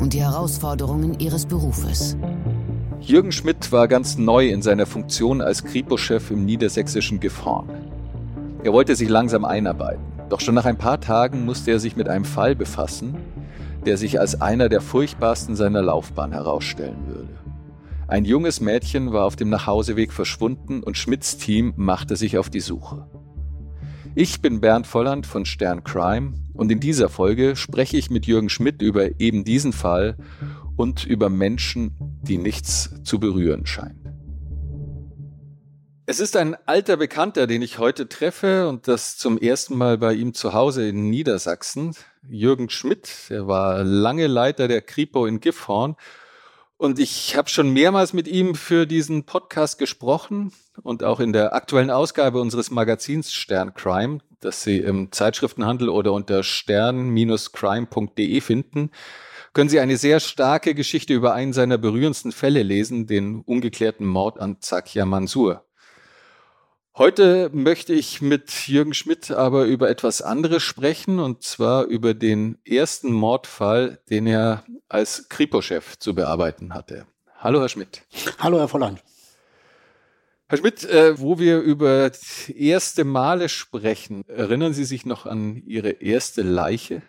[0.00, 2.16] und die Herausforderungen ihres Berufes.
[3.00, 7.68] Jürgen Schmidt war ganz neu in seiner Funktion als Kripo-Chef im niedersächsischen Gifhorn.
[8.62, 12.08] Er wollte sich langsam einarbeiten, doch schon nach ein paar Tagen musste er sich mit
[12.08, 13.16] einem Fall befassen,
[13.86, 17.38] der sich als einer der furchtbarsten seiner Laufbahn herausstellen würde.
[18.06, 22.60] Ein junges Mädchen war auf dem Nachhauseweg verschwunden und Schmidts Team machte sich auf die
[22.60, 23.06] Suche.
[24.14, 28.50] Ich bin Bernd Volland von Stern Crime und in dieser Folge spreche ich mit Jürgen
[28.50, 30.18] Schmidt über eben diesen Fall
[30.76, 33.96] und über Menschen, die nichts zu berühren scheint.
[36.04, 40.12] Es ist ein alter Bekannter, den ich heute treffe und das zum ersten Mal bei
[40.12, 41.94] ihm zu Hause in Niedersachsen.
[42.28, 45.96] Jürgen Schmidt, er war lange Leiter der Kripo in Gifhorn
[46.76, 51.54] und ich habe schon mehrmals mit ihm für diesen Podcast gesprochen und auch in der
[51.54, 58.90] aktuellen Ausgabe unseres Magazins Stern Crime, das Sie im Zeitschriftenhandel oder unter stern-crime.de finden,
[59.52, 64.40] können Sie eine sehr starke Geschichte über einen seiner berührendsten Fälle lesen, den ungeklärten Mord
[64.40, 65.64] an Zakia Mansur.
[66.96, 72.58] Heute möchte ich mit Jürgen Schmidt aber über etwas anderes sprechen, und zwar über den
[72.64, 77.06] ersten Mordfall, den er als Kripo-Chef zu bearbeiten hatte.
[77.38, 78.02] Hallo, Herr Schmidt.
[78.38, 79.02] Hallo, Herr Volland.
[80.50, 82.10] Herr Schmidt, äh, wo wir über
[82.54, 87.02] erste Male sprechen, erinnern Sie sich noch an Ihre erste Leiche?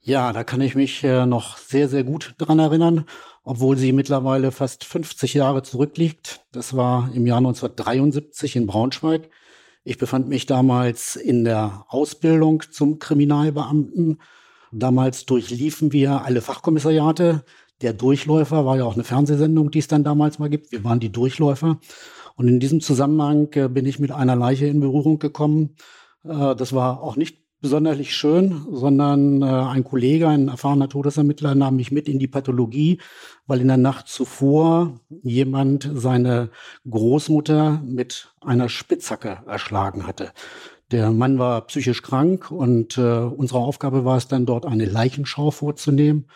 [0.00, 3.04] Ja, da kann ich mich äh, noch sehr, sehr gut dran erinnern
[3.46, 6.44] obwohl sie mittlerweile fast 50 Jahre zurückliegt.
[6.50, 9.30] Das war im Jahr 1973 in Braunschweig.
[9.84, 14.20] Ich befand mich damals in der Ausbildung zum Kriminalbeamten.
[14.72, 17.44] Damals durchliefen wir alle Fachkommissariate.
[17.82, 20.72] Der Durchläufer war ja auch eine Fernsehsendung, die es dann damals mal gibt.
[20.72, 21.78] Wir waren die Durchläufer.
[22.36, 25.76] Und in diesem Zusammenhang äh, bin ich mit einer Leiche in Berührung gekommen.
[26.24, 31.76] Äh, das war auch nicht besonders schön, sondern äh, ein Kollege, ein erfahrener Todesermittler, nahm
[31.76, 33.00] mich mit in die Pathologie,
[33.46, 36.50] weil in der Nacht zuvor jemand seine
[36.88, 40.32] Großmutter mit einer Spitzhacke erschlagen hatte.
[40.92, 45.50] Der Mann war psychisch krank und äh, unsere Aufgabe war es dann dort eine Leichenschau
[45.50, 46.26] vorzunehmen.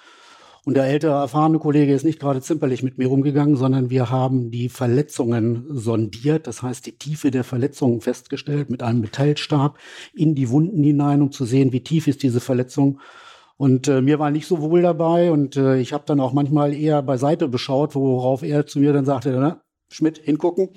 [0.67, 4.51] Und der ältere, erfahrene Kollege ist nicht gerade zimperlich mit mir umgegangen, sondern wir haben
[4.51, 9.79] die Verletzungen sondiert, das heißt die Tiefe der Verletzungen festgestellt mit einem Metallstab
[10.13, 13.01] in die Wunden hinein, um zu sehen, wie tief ist diese Verletzung.
[13.57, 16.75] Und äh, mir war nicht so wohl dabei und äh, ich habe dann auch manchmal
[16.75, 20.71] eher beiseite beschaut, worauf er zu mir dann sagte, na, Schmidt, hingucken.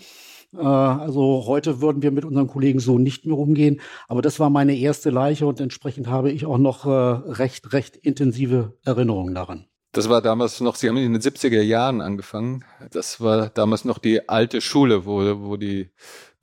[0.54, 3.80] Äh, also heute würden wir mit unseren Kollegen so nicht mehr umgehen.
[4.08, 7.96] Aber das war meine erste Leiche und entsprechend habe ich auch noch äh, recht, recht
[7.96, 9.66] intensive Erinnerungen daran.
[9.94, 12.66] Das war damals noch, Sie haben in den 70er Jahren angefangen.
[12.90, 15.92] Das war damals noch die alte Schule, wo, wo die,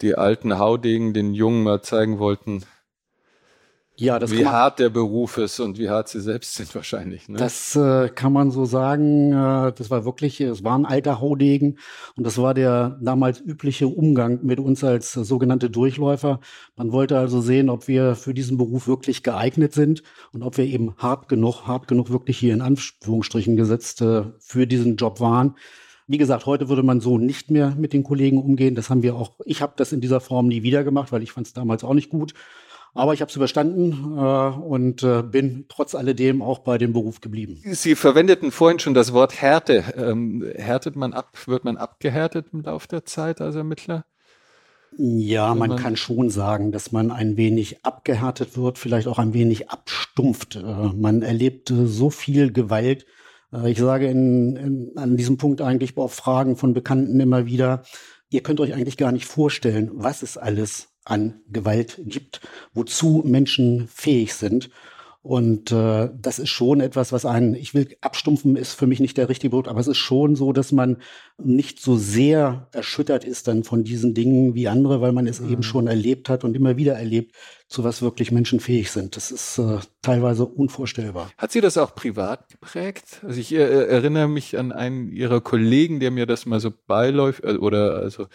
[0.03, 2.65] die alten Haudegen den Jungen mal zeigen wollten,
[4.01, 7.29] ja, das wie hart der Beruf ist und wie hart sie selbst sind wahrscheinlich.
[7.29, 7.37] Ne?
[7.37, 9.33] Das äh, kann man so sagen.
[9.33, 11.77] Äh, das war wirklich, es war ein alter Haudegen
[12.17, 16.41] und das war der damals übliche Umgang mit uns als äh, sogenannte Durchläufer.
[16.77, 20.03] Man wollte also sehen, ob wir für diesen Beruf wirklich geeignet sind
[20.33, 24.67] und ob wir eben hart genug, hart genug wirklich hier in Anführungsstrichen gesetzt äh, für
[24.67, 25.57] diesen Job waren.
[26.07, 28.75] Wie gesagt, heute würde man so nicht mehr mit den Kollegen umgehen.
[28.75, 31.33] Das haben wir auch, ich habe das in dieser Form nie wieder gemacht, weil ich
[31.33, 32.33] fand es damals auch nicht gut.
[32.93, 37.21] Aber ich habe es überstanden äh, und äh, bin trotz alledem auch bei dem Beruf
[37.21, 37.61] geblieben.
[37.65, 39.85] Sie verwendeten vorhin schon das Wort Härte.
[39.97, 44.05] Ähm, härtet man ab, wird man abgehärtet im Laufe der Zeit als Ermittler?
[44.97, 49.35] Ja, man, man, kann schon sagen, dass man ein wenig abgehärtet wird, vielleicht auch ein
[49.35, 50.57] wenig abstumpft.
[50.57, 53.07] Äh, man erlebt so viel Gewalt.
[53.53, 57.85] Äh, ich sage in, in, an diesem Punkt eigentlich auf Fragen von Bekannten immer wieder,
[58.31, 62.41] ihr könnt euch eigentlich gar nicht vorstellen, was es alles an Gewalt gibt,
[62.75, 64.71] wozu Menschen fähig sind.
[65.23, 69.19] Und äh, das ist schon etwas, was einen, ich will abstumpfen, ist für mich nicht
[69.19, 70.97] der richtige Wort, aber es ist schon so, dass man
[71.37, 75.53] nicht so sehr erschüttert ist dann von diesen Dingen wie andere, weil man es mhm.
[75.53, 77.35] eben schon erlebt hat und immer wieder erlebt,
[77.69, 79.15] zu was wirklich Menschen fähig sind.
[79.15, 81.31] Das ist äh, teilweise unvorstellbar.
[81.37, 83.21] Hat Sie das auch privat geprägt?
[83.23, 87.45] Also ich äh, erinnere mich an einen Ihrer Kollegen, der mir das mal so beiläuft
[87.45, 88.27] äh, oder also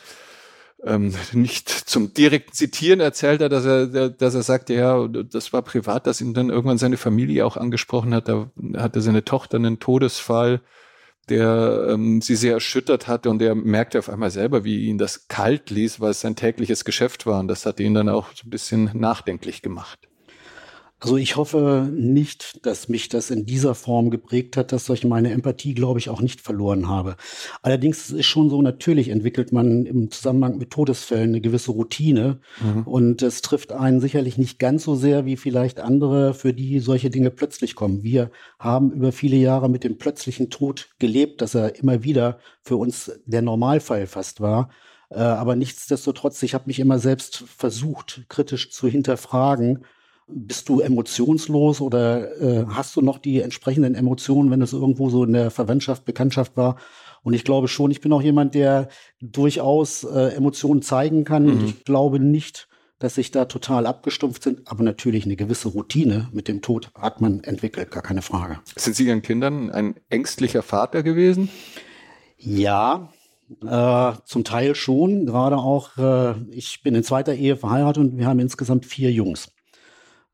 [0.84, 5.62] ähm, nicht zum direkten Zitieren erzählt er, dass er, dass er sagte, ja, das war
[5.62, 8.28] privat, dass ihn dann irgendwann seine Familie auch angesprochen hat.
[8.28, 10.62] Da hatte seine Tochter einen Todesfall.
[11.30, 15.28] der ähm, sie sehr erschüttert hatte und er merkte auf einmal selber, wie ihn das
[15.28, 18.46] kalt ließ, weil es sein tägliches Geschäft war und das hat ihn dann auch so
[18.46, 20.08] ein bisschen nachdenklich gemacht.
[21.02, 25.32] Also ich hoffe nicht, dass mich das in dieser Form geprägt hat, dass ich meine
[25.32, 27.18] Empathie, glaube ich, auch nicht verloren habe.
[27.62, 32.40] Allerdings ist es schon so, natürlich entwickelt man im Zusammenhang mit Todesfällen eine gewisse Routine
[32.62, 32.84] mhm.
[32.84, 37.10] und es trifft einen sicherlich nicht ganz so sehr wie vielleicht andere, für die solche
[37.10, 38.02] Dinge plötzlich kommen.
[38.02, 42.78] Wir haben über viele Jahre mit dem plötzlichen Tod gelebt, dass er immer wieder für
[42.78, 44.70] uns der Normalfall fast war.
[45.10, 49.86] Äh, aber nichtsdestotrotz, ich habe mich immer selbst versucht, kritisch zu hinterfragen,
[50.28, 55.24] bist du emotionslos oder äh, hast du noch die entsprechenden Emotionen, wenn es irgendwo so
[55.24, 56.78] in der Verwandtschaft, Bekanntschaft war?
[57.24, 58.88] Und ich glaube schon, ich bin auch jemand, der
[59.20, 61.46] durchaus äh, Emotionen zeigen kann.
[61.46, 61.52] Mhm.
[61.52, 62.68] Und ich glaube nicht,
[63.00, 64.68] dass sich da total abgestumpft sind.
[64.68, 68.60] Aber natürlich eine gewisse Routine mit dem Tod hat man entwickelt, gar keine Frage.
[68.76, 71.50] Sind Sie Ihren Kindern ein ängstlicher Vater gewesen?
[72.38, 73.10] Ja,
[73.66, 75.26] äh, zum Teil schon.
[75.26, 79.50] Gerade auch, äh, ich bin in zweiter Ehe verheiratet und wir haben insgesamt vier Jungs.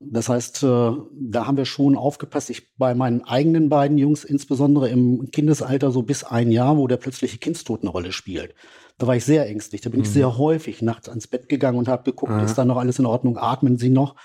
[0.03, 2.49] Das heißt, äh, da haben wir schon aufgepasst.
[2.49, 6.97] Ich bei meinen eigenen beiden Jungs, insbesondere im Kindesalter so bis ein Jahr, wo der
[6.97, 8.55] plötzliche Kindstod eine Rolle spielt.
[8.97, 9.81] Da war ich sehr ängstlich.
[9.81, 10.05] Da bin mhm.
[10.05, 12.43] ich sehr häufig nachts ans Bett gegangen und habe geguckt, Aha.
[12.43, 13.37] ist da noch alles in Ordnung?
[13.37, 14.15] Atmen sie noch?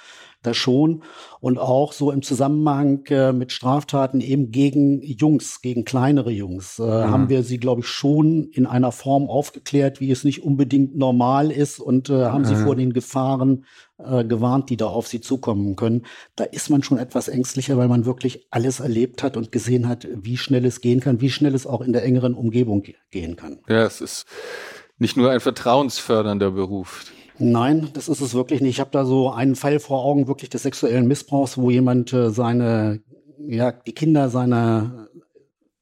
[0.42, 1.02] Das schon.
[1.40, 6.82] Und auch so im Zusammenhang äh, mit Straftaten eben gegen Jungs, gegen kleinere Jungs, äh,
[6.82, 7.10] mhm.
[7.10, 11.50] haben wir sie, glaube ich, schon in einer Form aufgeklärt, wie es nicht unbedingt normal
[11.50, 12.46] ist und äh, haben mhm.
[12.46, 13.64] sie vor den Gefahren
[13.98, 16.06] äh, gewarnt, die da auf sie zukommen können.
[16.34, 20.06] Da ist man schon etwas ängstlicher, weil man wirklich alles erlebt hat und gesehen hat,
[20.12, 23.58] wie schnell es gehen kann, wie schnell es auch in der engeren Umgebung gehen kann.
[23.68, 24.26] Ja, es ist
[24.98, 27.06] nicht nur ein vertrauensfördernder Beruf.
[27.38, 28.76] Nein, das ist es wirklich nicht.
[28.76, 32.30] Ich habe da so einen Fall vor Augen wirklich des sexuellen Missbrauchs, wo jemand äh,
[32.30, 33.00] seine,
[33.46, 35.08] ja, die Kinder seiner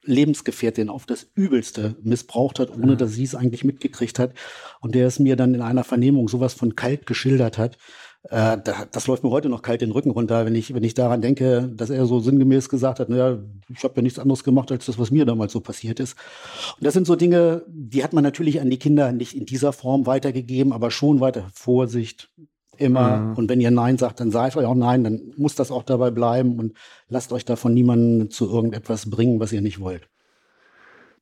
[0.02, 4.34] Lebensgefährtin auf das Übelste missbraucht hat, ohne dass sie es eigentlich mitgekriegt hat.
[4.80, 7.78] Und der es mir dann in einer Vernehmung sowas von kalt geschildert hat.
[8.30, 10.94] Äh, da, das läuft mir heute noch kalt den Rücken runter, wenn ich, wenn ich
[10.94, 13.38] daran denke, dass er so sinngemäß gesagt hat, naja,
[13.68, 16.16] ich habe ja nichts anderes gemacht als das, was mir damals so passiert ist.
[16.78, 19.72] Und das sind so Dinge, die hat man natürlich an die Kinder nicht in dieser
[19.72, 22.30] Form weitergegeben, aber schon weiter Vorsicht,
[22.78, 23.18] immer.
[23.18, 23.34] Mhm.
[23.34, 26.10] Und wenn ihr Nein sagt, dann seid euch auch Nein, dann muss das auch dabei
[26.10, 26.74] bleiben und
[27.08, 30.08] lasst euch davon niemanden zu irgendetwas bringen, was ihr nicht wollt.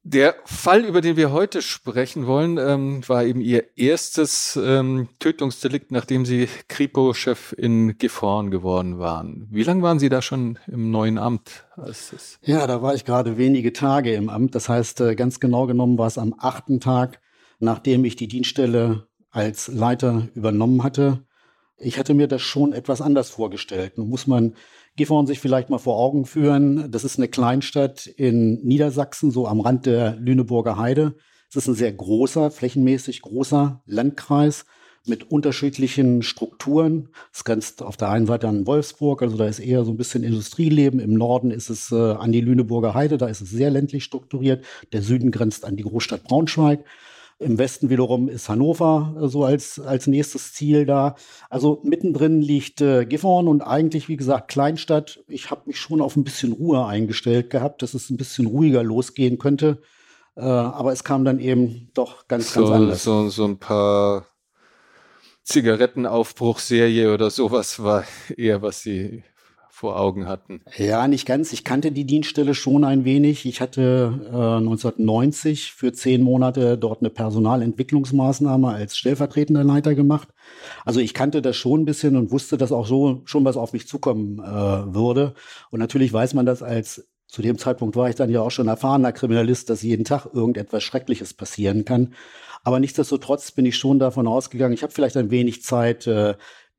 [0.04, 5.92] Der Fall, über den wir heute sprechen wollen, ähm, war eben Ihr erstes ähm, Tötungsdelikt,
[5.92, 9.46] nachdem Sie Kripo-Chef in Gifhorn geworden waren.
[9.52, 11.66] Wie lange waren Sie da schon im neuen Amt?
[12.42, 14.56] Ja, da war ich gerade wenige Tage im Amt.
[14.56, 17.20] Das heißt, äh, ganz genau genommen war es am achten Tag,
[17.60, 21.24] nachdem ich die Dienststelle als Leiter übernommen hatte.
[21.76, 23.98] Ich hatte mir das schon etwas anders vorgestellt.
[23.98, 24.54] Nun muss man
[24.96, 26.90] Gifhorn sich vielleicht mal vor Augen führen.
[26.90, 31.14] Das ist eine Kleinstadt in Niedersachsen, so am Rand der Lüneburger Heide.
[31.48, 34.64] Es ist ein sehr großer, flächenmäßig großer Landkreis
[35.06, 37.08] mit unterschiedlichen Strukturen.
[37.32, 40.22] Es grenzt auf der einen Seite an Wolfsburg, also da ist eher so ein bisschen
[40.22, 41.00] Industrieleben.
[41.00, 44.64] Im Norden ist es äh, an die Lüneburger Heide, da ist es sehr ländlich strukturiert.
[44.92, 46.84] Der Süden grenzt an die Großstadt Braunschweig.
[47.42, 51.16] Im Westen wiederum ist Hannover äh, so als, als nächstes Ziel da.
[51.50, 55.22] Also mittendrin liegt äh, Gifhorn und eigentlich, wie gesagt, Kleinstadt.
[55.28, 58.82] Ich habe mich schon auf ein bisschen Ruhe eingestellt gehabt, dass es ein bisschen ruhiger
[58.82, 59.82] losgehen könnte.
[60.36, 63.04] Äh, aber es kam dann eben doch ganz, so, ganz anders.
[63.04, 64.26] So, so ein paar
[65.44, 68.04] Zigarettenaufbruchserie oder sowas war
[68.36, 69.24] eher, was sie
[69.82, 70.60] vor Augen hatten.
[70.76, 71.52] Ja, nicht ganz.
[71.52, 73.46] Ich kannte die Dienststelle schon ein wenig.
[73.46, 80.28] Ich hatte äh, 1990 für zehn Monate dort eine Personalentwicklungsmaßnahme als stellvertretender Leiter gemacht.
[80.84, 83.72] Also ich kannte das schon ein bisschen und wusste, dass auch so schon was auf
[83.72, 85.34] mich zukommen äh, würde.
[85.72, 88.68] Und natürlich weiß man das als zu dem Zeitpunkt war ich dann ja auch schon
[88.68, 92.12] erfahrener Kriminalist, dass jeden Tag irgendetwas Schreckliches passieren kann.
[92.62, 96.34] Aber nichtsdestotrotz bin ich schon davon ausgegangen, ich habe vielleicht ein wenig Zeit, äh,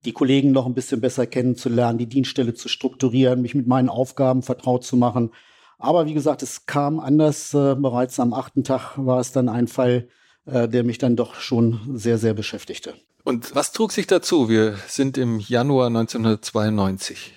[0.06, 4.42] die Kollegen noch ein bisschen besser kennenzulernen, die Dienststelle zu strukturieren, mich mit meinen Aufgaben
[4.42, 5.32] vertraut zu machen.
[5.78, 7.54] Aber wie gesagt, es kam anders.
[7.54, 10.08] Äh, bereits am achten Tag war es dann ein Fall,
[10.46, 12.96] äh, der mich dann doch schon sehr, sehr beschäftigte.
[13.24, 14.50] Und was trug sich dazu?
[14.50, 17.34] Wir sind im Januar 1992.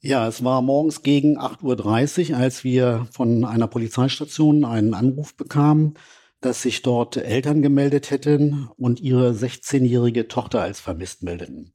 [0.00, 5.94] Ja, es war morgens gegen 8.30 Uhr, als wir von einer Polizeistation einen Anruf bekamen,
[6.40, 11.72] dass sich dort Eltern gemeldet hätten und ihre 16-jährige Tochter als vermisst meldeten.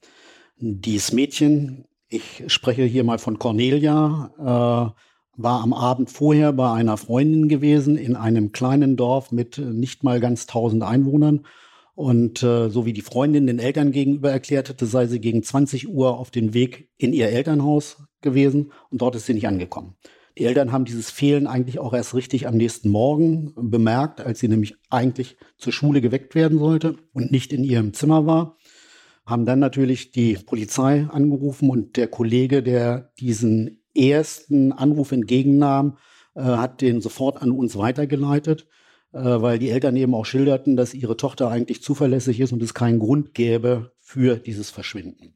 [0.58, 5.00] Dies Mädchen, ich spreche hier mal von Cornelia, äh,
[5.36, 10.20] war am Abend vorher bei einer Freundin gewesen in einem kleinen Dorf mit nicht mal
[10.20, 11.46] ganz 1000 Einwohnern.
[11.96, 15.90] Und äh, so wie die Freundin den Eltern gegenüber erklärt hatte, sei sie gegen 20
[15.90, 19.96] Uhr auf dem Weg in ihr Elternhaus gewesen und dort ist sie nicht angekommen.
[20.38, 24.48] Die Eltern haben dieses Fehlen eigentlich auch erst richtig am nächsten Morgen bemerkt, als sie
[24.48, 28.58] nämlich eigentlich zur Schule geweckt werden sollte und nicht in ihrem Zimmer war.
[29.26, 35.98] Haben dann natürlich die Polizei angerufen und der Kollege, der diesen ersten Anruf entgegennahm,
[36.36, 38.68] äh, hat den sofort an uns weitergeleitet,
[39.14, 42.74] äh, weil die Eltern eben auch schilderten, dass ihre Tochter eigentlich zuverlässig ist und es
[42.74, 45.36] keinen Grund gäbe für dieses Verschwinden.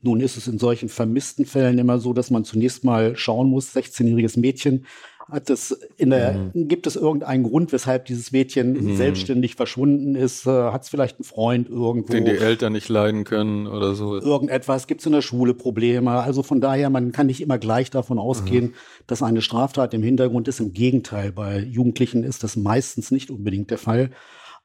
[0.00, 3.74] Nun ist es in solchen vermissten Fällen immer so, dass man zunächst mal schauen muss,
[3.74, 4.86] 16-jähriges Mädchen,
[5.30, 6.68] hat es in der, mhm.
[6.68, 8.96] gibt es irgendeinen Grund, weshalb dieses Mädchen mhm.
[8.96, 10.46] selbstständig verschwunden ist?
[10.46, 12.12] Äh, hat es vielleicht einen Freund irgendwo?
[12.12, 14.18] Den die Eltern nicht leiden können oder so?
[14.18, 14.86] Irgendetwas?
[14.86, 16.12] Gibt es in der Schule Probleme?
[16.12, 18.74] Also von daher, man kann nicht immer gleich davon ausgehen, mhm.
[19.06, 20.60] dass eine Straftat im Hintergrund ist.
[20.60, 24.10] Im Gegenteil, bei Jugendlichen ist das meistens nicht unbedingt der Fall.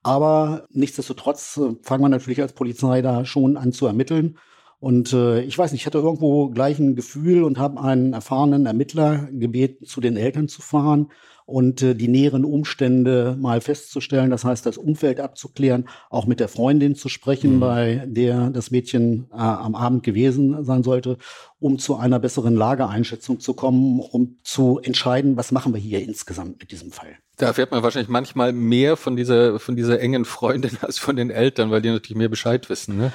[0.01, 4.37] Aber nichtsdestotrotz äh, fangen wir natürlich als Polizei da schon an zu ermitteln.
[4.83, 8.65] Und äh, ich weiß nicht, ich hatte irgendwo gleich ein Gefühl und habe einen erfahrenen
[8.65, 11.09] Ermittler gebeten, zu den Eltern zu fahren
[11.45, 14.29] und äh, die näheren Umstände mal festzustellen.
[14.29, 17.59] Das heißt, das Umfeld abzuklären, auch mit der Freundin zu sprechen, mhm.
[17.61, 21.17] bei der das Mädchen äh, am Abend gewesen sein sollte,
[21.61, 26.59] um zu einer besseren Lageeinschätzung zu kommen, um zu entscheiden, was machen wir hier insgesamt
[26.59, 27.15] mit diesem Fall.
[27.37, 31.29] Da erfährt man wahrscheinlich manchmal mehr von dieser, von dieser engen Freundin als von den
[31.29, 32.97] Eltern, weil die natürlich mehr Bescheid wissen.
[32.97, 33.13] Ne?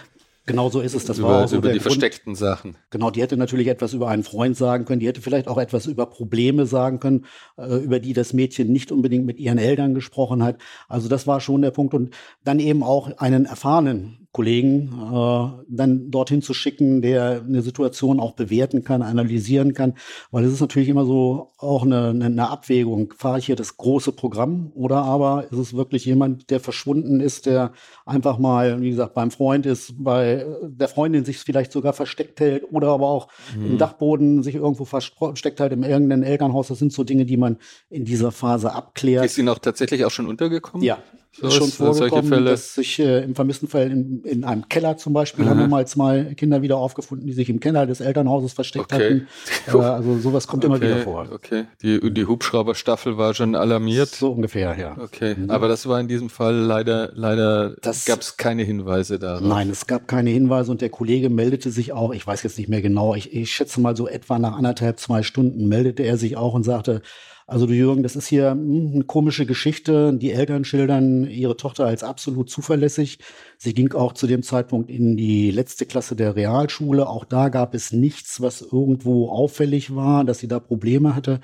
[0.48, 1.04] Genau so ist es.
[1.04, 1.82] Das über, war auch so über die Grund.
[1.82, 2.76] versteckten Sachen.
[2.90, 4.98] Genau, die hätte natürlich etwas über einen Freund sagen können.
[4.98, 7.26] Die hätte vielleicht auch etwas über Probleme sagen können,
[7.56, 10.56] äh, über die das Mädchen nicht unbedingt mit ihren Eltern gesprochen hat.
[10.88, 11.94] Also das war schon der Punkt.
[11.94, 12.14] Und
[12.44, 18.32] dann eben auch einen erfahrenen Kollegen äh, dann dorthin zu schicken, der eine Situation auch
[18.32, 19.94] bewerten kann, analysieren kann,
[20.30, 23.14] weil es ist natürlich immer so auch eine, eine Abwägung.
[23.16, 27.46] Fahre ich hier das große Programm oder aber ist es wirklich jemand, der verschwunden ist,
[27.46, 27.72] der
[28.04, 32.64] einfach mal, wie gesagt, beim Freund ist, bei der Freundin sich vielleicht sogar versteckt hält
[32.70, 33.66] oder aber auch mhm.
[33.66, 36.68] im Dachboden sich irgendwo versteckt halt im irgendeinem Elternhaus.
[36.68, 37.56] Das sind so Dinge, die man
[37.88, 39.24] in dieser Phase abklärt.
[39.24, 40.84] Ist sie noch tatsächlich auch schon untergekommen?
[40.84, 40.98] Ja,
[41.40, 45.44] so schon vorgekommen, dass sich äh, im vermissten Fall in, in einem Keller zum Beispiel
[45.44, 45.50] Aha.
[45.50, 49.04] haben wir mal zwei Kinder wieder aufgefunden, die sich im Keller des Elternhauses versteckt okay.
[49.04, 49.28] hatten.
[49.68, 50.74] Äh, also sowas kommt okay.
[50.74, 51.28] immer wieder vor.
[51.30, 54.08] Okay, die, die Hubschrauberstaffel war schon alarmiert.
[54.08, 54.96] So ungefähr, ja.
[54.98, 55.50] Okay, mhm.
[55.50, 57.76] aber das war in diesem Fall leider, leider
[58.06, 59.40] gab es keine Hinweise da.
[59.40, 62.68] Nein, es gab keine Hinweise und der Kollege meldete sich auch, ich weiß jetzt nicht
[62.68, 66.36] mehr genau, ich, ich schätze mal so etwa nach anderthalb, zwei Stunden meldete er sich
[66.36, 67.02] auch und sagte,
[67.48, 70.12] also du Jürgen, das ist hier hm, eine komische Geschichte.
[70.12, 73.20] Die Eltern schildern ihre Tochter als absolut zuverlässig.
[73.56, 77.08] Sie ging auch zu dem Zeitpunkt in die letzte Klasse der Realschule.
[77.08, 81.40] Auch da gab es nichts, was irgendwo auffällig war, dass sie da Probleme hatte.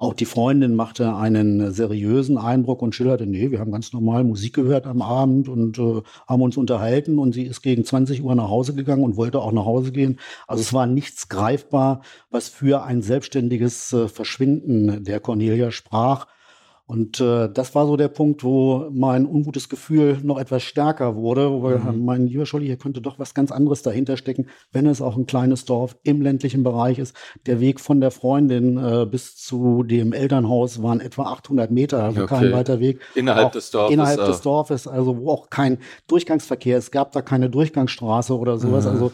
[0.00, 4.54] Auch die Freundin machte einen seriösen Eindruck und schilderte, nee, wir haben ganz normal Musik
[4.54, 8.48] gehört am Abend und äh, haben uns unterhalten und sie ist gegen 20 Uhr nach
[8.48, 10.20] Hause gegangen und wollte auch nach Hause gehen.
[10.46, 16.28] Also es war nichts greifbar, was für ein selbstständiges äh, Verschwinden der Cornelia sprach.
[16.88, 21.50] Und äh, das war so der Punkt, wo mein ungutes Gefühl noch etwas stärker wurde,
[21.52, 22.02] wo mhm.
[22.02, 25.26] mein lieber Scholli, hier könnte doch was ganz anderes dahinter stecken, wenn es auch ein
[25.26, 27.14] kleines Dorf im ländlichen Bereich ist.
[27.44, 32.22] Der Weg von der Freundin äh, bis zu dem Elternhaus waren etwa 800 Meter, also
[32.22, 32.34] okay.
[32.34, 33.00] kein weiter Weg.
[33.14, 33.92] Innerhalb auch des Dorfes.
[33.92, 35.76] Innerhalb des Dorfes, also wo auch kein
[36.06, 38.86] Durchgangsverkehr, es gab da keine Durchgangsstraße oder sowas.
[38.86, 38.92] Mhm.
[38.92, 39.12] Also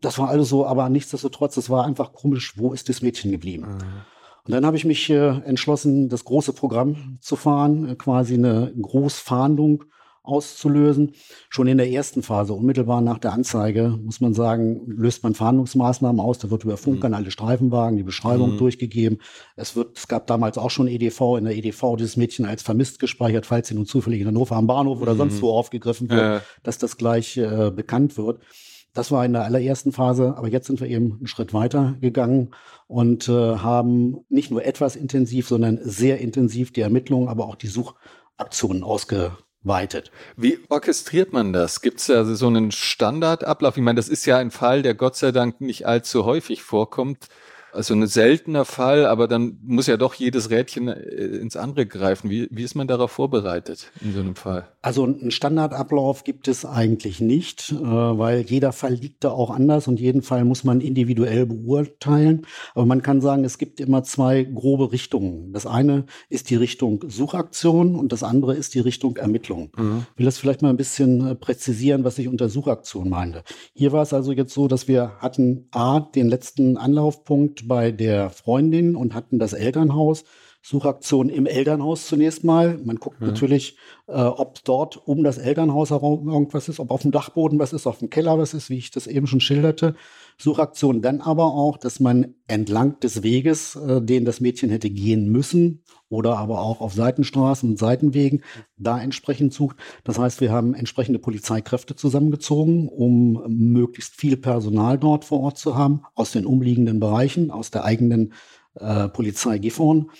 [0.00, 3.66] das war alles so, aber nichtsdestotrotz, es war einfach komisch, wo ist das Mädchen geblieben?
[3.66, 4.13] Mhm.
[4.46, 8.72] Und dann habe ich mich äh, entschlossen, das große Programm zu fahren, äh, quasi eine
[8.80, 9.84] Großfahndung
[10.24, 11.12] auszulösen.
[11.50, 16.20] Schon in der ersten Phase, unmittelbar nach der Anzeige, muss man sagen, löst man Fahndungsmaßnahmen
[16.20, 16.38] aus.
[16.38, 17.04] Da wird über Funk mhm.
[17.04, 18.58] an alle Streifenwagen die Beschreibung mhm.
[18.58, 19.18] durchgegeben.
[19.54, 22.98] Es wird, es gab damals auch schon EDV, in der EDV dieses Mädchen als vermisst
[22.98, 25.18] gespeichert, falls sie nun zufällig in Hannover am Bahnhof oder mhm.
[25.18, 26.40] sonst wo aufgegriffen wird, ja.
[26.62, 28.40] dass das gleich äh, bekannt wird.
[28.94, 32.54] Das war in der allerersten Phase, aber jetzt sind wir eben einen Schritt weiter gegangen
[32.86, 37.66] und äh, haben nicht nur etwas intensiv, sondern sehr intensiv die Ermittlungen, aber auch die
[37.66, 40.12] Suchaktionen ausgeweitet.
[40.36, 41.80] Wie orchestriert man das?
[41.80, 43.76] Gibt es da so einen Standardablauf?
[43.76, 47.26] Ich meine, das ist ja ein Fall, der Gott sei Dank nicht allzu häufig vorkommt.
[47.74, 52.30] Also ein seltener Fall, aber dann muss ja doch jedes Rädchen äh, ins andere greifen.
[52.30, 54.68] Wie, wie ist man darauf vorbereitet in so einem Fall?
[54.80, 59.88] Also einen Standardablauf gibt es eigentlich nicht, äh, weil jeder Fall liegt da auch anders
[59.88, 62.46] und jeden Fall muss man individuell beurteilen.
[62.74, 65.52] Aber man kann sagen, es gibt immer zwei grobe Richtungen.
[65.52, 69.72] Das eine ist die Richtung Suchaktion und das andere ist die Richtung Ermittlung.
[69.76, 70.06] Mhm.
[70.12, 73.42] Ich will das vielleicht mal ein bisschen äh, präzisieren, was ich unter Suchaktion meinte.
[73.72, 78.30] Hier war es also jetzt so, dass wir hatten A, den letzten Anlaufpunkt bei der
[78.30, 80.24] Freundin und hatten das Elternhaus.
[80.66, 82.78] Suchaktion im Elternhaus zunächst mal.
[82.82, 83.26] Man guckt ja.
[83.26, 87.74] natürlich, äh, ob dort um das Elternhaus herum irgendwas ist, ob auf dem Dachboden was
[87.74, 89.94] ist, auf dem Keller was ist, wie ich das eben schon schilderte.
[90.38, 95.28] Suchaktion dann aber auch, dass man entlang des Weges, äh, den das Mädchen hätte gehen
[95.30, 98.42] müssen, oder aber auch auf Seitenstraßen und Seitenwegen
[98.76, 99.76] da entsprechend sucht.
[100.04, 105.76] Das heißt, wir haben entsprechende Polizeikräfte zusammengezogen, um möglichst viel Personal dort vor Ort zu
[105.76, 108.32] haben, aus den umliegenden Bereichen, aus der eigenen
[108.74, 110.10] äh, Polizei Gifhorn.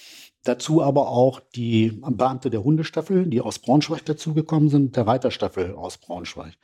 [0.42, 5.96] Dazu aber auch die Beamte der Hundestaffel, die aus Braunschweig dazugekommen sind, der Reiterstaffel aus
[5.96, 6.54] Braunschweig.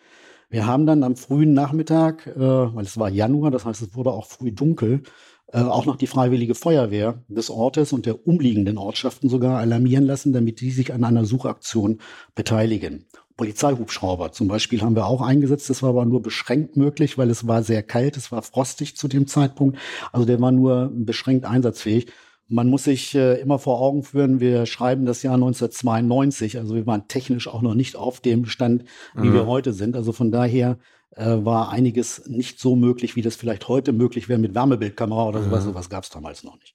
[0.50, 4.10] Wir haben dann am frühen Nachmittag, äh, weil es war Januar, das heißt, es wurde
[4.10, 5.04] auch früh dunkel,
[5.52, 10.32] äh, auch noch die Freiwillige Feuerwehr des Ortes und der umliegenden Ortschaften sogar alarmieren lassen,
[10.32, 11.98] damit die sich an einer Suchaktion
[12.34, 13.06] beteiligen.
[13.36, 15.70] Polizeihubschrauber zum Beispiel haben wir auch eingesetzt.
[15.70, 19.08] Das war aber nur beschränkt möglich, weil es war sehr kalt, es war frostig zu
[19.08, 19.78] dem Zeitpunkt.
[20.12, 22.08] Also der war nur beschränkt einsatzfähig.
[22.52, 26.84] Man muss sich äh, immer vor Augen führen, wir schreiben das Jahr 1992, also wir
[26.84, 29.34] waren technisch auch noch nicht auf dem Stand, wie mhm.
[29.34, 29.94] wir heute sind.
[29.94, 30.76] Also von daher
[31.14, 35.44] äh, war einiges nicht so möglich, wie das vielleicht heute möglich wäre mit Wärmebildkamera oder
[35.44, 35.64] sowas.
[35.64, 35.68] Mhm.
[35.68, 36.74] Sowas gab es damals noch nicht.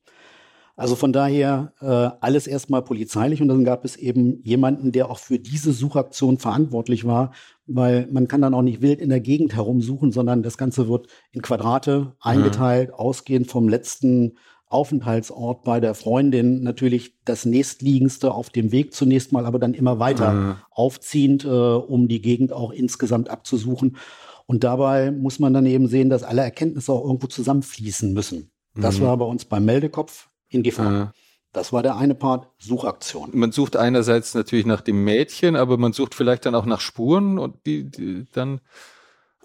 [0.77, 1.85] Also von daher äh,
[2.19, 7.05] alles erstmal polizeilich und dann gab es eben jemanden, der auch für diese Suchaktion verantwortlich
[7.05, 7.31] war,
[7.65, 11.07] weil man kann dann auch nicht wild in der Gegend herumsuchen, sondern das Ganze wird
[11.31, 12.95] in Quadrate eingeteilt, mhm.
[12.95, 14.37] ausgehend vom letzten
[14.75, 19.99] Aufenthaltsort bei der Freundin natürlich das nächstliegendste auf dem Weg zunächst mal, aber dann immer
[19.99, 20.55] weiter mhm.
[20.69, 23.97] aufziehend, äh, um die Gegend auch insgesamt abzusuchen.
[24.45, 28.51] Und dabei muss man dann eben sehen, dass alle Erkenntnisse auch irgendwo zusammenfließen müssen.
[28.75, 29.05] Das mhm.
[29.05, 30.89] war bei uns beim Meldekopf in Gefahr.
[30.89, 31.07] Mhm.
[31.53, 33.29] Das war der eine Part, Suchaktion.
[33.33, 37.39] Man sucht einerseits natürlich nach dem Mädchen, aber man sucht vielleicht dann auch nach Spuren
[37.39, 38.59] und die, die dann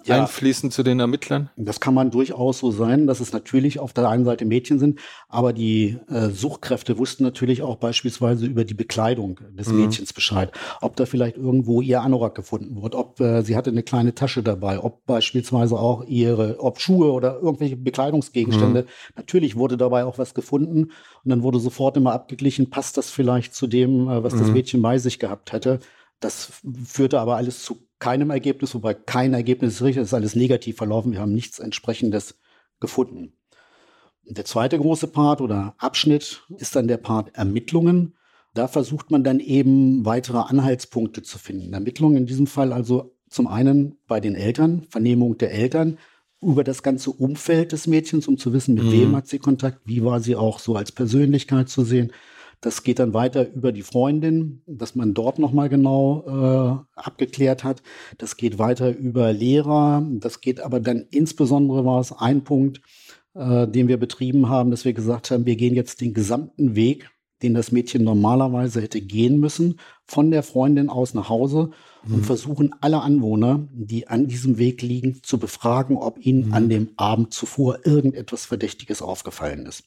[0.05, 1.51] ja, einfließen zu den Ermittlern?
[1.57, 5.01] Das kann man durchaus so sein, dass es natürlich auf der einen Seite Mädchen sind,
[5.29, 9.83] aber die äh, Suchkräfte wussten natürlich auch beispielsweise über die Bekleidung des mhm.
[9.83, 10.53] Mädchens Bescheid.
[10.81, 14.43] Ob da vielleicht irgendwo ihr Anorak gefunden wird, ob äh, sie hatte eine kleine Tasche
[14.43, 18.83] dabei, ob beispielsweise auch ihre, ob Schuhe oder irgendwelche Bekleidungsgegenstände.
[18.83, 18.87] Mhm.
[19.17, 20.93] Natürlich wurde dabei auch was gefunden
[21.25, 24.39] und dann wurde sofort immer abgeglichen, passt das vielleicht zu dem, äh, was mhm.
[24.39, 25.81] das Mädchen bei sich gehabt hätte.
[26.21, 26.53] Das
[26.85, 30.77] führte aber alles zu keinem Ergebnis, wobei kein Ergebnis ist richtig, es ist alles negativ
[30.77, 31.13] verlaufen.
[31.13, 32.39] Wir haben nichts entsprechendes
[32.81, 33.35] gefunden.
[34.27, 38.17] Und der zweite große Part oder Abschnitt ist dann der Part Ermittlungen.
[38.55, 41.73] Da versucht man dann eben weitere Anhaltspunkte zu finden.
[41.73, 45.99] Ermittlungen in diesem Fall also zum einen bei den Eltern, Vernehmung der Eltern
[46.43, 48.93] über das ganze Umfeld des Mädchens, um zu wissen, mit mhm.
[48.93, 52.13] wem hat sie Kontakt, wie war sie auch so als Persönlichkeit zu sehen,
[52.61, 57.83] das geht dann weiter über die Freundin, dass man dort nochmal genau äh, abgeklärt hat.
[58.19, 60.07] Das geht weiter über Lehrer.
[60.19, 62.83] Das geht aber dann insbesondere war es ein Punkt,
[63.35, 67.11] äh, den wir betrieben haben, dass wir gesagt haben, wir gehen jetzt den gesamten Weg,
[67.43, 71.71] den das Mädchen normalerweise hätte gehen müssen, von der Freundin aus nach Hause
[72.05, 72.17] mhm.
[72.17, 76.53] und versuchen alle Anwohner, die an diesem Weg liegen, zu befragen, ob ihnen mhm.
[76.53, 79.85] an dem Abend zuvor irgendetwas Verdächtiges aufgefallen ist.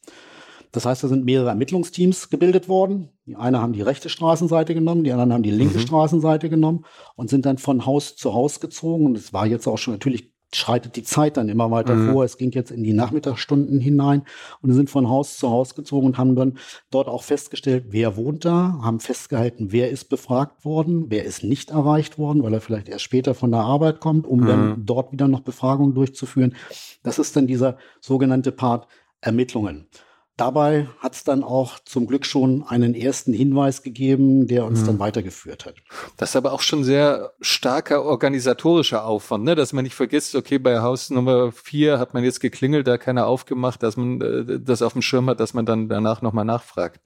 [0.74, 3.10] Das heißt, da sind mehrere Ermittlungsteams gebildet worden.
[3.26, 5.82] Die eine haben die rechte Straßenseite genommen, die anderen haben die linke mhm.
[5.82, 6.84] Straßenseite genommen
[7.16, 9.06] und sind dann von Haus zu Haus gezogen.
[9.06, 12.12] Und es war jetzt auch schon natürlich schreitet die Zeit dann immer weiter mhm.
[12.12, 12.24] vor.
[12.24, 14.24] Es ging jetzt in die Nachmittagsstunden hinein
[14.62, 16.58] und sind von Haus zu Haus gezogen und haben dann
[16.92, 21.72] dort auch festgestellt, wer wohnt da, haben festgehalten, wer ist befragt worden, wer ist nicht
[21.72, 24.48] erreicht worden, weil er vielleicht erst später von der Arbeit kommt, um mhm.
[24.48, 26.56] dann dort wieder noch Befragungen durchzuführen.
[27.04, 28.88] Das ist dann dieser sogenannte Part
[29.22, 29.88] Ermittlungen.
[30.36, 34.86] Dabei hat es dann auch zum Glück schon einen ersten Hinweis gegeben, der uns mhm.
[34.88, 35.76] dann weitergeführt hat.
[36.18, 39.54] Das ist aber auch schon sehr starker organisatorischer Aufwand, ne?
[39.54, 43.28] dass man nicht vergisst, okay, bei Haus Nummer vier hat man jetzt geklingelt, da keiner
[43.28, 47.00] aufgemacht, dass man äh, das auf dem Schirm hat, dass man dann danach nochmal nachfragt.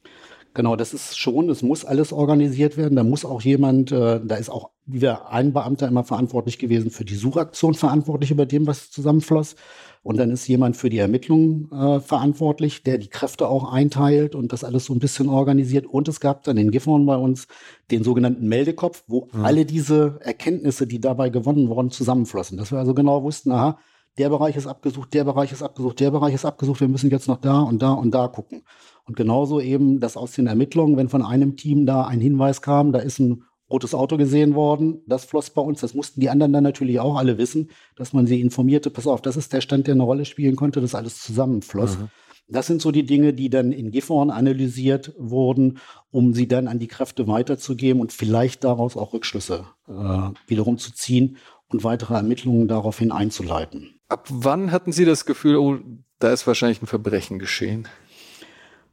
[0.53, 2.95] Genau, das ist schon, es muss alles organisiert werden.
[2.95, 7.05] Da muss auch jemand, äh, da ist auch wieder ein Beamter immer verantwortlich gewesen für
[7.05, 9.55] die Suchaktion verantwortlich über dem, was zusammenfloss.
[10.03, 14.53] Und dann ist jemand für die Ermittlungen äh, verantwortlich, der die Kräfte auch einteilt und
[14.53, 15.85] das alles so ein bisschen organisiert.
[15.85, 17.47] Und es gab dann in Gifhorn bei uns
[17.91, 19.43] den sogenannten Meldekopf, wo mhm.
[19.43, 22.57] alle diese Erkenntnisse, die dabei gewonnen wurden, zusammenflossen.
[22.57, 23.77] Dass wir also genau wussten, aha,
[24.17, 27.27] der Bereich ist abgesucht, der Bereich ist abgesucht, der Bereich ist abgesucht, wir müssen jetzt
[27.27, 28.63] noch da und da und da gucken.
[29.07, 32.91] Und genauso eben, dass aus den Ermittlungen, wenn von einem Team da ein Hinweis kam,
[32.91, 35.01] da ist ein rotes Auto gesehen worden.
[35.07, 35.81] Das floss bei uns.
[35.81, 38.89] Das mussten die anderen dann natürlich auch alle wissen, dass man sie informierte.
[38.89, 41.97] Pass auf, das ist der Stand, der eine Rolle spielen konnte, dass alles zusammenfloss.
[41.97, 42.09] Mhm.
[42.49, 45.79] Das sind so die Dinge, die dann in Gifhorn analysiert wurden,
[46.11, 50.93] um sie dann an die Kräfte weiterzugeben und vielleicht daraus auch Rückschlüsse äh, wiederum zu
[50.93, 53.99] ziehen und weitere Ermittlungen daraufhin einzuleiten.
[54.07, 55.77] Ab wann hatten Sie das Gefühl, oh,
[56.19, 57.89] da ist wahrscheinlich ein Verbrechen geschehen?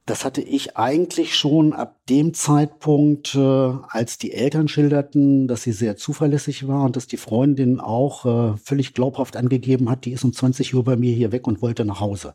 [0.06, 5.72] Das hatte ich eigentlich schon ab dem Zeitpunkt, äh, als die Eltern schilderten, dass sie
[5.72, 10.24] sehr zuverlässig war und dass die Freundin auch äh, völlig glaubhaft angegeben hat, die ist
[10.24, 12.34] um 20 Uhr bei mir hier weg und wollte nach Hause.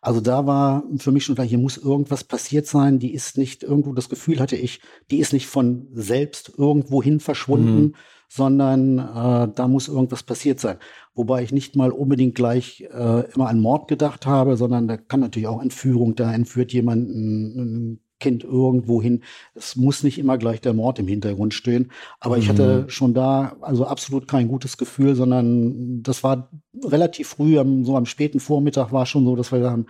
[0.00, 2.98] Also da war für mich schon klar, hier muss irgendwas passiert sein.
[2.98, 4.80] Die ist nicht irgendwo, das Gefühl hatte ich,
[5.12, 7.94] die ist nicht von selbst irgendwohin verschwunden, mhm.
[8.34, 10.78] Sondern äh, da muss irgendwas passiert sein.
[11.14, 15.20] Wobei ich nicht mal unbedingt gleich äh, immer an Mord gedacht habe, sondern da kann
[15.20, 19.24] natürlich auch Entführung, da entführt jemand ein, Kind irgendwo hin.
[19.56, 21.90] Es muss nicht immer gleich der Mord im Hintergrund stehen.
[22.20, 22.42] Aber mhm.
[22.42, 22.88] ich hatte mhm.
[22.88, 26.48] schon da also absolut kein gutes Gefühl, sondern das war
[26.84, 29.86] relativ früh, am, so am späten Vormittag war schon so, dass wir sagen,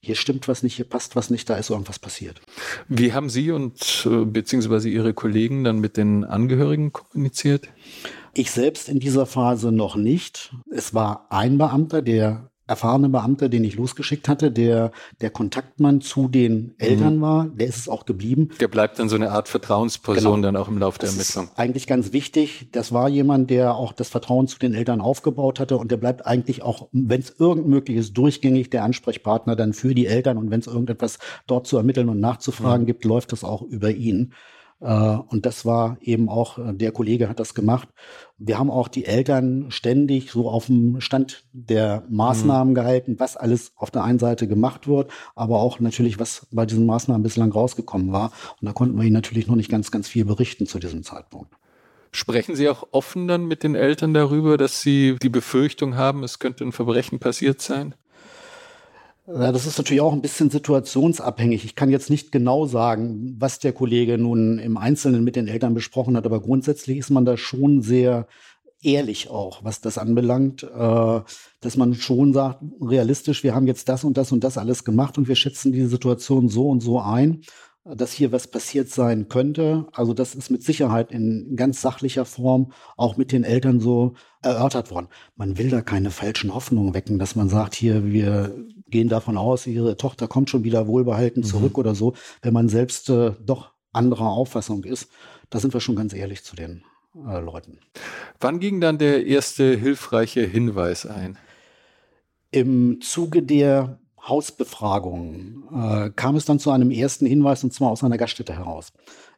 [0.00, 2.40] hier stimmt was nicht, hier passt was nicht, da ist irgendwas passiert.
[2.88, 7.68] Wie haben Sie und äh, beziehungsweise Ihre Kollegen dann mit den Angehörigen kommuniziert?
[8.34, 10.54] Ich selbst in dieser Phase noch nicht.
[10.70, 16.28] Es war ein Beamter, der erfahrene Beamter, den ich losgeschickt hatte, der der Kontaktmann zu
[16.28, 17.20] den Eltern mhm.
[17.20, 17.46] war.
[17.46, 18.50] Der ist es auch geblieben.
[18.60, 20.46] Der bleibt dann so eine Art Vertrauensperson genau.
[20.46, 21.46] dann auch im Laufe der Ermittlung.
[21.46, 22.68] Ist eigentlich ganz wichtig.
[22.72, 26.26] Das war jemand, der auch das Vertrauen zu den Eltern aufgebaut hatte und der bleibt
[26.26, 30.50] eigentlich auch, wenn es irgend möglich ist, durchgängig der Ansprechpartner dann für die Eltern und
[30.50, 32.86] wenn es irgendetwas dort zu ermitteln und nachzufragen mhm.
[32.86, 34.34] gibt, läuft das auch über ihn.
[34.80, 37.88] Äh, und das war eben auch, äh, der Kollege hat das gemacht.
[38.38, 42.74] Wir haben auch die Eltern ständig so auf dem Stand der Maßnahmen mhm.
[42.74, 46.86] gehalten, was alles auf der einen Seite gemacht wird, aber auch natürlich, was bei diesen
[46.86, 48.32] Maßnahmen bislang rausgekommen war.
[48.60, 51.52] Und da konnten wir ihnen natürlich noch nicht ganz, ganz viel berichten zu diesem Zeitpunkt.
[52.10, 56.38] Sprechen Sie auch offen dann mit den Eltern darüber, dass Sie die Befürchtung haben, es
[56.38, 57.94] könnte ein Verbrechen passiert sein?
[59.30, 61.66] Ja, das ist natürlich auch ein bisschen situationsabhängig.
[61.66, 65.74] Ich kann jetzt nicht genau sagen, was der Kollege nun im Einzelnen mit den Eltern
[65.74, 68.26] besprochen hat, aber grundsätzlich ist man da schon sehr
[68.82, 71.20] ehrlich auch, was das anbelangt, äh,
[71.60, 75.18] dass man schon sagt, realistisch, wir haben jetzt das und das und das alles gemacht
[75.18, 77.42] und wir schätzen die Situation so und so ein
[77.84, 79.86] dass hier was passiert sein könnte.
[79.92, 84.90] Also das ist mit Sicherheit in ganz sachlicher Form auch mit den Eltern so erörtert
[84.90, 85.08] worden.
[85.36, 88.54] Man will da keine falschen Hoffnungen wecken, dass man sagt, hier, wir
[88.90, 91.46] gehen davon aus, ihre Tochter kommt schon wieder wohlbehalten mhm.
[91.46, 91.80] zurück mhm.
[91.80, 95.10] oder so, wenn man selbst äh, doch anderer Auffassung ist.
[95.50, 96.82] Da sind wir schon ganz ehrlich zu den
[97.14, 97.78] äh, Leuten.
[98.40, 101.38] Wann ging dann der erste hilfreiche Hinweis ein?
[102.50, 108.04] Im Zuge der Hausbefragungen äh, kam es dann zu einem ersten Hinweis, und zwar aus
[108.04, 108.92] einer Gaststätte heraus.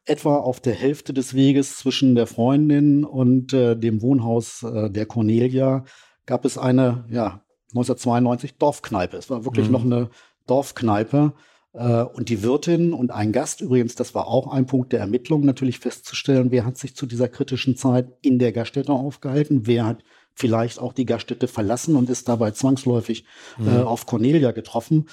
[0.05, 5.07] Etwa auf der Hälfte des Weges zwischen der Freundin und äh, dem Wohnhaus äh, der
[5.07, 5.85] Cornelia
[6.27, 9.16] gab es eine, ja, 1992 Dorfkneipe.
[9.16, 9.72] Es war wirklich mhm.
[9.72, 10.11] noch eine
[10.46, 11.33] Dorfkneipe.
[11.72, 15.44] Äh, und die Wirtin und ein Gast, übrigens, das war auch ein Punkt der Ermittlung,
[15.44, 20.02] natürlich festzustellen, wer hat sich zu dieser kritischen Zeit in der Gaststätte aufgehalten, wer hat
[20.35, 23.24] vielleicht auch die Gaststätte verlassen und ist dabei zwangsläufig
[23.59, 23.68] mhm.
[23.68, 25.09] äh, auf Cornelia getroffen.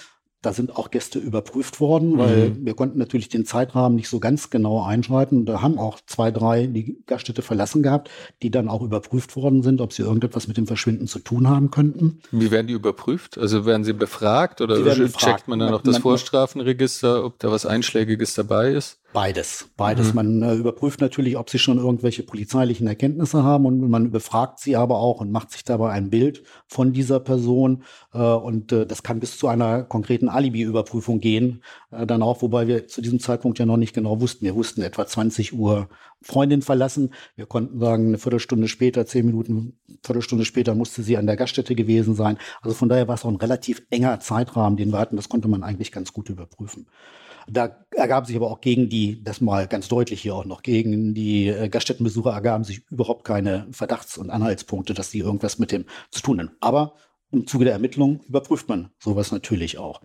[0.48, 2.66] Da sind auch Gäste überprüft worden, weil mhm.
[2.66, 5.46] wir konnten natürlich den Zeitrahmen nicht so ganz genau einschreiten.
[5.46, 8.10] Da haben auch zwei, drei die Gaststätte verlassen gehabt,
[8.42, 11.70] die dann auch überprüft worden sind, ob sie irgendetwas mit dem Verschwinden zu tun haben
[11.70, 12.22] könnten.
[12.32, 13.38] Wie werden die überprüft?
[13.38, 15.48] Also werden sie befragt oder checkt befragt.
[15.50, 19.00] man dann noch das man, Vorstrafenregister, ob da was Einschlägiges dabei ist?
[19.14, 20.10] Beides, beides.
[20.10, 20.16] Mhm.
[20.16, 24.76] Man äh, überprüft natürlich, ob sie schon irgendwelche polizeilichen Erkenntnisse haben und man befragt sie
[24.76, 27.84] aber auch und macht sich dabei ein Bild von dieser Person.
[28.14, 32.68] Äh, und äh, das kann bis zu einer konkreten Alibi-Überprüfung gehen, äh, dann auch, wobei
[32.68, 34.46] wir zu diesem Zeitpunkt ja noch nicht genau wussten.
[34.46, 35.88] Wir wussten etwa 20 Uhr
[36.22, 37.14] Freundin verlassen.
[37.38, 41.76] Wir konnten sagen, eine Viertelstunde später, zehn Minuten, Viertelstunde später musste sie an der Gaststätte
[41.76, 42.38] gewesen sein.
[42.62, 45.16] Also von daher war es auch ein relativ enger Zeitrahmen, den wir hatten.
[45.16, 46.88] Das konnte man eigentlich ganz gut überprüfen.
[47.50, 51.14] Da ergaben sich aber auch gegen die, das mal ganz deutlich hier auch noch, gegen
[51.14, 55.86] die äh, Gaststättenbesucher ergaben sich überhaupt keine Verdachts- und Anhaltspunkte, dass die irgendwas mit dem
[56.12, 56.52] zu tun haben.
[56.60, 56.96] Aber
[57.32, 60.02] im Zuge der Ermittlung überprüft man sowas natürlich auch.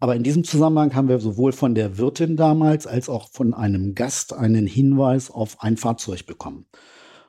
[0.00, 3.94] Aber in diesem Zusammenhang haben wir sowohl von der Wirtin damals als auch von einem
[3.94, 6.66] Gast einen Hinweis auf ein Fahrzeug bekommen.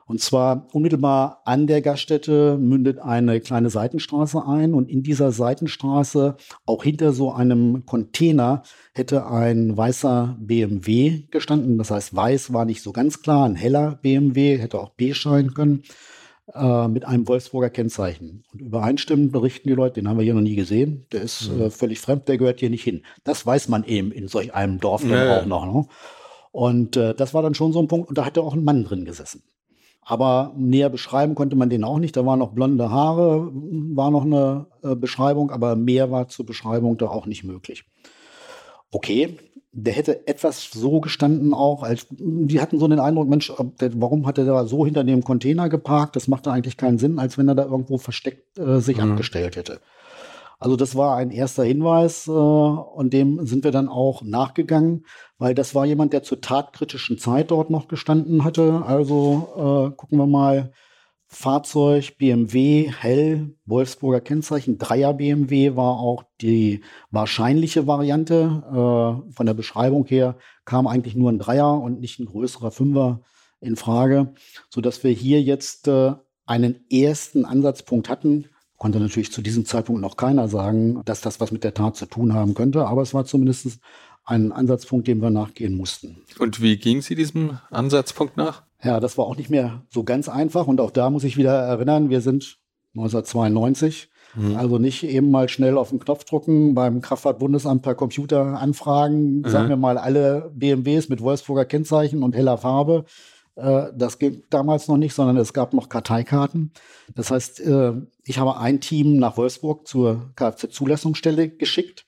[0.06, 6.36] Und zwar unmittelbar an der Gaststätte mündet eine kleine Seitenstraße ein und in dieser Seitenstraße,
[6.64, 8.62] auch hinter so einem Container,
[8.94, 11.76] hätte ein weißer BMW gestanden.
[11.76, 15.54] Das heißt, weiß war nicht so ganz klar, ein heller BMW, hätte auch B scheinen
[15.54, 15.82] können,
[16.54, 18.44] äh, mit einem Wolfsburger Kennzeichen.
[18.52, 21.62] Und übereinstimmend berichten die Leute, den haben wir hier noch nie gesehen, der ist mhm.
[21.62, 23.02] äh, völlig fremd, der gehört hier nicht hin.
[23.24, 25.30] Das weiß man eben in solch einem Dorf dann nee.
[25.30, 25.66] auch noch.
[25.66, 25.86] Ne?
[26.52, 28.84] Und äh, das war dann schon so ein Punkt, und da hatte auch ein Mann
[28.84, 29.42] drin gesessen.
[30.08, 32.16] Aber näher beschreiben konnte man den auch nicht.
[32.16, 36.96] Da waren noch blonde Haare, war noch eine äh, Beschreibung, aber mehr war zur Beschreibung
[36.96, 37.84] da auch nicht möglich.
[38.92, 39.36] Okay,
[39.72, 43.52] der hätte etwas so gestanden auch, als die hatten so den Eindruck, Mensch,
[43.94, 46.14] warum hat er da so hinter dem Container geparkt?
[46.14, 49.10] Das machte eigentlich keinen Sinn, als wenn er da irgendwo versteckt äh, sich mhm.
[49.10, 49.80] abgestellt hätte.
[50.58, 55.04] Also das war ein erster Hinweis äh, und dem sind wir dann auch nachgegangen,
[55.38, 58.82] weil das war jemand, der zur tatkritischen Zeit dort noch gestanden hatte.
[58.86, 60.72] Also äh, gucken wir mal,
[61.28, 68.62] Fahrzeug BMW Hell Wolfsburger Kennzeichen Dreier BMW war auch die wahrscheinliche Variante.
[68.68, 73.22] Äh, von der Beschreibung her kam eigentlich nur ein Dreier und nicht ein größerer Fünfer
[73.60, 74.34] in Frage,
[74.70, 76.12] so dass wir hier jetzt äh,
[76.46, 78.46] einen ersten Ansatzpunkt hatten.
[78.76, 82.06] Konnte natürlich zu diesem Zeitpunkt noch keiner sagen, dass das was mit der Tat zu
[82.06, 83.80] tun haben könnte, aber es war zumindest
[84.26, 86.18] ein Ansatzpunkt, dem wir nachgehen mussten.
[86.38, 88.62] Und wie ging Sie diesem Ansatzpunkt nach?
[88.82, 90.66] Ja, das war auch nicht mehr so ganz einfach.
[90.66, 92.58] Und auch da muss ich wieder erinnern, wir sind
[92.94, 94.10] 1992.
[94.34, 94.56] Mhm.
[94.56, 99.48] Also nicht eben mal schnell auf den Knopf drucken, beim Kraftfahrtbundesamt per Computer anfragen, mhm.
[99.48, 103.04] sagen wir mal alle BMWs mit Wolfsburger Kennzeichen und heller Farbe.
[103.54, 106.72] Äh, das ging damals noch nicht, sondern es gab noch Karteikarten.
[107.14, 107.92] Das heißt, äh,
[108.24, 112.04] ich habe ein Team nach Wolfsburg zur Kfz-Zulassungsstelle geschickt.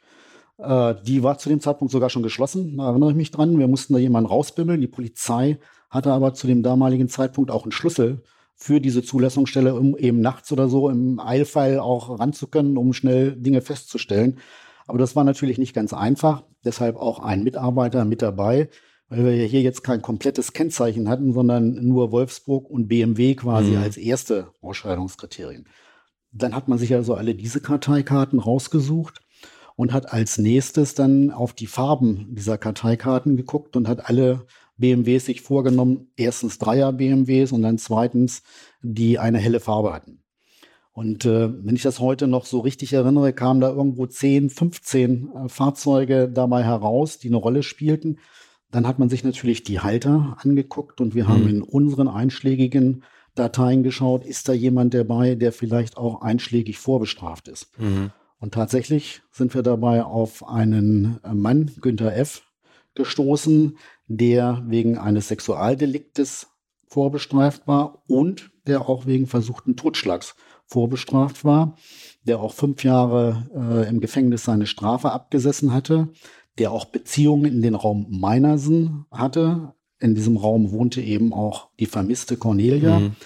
[0.58, 3.58] Äh, die war zu dem Zeitpunkt sogar schon geschlossen, da erinnere ich mich dran.
[3.58, 4.80] Wir mussten da jemanden rausbimmeln.
[4.80, 8.22] Die Polizei hatte aber zu dem damaligen Zeitpunkt auch einen Schlüssel
[8.54, 13.60] für diese Zulassungsstelle, um eben nachts oder so im Eilfall auch ranzukönnen, um schnell Dinge
[13.60, 14.38] festzustellen.
[14.86, 16.42] Aber das war natürlich nicht ganz einfach.
[16.64, 18.68] Deshalb auch ein Mitarbeiter mit dabei,
[19.08, 23.78] weil wir hier jetzt kein komplettes Kennzeichen hatten, sondern nur Wolfsburg und BMW quasi mhm.
[23.78, 25.68] als erste Ausscheidungskriterien.
[26.32, 29.20] Dann hat man sich also alle diese Karteikarten rausgesucht
[29.78, 34.44] und hat als nächstes dann auf die Farben dieser Karteikarten geguckt und hat alle
[34.76, 38.42] BMWs sich vorgenommen, erstens Dreier BMWs und dann zweitens,
[38.82, 40.24] die eine helle Farbe hatten.
[40.90, 45.28] Und äh, wenn ich das heute noch so richtig erinnere, kamen da irgendwo 10, 15
[45.44, 48.18] äh, Fahrzeuge dabei heraus, die eine Rolle spielten.
[48.72, 51.28] Dann hat man sich natürlich die Halter angeguckt und wir mhm.
[51.28, 53.04] haben in unseren einschlägigen
[53.36, 57.70] Dateien geschaut, ist da jemand dabei, der vielleicht auch einschlägig vorbestraft ist.
[57.78, 58.10] Mhm.
[58.40, 62.42] Und tatsächlich sind wir dabei auf einen Mann, Günther F.,
[62.94, 66.48] gestoßen, der wegen eines Sexualdeliktes
[66.88, 70.34] vorbestraft war und der auch wegen versuchten Totschlags
[70.66, 71.76] vorbestraft war,
[72.24, 76.08] der auch fünf Jahre äh, im Gefängnis seine Strafe abgesessen hatte,
[76.58, 79.74] der auch Beziehungen in den Raum Meinersen hatte.
[80.00, 83.00] In diesem Raum wohnte eben auch die vermisste Cornelia.
[83.00, 83.16] Mhm.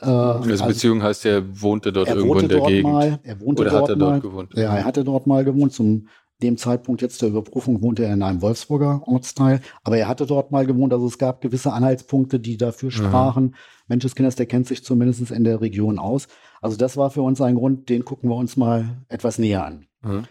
[0.00, 2.92] Äh, also, Beziehung heißt, er wohnte dort er irgendwo wohnte in der dort Gegend.
[2.92, 4.54] Mal, er wohnte Oder dort hat er dort mal, gewohnt?
[4.54, 5.72] Ja, er hatte dort mal gewohnt.
[5.72, 6.08] Zum
[6.42, 10.50] dem Zeitpunkt jetzt der Überprüfung wohnte er in einem Wolfsburger Ortsteil, aber er hatte dort
[10.50, 13.44] mal gewohnt, also es gab gewisse Anhaltspunkte, die dafür sprachen.
[13.44, 13.54] Mhm.
[13.86, 16.26] Menscheskinders, der kennt sich zumindest in der Region aus.
[16.60, 19.86] Also das war für uns ein Grund, den gucken wir uns mal etwas näher an.
[20.02, 20.24] Mhm.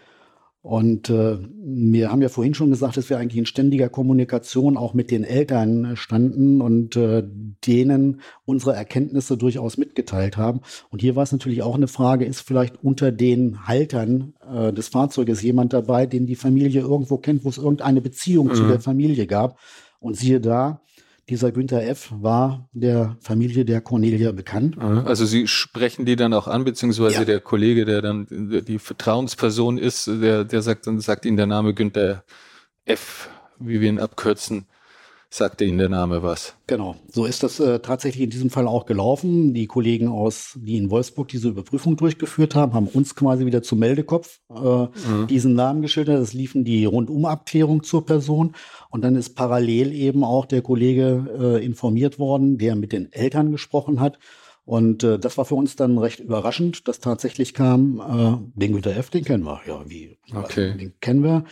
[0.64, 4.94] Und äh, wir haben ja vorhin schon gesagt, dass wir eigentlich in ständiger Kommunikation auch
[4.94, 7.22] mit den Eltern standen und äh,
[7.66, 10.62] denen unsere Erkenntnisse durchaus mitgeteilt haben.
[10.88, 14.88] Und hier war es natürlich auch eine Frage, ist vielleicht unter den Haltern äh, des
[14.88, 18.54] Fahrzeuges jemand dabei, den die Familie irgendwo kennt, wo es irgendeine Beziehung mhm.
[18.54, 19.58] zu der Familie gab.
[20.00, 20.80] Und siehe da,
[21.28, 22.12] dieser Günther F.
[22.14, 24.78] war der Familie der Cornelia bekannt.
[24.78, 27.24] Also Sie sprechen die dann auch an, beziehungsweise ja.
[27.24, 31.74] der Kollege, der dann die Vertrauensperson ist, der, der sagt dann sagt Ihnen der Name
[31.74, 32.24] Günther
[32.84, 34.66] F., wie wir ihn abkürzen,
[35.34, 36.54] sagte Ihnen der Name was.
[36.68, 39.52] Genau, so ist das äh, tatsächlich in diesem Fall auch gelaufen.
[39.52, 43.80] Die Kollegen aus, die in Wolfsburg diese Überprüfung durchgeführt haben, haben uns quasi wieder zum
[43.80, 45.26] Meldekopf äh, mhm.
[45.28, 46.22] diesen Namen geschildert.
[46.22, 48.54] Es liefen die Rundumabklärung zur Person
[48.90, 51.26] und dann ist parallel eben auch der Kollege
[51.58, 54.18] äh, informiert worden, der mit den Eltern gesprochen hat.
[54.64, 58.96] Und äh, das war für uns dann recht überraschend, dass tatsächlich kam, äh, den Güter
[58.96, 59.60] F, den kennen wir.
[59.66, 60.16] Ja, wie?
[60.32, 60.76] Okay.
[60.76, 61.44] Den kennen wir.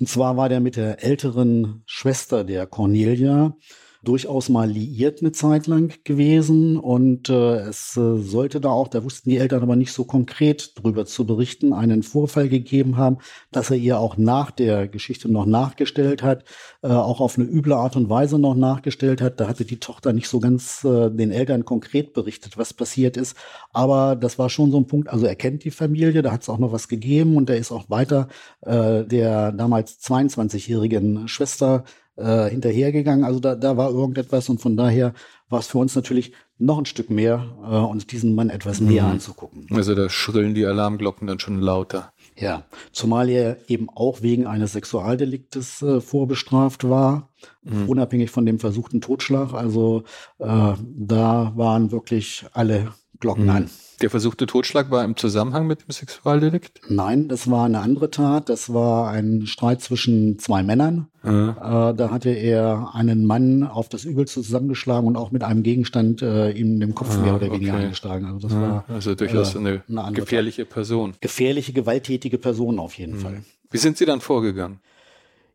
[0.00, 3.56] Und zwar war der mit der älteren Schwester der Cornelia
[4.02, 9.04] durchaus mal liiert eine Zeit lang gewesen und äh, es äh, sollte da auch, da
[9.04, 13.18] wussten die Eltern aber nicht so konkret drüber zu berichten, einen Vorfall gegeben haben,
[13.52, 16.44] dass er ihr auch nach der Geschichte noch nachgestellt hat,
[16.82, 19.38] äh, auch auf eine üble Art und Weise noch nachgestellt hat.
[19.38, 23.36] Da hatte die Tochter nicht so ganz äh, den Eltern konkret berichtet, was passiert ist,
[23.72, 26.48] aber das war schon so ein Punkt, also er kennt die Familie, da hat es
[26.48, 28.26] auch noch was gegeben und er ist auch weiter
[28.62, 31.84] äh, der damals 22-jährigen Schwester
[32.16, 33.24] äh, hinterhergegangen.
[33.24, 35.14] Also da, da war irgendetwas und von daher
[35.48, 38.88] war es für uns natürlich noch ein Stück mehr, äh, uns diesen Mann etwas mhm.
[38.88, 39.66] näher anzugucken.
[39.70, 42.12] Also da schrillen die Alarmglocken dann schon lauter.
[42.36, 47.30] Ja, zumal er eben auch wegen eines Sexualdeliktes äh, vorbestraft war,
[47.62, 47.88] mhm.
[47.88, 49.52] unabhängig von dem versuchten Totschlag.
[49.52, 50.04] Also
[50.38, 53.50] äh, da waren wirklich alle Glocken mhm.
[53.50, 53.70] an.
[54.02, 56.80] Der versuchte Totschlag war im Zusammenhang mit dem Sexualdelikt?
[56.88, 58.48] Nein, das war eine andere Tat.
[58.48, 61.06] Das war ein Streit zwischen zwei Männern.
[61.22, 61.50] Mhm.
[61.50, 66.20] Äh, da hatte er einen Mann auf das Übelste zusammengeschlagen und auch mit einem Gegenstand
[66.20, 67.84] äh, ihm den Kopf mehr oder weniger okay.
[67.84, 68.26] eingeschlagen.
[68.26, 68.60] Also das mhm.
[68.60, 70.72] war also durchaus äh, eine, eine gefährliche Tat.
[70.72, 71.14] Person.
[71.20, 73.20] Gefährliche, gewalttätige Person auf jeden mhm.
[73.20, 73.44] Fall.
[73.70, 74.80] Wie sind Sie dann vorgegangen?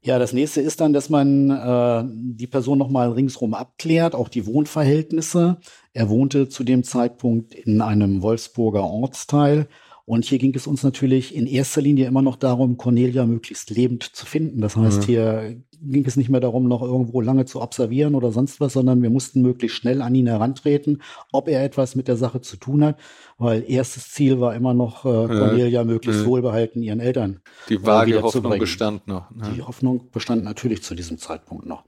[0.07, 4.45] Ja, das nächste ist dann, dass man äh, die Person nochmal ringsrum abklärt, auch die
[4.45, 5.57] Wohnverhältnisse.
[5.91, 9.67] Er wohnte zu dem Zeitpunkt in einem Wolfsburger Ortsteil.
[10.07, 14.03] Und hier ging es uns natürlich in erster Linie immer noch darum, Cornelia möglichst lebend
[14.03, 14.61] zu finden.
[14.61, 15.05] Das heißt, mhm.
[15.05, 19.03] hier ging es nicht mehr darum, noch irgendwo lange zu observieren oder sonst was, sondern
[19.03, 21.01] wir mussten möglichst schnell an ihn herantreten,
[21.33, 22.97] ob er etwas mit der Sache zu tun hat,
[23.37, 26.27] weil erstes Ziel war immer noch, äh, Cornelia möglichst ja.
[26.27, 27.41] wohlbehalten ihren Eltern.
[27.67, 29.29] Die äh, vage Hoffnung bestand noch.
[29.31, 29.51] Ne?
[29.57, 31.83] Die Hoffnung bestand natürlich zu diesem Zeitpunkt noch.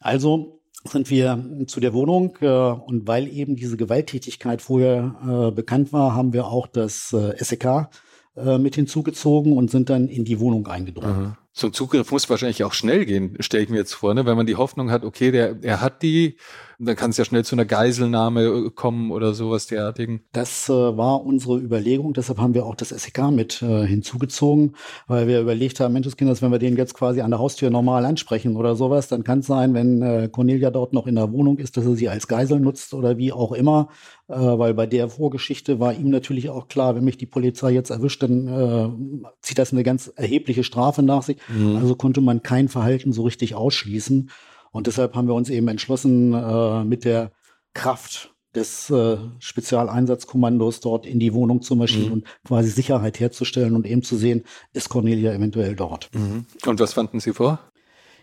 [0.00, 0.55] Also
[0.86, 6.14] sind wir zu der Wohnung äh, und weil eben diese Gewalttätigkeit vorher äh, bekannt war,
[6.14, 7.88] haben wir auch das äh, SEK
[8.36, 11.10] äh, mit hinzugezogen und sind dann in die Wohnung eingedrungen.
[11.10, 14.26] Aha so ein Zugriff muss wahrscheinlich auch schnell gehen, stelle ich mir jetzt vor, ne?
[14.26, 16.36] wenn man die Hoffnung hat, okay, der, er hat die,
[16.78, 20.22] dann kann es ja schnell zu einer Geiselnahme äh, kommen oder sowas derartigen.
[20.32, 25.26] Das äh, war unsere Überlegung, deshalb haben wir auch das SEK mit äh, hinzugezogen, weil
[25.26, 28.76] wir überlegt haben, Menscheskinders, wenn wir den jetzt quasi an der Haustür normal ansprechen oder
[28.76, 31.86] sowas, dann kann es sein, wenn äh, Cornelia dort noch in der Wohnung ist, dass
[31.86, 33.88] er sie als Geisel nutzt oder wie auch immer,
[34.28, 37.90] äh, weil bei der Vorgeschichte war ihm natürlich auch klar, wenn mich die Polizei jetzt
[37.90, 41.38] erwischt, dann äh, zieht das eine ganz erhebliche Strafe nach sich.
[41.48, 41.76] Mhm.
[41.76, 44.30] Also konnte man kein Verhalten so richtig ausschließen.
[44.76, 47.32] Und deshalb haben wir uns eben entschlossen, äh, mit der
[47.72, 52.12] Kraft des äh, Spezialeinsatzkommandos dort in die Wohnung zu marschieren mhm.
[52.12, 56.10] und quasi Sicherheit herzustellen und eben zu sehen, ist Cornelia eventuell dort.
[56.12, 56.44] Mhm.
[56.66, 57.58] Und was fanden Sie vor?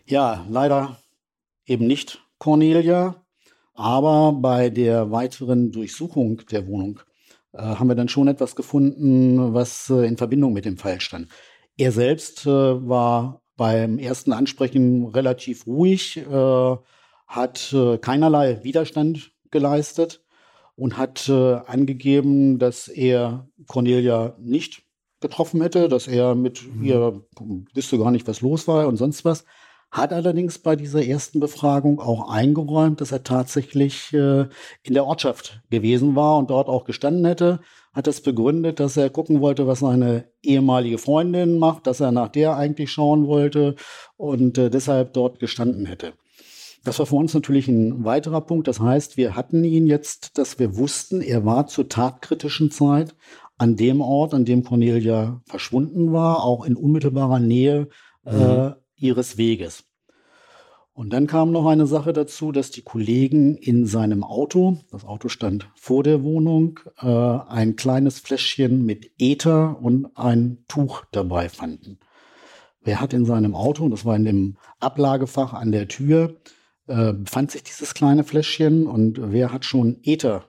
[0.06, 1.00] Ja, leider
[1.66, 3.16] eben nicht Cornelia.
[3.74, 7.00] Aber bei der weiteren Durchsuchung der Wohnung
[7.54, 11.30] äh, haben wir dann schon etwas gefunden, was äh, in Verbindung mit dem Fall stand.
[11.78, 16.76] Er selbst äh, war beim ersten Ansprechen relativ ruhig, äh,
[17.28, 20.24] hat äh, keinerlei Widerstand geleistet
[20.76, 24.84] und hat äh, angegeben, dass er Cornelia nicht
[25.20, 26.84] getroffen hätte, dass er mit mhm.
[26.84, 27.24] ihr
[27.74, 29.46] wüsste gar nicht, was los war und sonst was
[29.94, 34.48] hat allerdings bei dieser ersten Befragung auch eingeräumt, dass er tatsächlich äh,
[34.82, 37.60] in der Ortschaft gewesen war und dort auch gestanden hätte,
[37.94, 42.30] hat es begründet, dass er gucken wollte, was seine ehemalige Freundin macht, dass er nach
[42.30, 43.76] der eigentlich schauen wollte
[44.18, 46.14] und äh, deshalb dort gestanden hätte.
[46.84, 48.68] Das war für uns natürlich ein weiterer Punkt.
[48.68, 53.16] Das heißt, wir hatten ihn jetzt, dass wir wussten, er war zur tatkritischen Zeit
[53.60, 57.90] an dem Ort, an dem Cornelia verschwunden war, auch in unmittelbarer Nähe
[58.26, 58.42] äh, mhm.
[58.42, 59.84] äh, ihres Weges.
[60.96, 65.28] Und dann kam noch eine Sache dazu, dass die Kollegen in seinem Auto, das Auto
[65.28, 72.00] stand vor der Wohnung, äh, ein kleines Fläschchen mit Ether und ein Tuch dabei fanden.
[72.82, 76.36] Wer hat in seinem Auto, das war in dem Ablagefach an der Tür,
[76.86, 80.46] äh, befand sich dieses kleine Fläschchen und wer hat schon Ether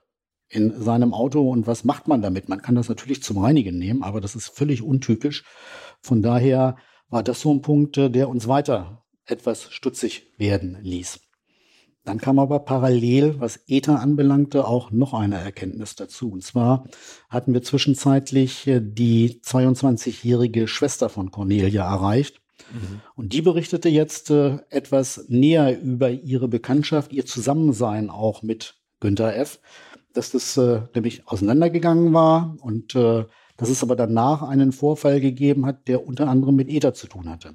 [0.51, 2.51] in seinem Auto und was macht man damit?
[2.51, 5.45] Man kann das natürlich zum Reinigen nehmen, aber das ist völlig untypisch.
[6.03, 6.77] Von daher
[7.14, 11.20] war das so ein Punkt, äh, der uns weiter etwas stutzig werden ließ.
[12.05, 16.33] Dann kam aber parallel, was Ether anbelangte, auch noch eine Erkenntnis dazu.
[16.33, 16.88] Und zwar
[17.31, 22.42] hatten wir zwischenzeitlich äh, die 22-jährige Schwester von Cornelia erreicht.
[22.72, 23.00] Mhm.
[23.14, 29.37] Und die berichtete jetzt äh, etwas näher über ihre Bekanntschaft, ihr Zusammensein auch mit Günther
[29.37, 29.61] F.,
[30.14, 30.57] dass das
[30.94, 32.94] nämlich auseinandergegangen war und
[33.57, 37.29] dass es aber danach einen Vorfall gegeben hat, der unter anderem mit Ether zu tun
[37.29, 37.55] hatte.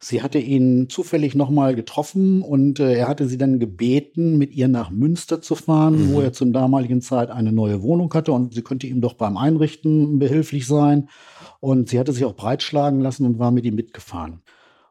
[0.00, 4.68] Sie hatte ihn zufällig nochmal getroffen und äh, er hatte sie dann gebeten, mit ihr
[4.68, 6.12] nach Münster zu fahren, mhm.
[6.12, 9.38] wo er zum damaligen Zeit eine neue Wohnung hatte und sie könnte ihm doch beim
[9.38, 11.08] Einrichten behilflich sein.
[11.60, 14.42] Und sie hatte sich auch breitschlagen lassen und war mit ihm mitgefahren.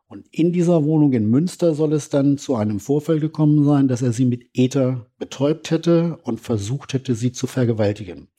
[0.07, 4.01] Und in dieser Wohnung in Münster soll es dann zu einem Vorfall gekommen sein, dass
[4.01, 8.29] er sie mit Ether betäubt hätte und versucht hätte, sie zu vergewaltigen.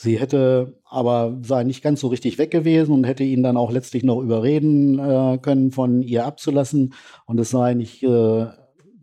[0.00, 3.72] Sie hätte aber sei nicht ganz so richtig weg gewesen und hätte ihn dann auch
[3.72, 6.94] letztlich noch überreden äh, können, von ihr abzulassen.
[7.26, 8.46] Und es sei nicht äh,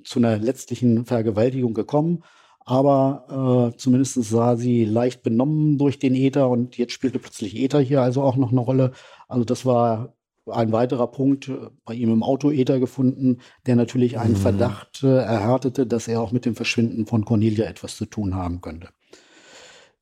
[0.05, 2.23] zu einer letztlichen Vergewaltigung gekommen.
[2.63, 7.81] Aber äh, zumindest sah sie leicht benommen durch den Äther und jetzt spielte plötzlich Äther
[7.81, 8.91] hier also auch noch eine Rolle.
[9.27, 10.15] Also das war
[10.49, 14.37] ein weiterer Punkt äh, bei ihm im Auto Äther gefunden, der natürlich einen mhm.
[14.37, 18.61] Verdacht äh, erhärtete, dass er auch mit dem Verschwinden von Cornelia etwas zu tun haben
[18.61, 18.87] könnte.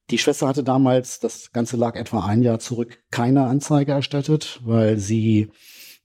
[0.09, 4.97] Die Schwester hatte damals, das Ganze lag etwa ein Jahr zurück, keine Anzeige erstattet, weil
[4.97, 5.49] sie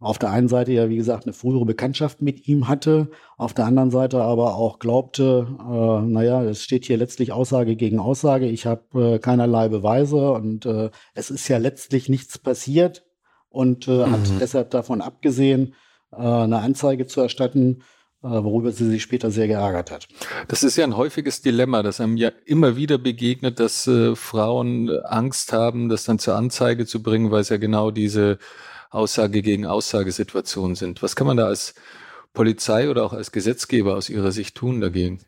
[0.01, 3.64] auf der einen Seite ja, wie gesagt, eine frühere Bekanntschaft mit ihm hatte, auf der
[3.64, 8.66] anderen Seite aber auch glaubte, äh, naja, es steht hier letztlich Aussage gegen Aussage, ich
[8.66, 13.05] habe äh, keinerlei Beweise und äh, es ist ja letztlich nichts passiert
[13.49, 14.12] und äh, mhm.
[14.12, 15.74] hat deshalb davon abgesehen,
[16.12, 17.82] äh, eine Anzeige zu erstatten,
[18.20, 20.08] worüber sie sich später sehr geärgert hat.
[20.48, 24.90] Das ist ja ein häufiges Dilemma, das einem ja immer wieder begegnet, dass äh, Frauen
[25.04, 28.38] Angst haben, das dann zur Anzeige zu bringen, weil es ja genau diese
[28.90, 31.02] Aussage gegen Aussagesituationen sind.
[31.02, 31.74] Was kann man da als
[32.32, 35.20] Polizei oder auch als Gesetzgeber aus Ihrer Sicht tun dagegen?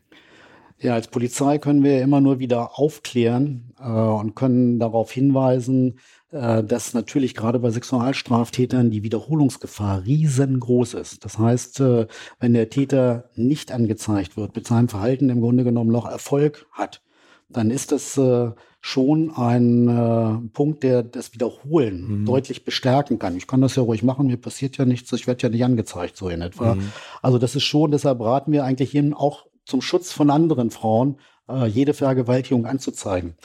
[0.79, 6.20] Ja, als Polizei können wir immer nur wieder aufklären äh, und können darauf hinweisen, äh,
[6.31, 11.25] dass natürlich gerade bei Sexualstraftätern die Wiederholungsgefahr riesengroß ist.
[11.25, 12.07] Das heißt, äh,
[12.39, 17.01] wenn der Täter nicht angezeigt wird, mit seinem Verhalten im Grunde genommen noch Erfolg hat,
[17.49, 22.25] dann ist das äh, schon ein äh, Punkt, der das Wiederholen mhm.
[22.25, 23.35] deutlich bestärken kann.
[23.35, 26.17] Ich kann das ja ruhig machen, mir passiert ja nichts, ich werde ja nicht angezeigt,
[26.17, 26.75] so in etwa.
[26.75, 26.91] Mhm.
[27.21, 31.17] Also das ist schon, deshalb raten wir eigentlich eben auch zum Schutz von anderen Frauen,
[31.47, 33.35] äh, jede Vergewaltigung anzuzeigen.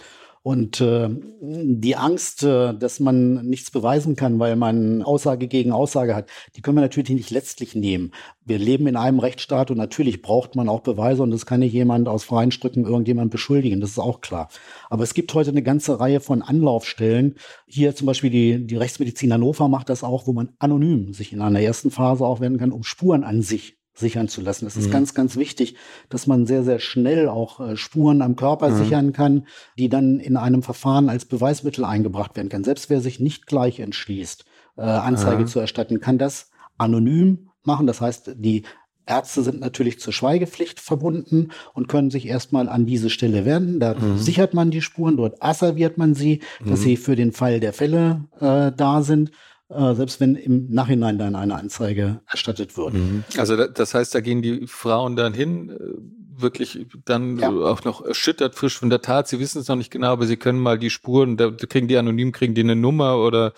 [0.47, 1.09] Und äh,
[1.41, 6.63] die Angst, äh, dass man nichts beweisen kann, weil man Aussage gegen Aussage hat, die
[6.63, 8.13] können wir natürlich nicht letztlich nehmen.
[8.45, 11.73] Wir leben in einem Rechtsstaat und natürlich braucht man auch Beweise und das kann nicht
[11.73, 14.49] jemand aus freien Stücken irgendjemand beschuldigen, das ist auch klar.
[14.89, 17.35] Aber es gibt heute eine ganze Reihe von Anlaufstellen.
[17.67, 21.41] Hier zum Beispiel die, die Rechtsmedizin Hannover macht das auch, wo man anonym sich in
[21.41, 24.67] einer ersten Phase auch werden kann, um Spuren an sich sichern zu lassen.
[24.67, 24.93] Es ist mhm.
[24.93, 25.77] ganz, ganz wichtig,
[26.09, 28.77] dass man sehr, sehr schnell auch äh, Spuren am Körper mhm.
[28.77, 29.47] sichern kann,
[29.79, 32.65] die dann in einem Verfahren als Beweismittel eingebracht werden kann.
[32.65, 34.45] Selbst wer sich nicht gleich entschließt,
[34.77, 35.47] äh, Anzeige mhm.
[35.47, 37.87] zu erstatten, kann das anonym machen.
[37.87, 38.63] Das heißt, die
[39.07, 43.81] Ärzte sind natürlich zur Schweigepflicht verbunden und können sich erstmal an diese Stelle wenden.
[43.81, 44.19] Da mhm.
[44.19, 46.85] sichert man die Spuren, dort asserviert man sie, dass mhm.
[46.85, 49.31] sie für den Fall der Fälle äh, da sind
[49.69, 52.95] äh, selbst wenn im Nachhinein dann eine Anzeige erstattet wird.
[52.95, 53.25] Mhm.
[53.37, 57.51] Also das heißt, da gehen die Frauen dann hin, äh, wirklich dann ja.
[57.51, 59.27] auch noch erschüttert frisch von der Tat.
[59.29, 61.97] Sie wissen es noch nicht genau, aber sie können mal die Spuren, da kriegen die
[61.97, 63.55] anonym, kriegen die eine Nummer oder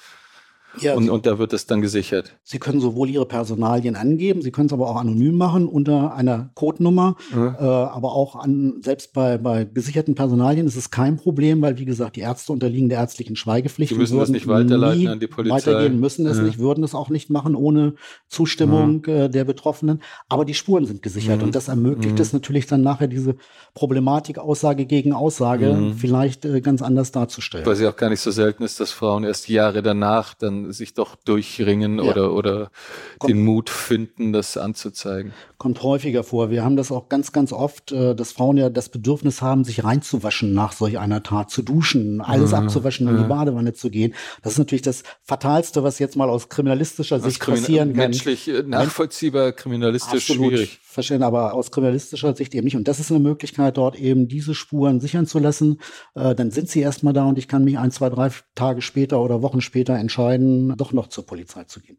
[0.83, 2.39] ja, und, und da wird es dann gesichert.
[2.43, 6.51] Sie können sowohl Ihre Personalien angeben, Sie können es aber auch anonym machen unter einer
[6.55, 7.17] Codenummer.
[7.33, 7.57] Mhm.
[7.59, 11.85] Äh, aber auch an, selbst bei, bei gesicherten Personalien ist es kein Problem, weil wie
[11.85, 13.93] gesagt, die Ärzte unterliegen der ärztlichen Schweigepflicht.
[13.93, 15.57] Sie müssen das nicht weiterleiten an die Polizei.
[15.57, 16.45] Weitergehen müssen es mhm.
[16.45, 17.95] nicht, würden es auch nicht machen ohne
[18.29, 19.13] Zustimmung mhm.
[19.13, 20.03] äh, der Betroffenen.
[20.29, 23.37] Aber die Spuren sind gesichert und das ermöglicht es natürlich dann nachher diese
[23.75, 27.67] Problematik Aussage gegen Aussage vielleicht äh, ganz anders darzustellen.
[27.67, 30.95] Weil sie auch gar nicht so selten ist, dass Frauen erst Jahre danach dann sich
[30.95, 32.05] doch durchringen ja.
[32.05, 32.71] oder, oder
[33.19, 35.33] kommt, den Mut finden, das anzuzeigen.
[35.57, 36.51] Kommt häufiger vor.
[36.51, 39.85] Wir haben das auch ganz, ganz oft, äh, dass Frauen ja das Bedürfnis haben, sich
[39.85, 42.59] reinzuwaschen nach solch einer Tat, zu duschen, alles mhm.
[42.59, 44.15] abzuwaschen, in die Badewanne zu gehen.
[44.43, 47.97] Das ist natürlich das Fatalste, was jetzt mal aus kriminalistischer Sicht Krimin passieren kann.
[47.97, 50.81] Menschlich äh, nachvollziehbar, kriminalistisch Absolut schwierig.
[50.99, 52.75] Verstehen, aber aus kriminalistischer Sicht eben nicht.
[52.75, 55.79] Und das ist eine Möglichkeit, dort eben diese Spuren sichern zu lassen.
[56.17, 59.21] Äh, dann sind sie erstmal da und ich kann mich ein, zwei, drei Tage später
[59.21, 61.99] oder Wochen später entscheiden, doch noch zur Polizei zu gehen.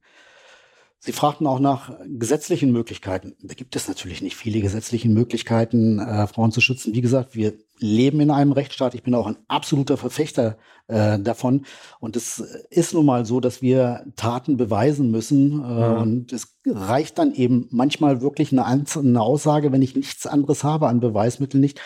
[1.02, 3.34] Sie fragten auch nach gesetzlichen Möglichkeiten.
[3.42, 6.94] Da gibt es natürlich nicht viele gesetzliche Möglichkeiten, äh, Frauen zu schützen.
[6.94, 8.96] Wie gesagt, wir leben in einem Rechtsstaat.
[8.96, 11.66] Ich bin auch ein absoluter Verfechter äh, davon.
[12.02, 12.40] Und es
[12.70, 15.64] ist nun mal so, dass wir Taten beweisen müssen.
[15.64, 16.02] Äh, mhm.
[16.02, 20.90] Und es reicht dann eben manchmal wirklich eine, eine Aussage, wenn ich nichts anderes habe
[20.90, 21.80] an Beweismitteln nicht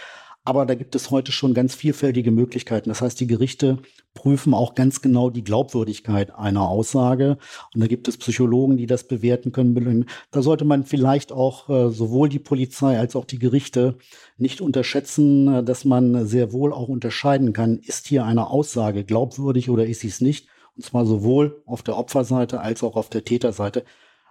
[0.45, 2.89] aber da gibt es heute schon ganz vielfältige Möglichkeiten.
[2.89, 3.79] Das heißt, die Gerichte
[4.23, 7.37] prüfen auch ganz genau die Glaubwürdigkeit einer Aussage.
[7.73, 10.05] Und da gibt es Psychologen, die das bewerten können.
[10.31, 13.97] Da sollte man vielleicht auch äh, sowohl die Polizei als auch die Gerichte
[14.37, 19.69] nicht unterschätzen, äh, dass man sehr wohl auch unterscheiden kann, ist hier eine Aussage glaubwürdig
[19.69, 20.47] oder ist sie es nicht.
[20.77, 23.83] Und zwar sowohl auf der Opferseite als auch auf der Täterseite.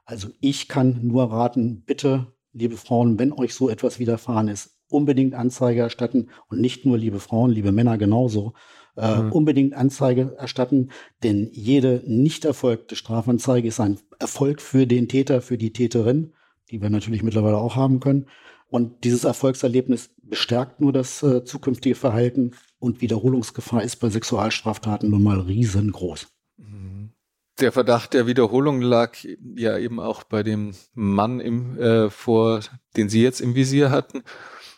[0.07, 5.34] Also ich kann nur raten, bitte, liebe Frauen, wenn euch so etwas widerfahren ist, unbedingt
[5.34, 8.55] Anzeige erstatten und nicht nur liebe Frauen, liebe Männer genauso.
[8.97, 9.32] Äh, mhm.
[9.32, 10.90] Unbedingt Anzeige erstatten,
[11.22, 16.32] denn jede nicht erfolgte Strafanzeige ist ein Erfolg für den Täter, für die Täterin,
[16.70, 18.26] die wir natürlich mittlerweile auch haben können.
[18.68, 25.22] Und dieses Erfolgserlebnis bestärkt nur das äh, zukünftige Verhalten und Wiederholungsgefahr ist bei Sexualstraftaten nun
[25.22, 26.26] mal riesengroß.
[26.57, 27.12] Mhm.
[27.61, 29.16] Der Verdacht der Wiederholung lag
[29.57, 32.61] ja eben auch bei dem Mann im, äh, vor,
[32.97, 34.22] den Sie jetzt im Visier hatten.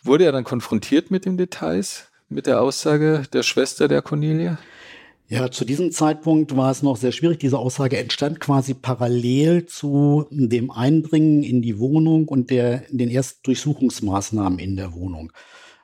[0.03, 4.57] Wurde er dann konfrontiert mit den Details, mit der Aussage der Schwester der Cornelia?
[5.27, 7.39] Ja, zu diesem Zeitpunkt war es noch sehr schwierig.
[7.39, 13.41] Diese Aussage entstand quasi parallel zu dem Eindringen in die Wohnung und der, den ersten
[13.43, 15.31] Durchsuchungsmaßnahmen in der Wohnung.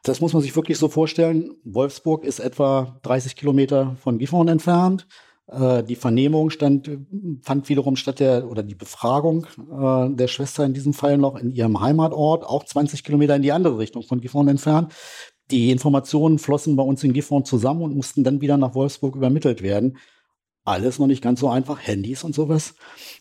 [0.03, 1.55] Das muss man sich wirklich so vorstellen.
[1.63, 5.07] Wolfsburg ist etwa 30 Kilometer von Gifhorn entfernt.
[5.47, 6.89] Äh, die Vernehmung stand,
[7.41, 11.51] fand wiederum statt der, oder die Befragung äh, der Schwester in diesem Fall noch in
[11.51, 14.93] ihrem Heimatort, auch 20 Kilometer in die andere Richtung von Gifhorn entfernt.
[15.51, 19.61] Die Informationen flossen bei uns in Gifhorn zusammen und mussten dann wieder nach Wolfsburg übermittelt
[19.61, 19.97] werden
[20.63, 21.79] alles noch nicht ganz so einfach.
[21.79, 22.75] Handys und sowas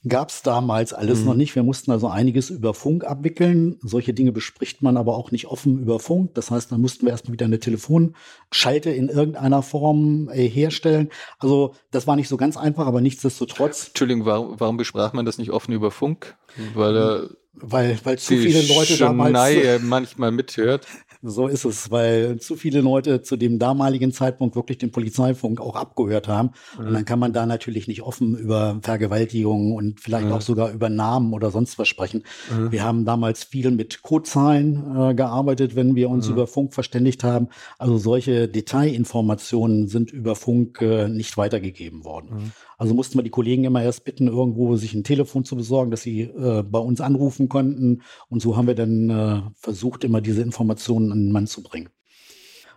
[0.07, 1.24] gab es damals alles mhm.
[1.24, 1.55] noch nicht.
[1.55, 3.78] Wir mussten also einiges über Funk abwickeln.
[3.83, 6.35] Solche Dinge bespricht man aber auch nicht offen über Funk.
[6.35, 11.09] Das heißt, dann mussten wir erstmal wieder eine Telefonschalte in irgendeiner Form äh, herstellen.
[11.39, 13.89] Also das war nicht so ganz einfach, aber nichtsdestotrotz.
[13.89, 16.37] Entschuldigung, warum, warum besprach man das nicht offen über Funk?
[16.74, 17.31] Weil er
[17.62, 20.87] weil, weil zu viele Leute damals manchmal mithört.
[21.23, 25.77] So ist es, weil zu viele Leute zu dem damaligen Zeitpunkt wirklich den Polizeifunk auch
[25.77, 26.53] abgehört haben.
[26.79, 26.87] Mhm.
[26.87, 30.33] Und dann kann man da natürlich nicht offen über Vergewaltigungen und vielleicht mhm.
[30.33, 32.25] auch sogar über Namen oder sonst was sprechen.
[32.51, 32.73] Mhm.
[32.73, 36.35] Wir haben damals viel mit Codezahlen äh, gearbeitet, wenn wir uns mhm.
[36.35, 37.49] über Funk verständigt haben.
[37.79, 42.53] Also solche Detailinformationen sind über Funk äh, nicht weitergegeben worden.
[42.81, 46.01] Also mussten wir die Kollegen immer erst bitten, irgendwo sich ein Telefon zu besorgen, dass
[46.01, 48.01] sie äh, bei uns anrufen konnten.
[48.31, 51.91] Und so haben wir dann äh, versucht, immer diese Informationen an den Mann zu bringen.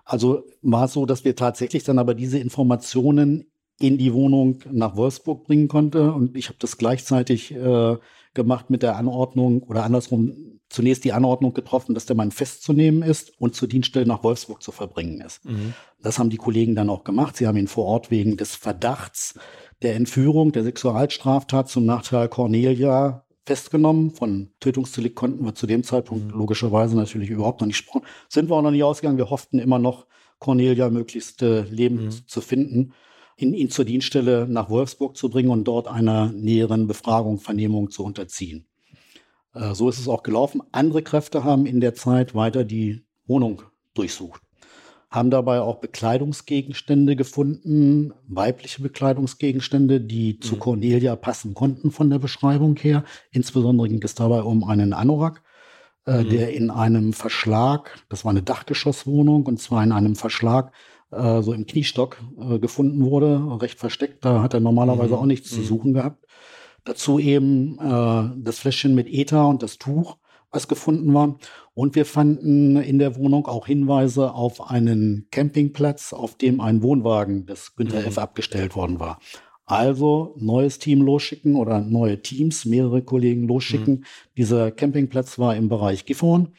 [0.04, 3.46] Also war es so, dass wir tatsächlich dann aber diese Informationen
[3.80, 6.12] in die Wohnung nach Wolfsburg bringen konnte.
[6.12, 7.96] Und ich habe das gleichzeitig äh,
[8.34, 13.40] gemacht mit der Anordnung oder andersrum zunächst die Anordnung getroffen, dass der Mann festzunehmen ist
[13.40, 15.46] und zur Dienststelle nach Wolfsburg zu verbringen ist.
[15.46, 15.74] Mhm.
[16.02, 17.38] Das haben die Kollegen dann auch gemacht.
[17.38, 19.40] Sie haben ihn vor Ort wegen des Verdachts
[19.82, 24.12] der Entführung, der Sexualstraftat zum Nachteil Cornelia festgenommen.
[24.12, 26.40] Von Tötungsdelikt konnten wir zu dem Zeitpunkt mhm.
[26.40, 28.06] logischerweise natürlich überhaupt noch nicht sprechen.
[28.30, 29.18] Sind wir auch noch nicht ausgegangen.
[29.18, 30.08] Wir hofften immer noch,
[30.40, 32.28] Cornelia möglichst äh, lebend mhm.
[32.28, 32.94] zu finden,
[33.38, 38.04] in, ihn zur Dienststelle nach Wolfsburg zu bringen und dort einer näheren Befragung, Vernehmung zu
[38.04, 38.68] unterziehen.
[39.54, 40.62] Äh, so ist es auch gelaufen.
[40.72, 43.62] Andere Kräfte haben in der Zeit weiter die Wohnung
[43.94, 44.42] durchsucht
[45.14, 50.60] haben dabei auch Bekleidungsgegenstände gefunden, weibliche Bekleidungsgegenstände, die zu mhm.
[50.60, 53.04] Cornelia passen konnten von der Beschreibung her.
[53.32, 55.44] Insbesondere ging es dabei um einen Anorak,
[56.08, 56.30] äh, mhm.
[56.30, 60.72] der in einem Verschlag, das war eine Dachgeschosswohnung, und zwar in einem Verschlag
[61.12, 64.26] äh, so im Kniestock äh, gefunden wurde, recht versteckt.
[64.26, 65.20] Da hat er normalerweise mhm.
[65.20, 65.66] auch nichts zu mhm.
[65.66, 66.26] suchen gehabt.
[66.86, 70.18] Dazu eben äh, das Fläschchen mit Ether und das Tuch
[70.54, 71.38] was gefunden war.
[71.74, 77.46] Und wir fanden in der Wohnung auch Hinweise auf einen Campingplatz, auf dem ein Wohnwagen
[77.46, 78.08] des Günther mhm.
[78.08, 78.18] F.
[78.20, 79.20] abgestellt worden war.
[79.66, 83.96] Also neues Team losschicken oder neue Teams, mehrere Kollegen losschicken.
[83.96, 84.06] Mhm.
[84.38, 86.54] Dieser Campingplatz war im Bereich Gifhorn.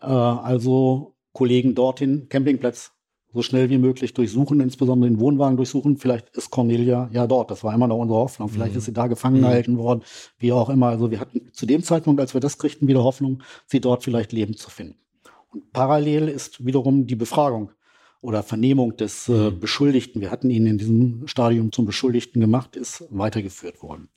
[0.00, 2.95] Äh, also Kollegen dorthin, Campingplatz
[3.36, 5.96] so schnell wie möglich durchsuchen, insbesondere den Wohnwagen durchsuchen.
[5.98, 7.50] Vielleicht ist Cornelia ja dort.
[7.50, 8.48] Das war immer noch unsere Hoffnung.
[8.48, 8.78] Vielleicht mhm.
[8.78, 9.42] ist sie da gefangen mhm.
[9.42, 10.02] gehalten worden,
[10.38, 10.88] wie auch immer.
[10.88, 14.32] Also wir hatten zu dem Zeitpunkt, als wir das kriegten, wieder Hoffnung, sie dort vielleicht
[14.32, 14.96] lebend zu finden.
[15.52, 17.70] Und parallel ist wiederum die Befragung
[18.20, 19.60] oder Vernehmung des äh, mhm.
[19.60, 20.20] Beschuldigten.
[20.20, 24.08] Wir hatten ihn in diesem Stadium zum Beschuldigten gemacht, ist weitergeführt worden.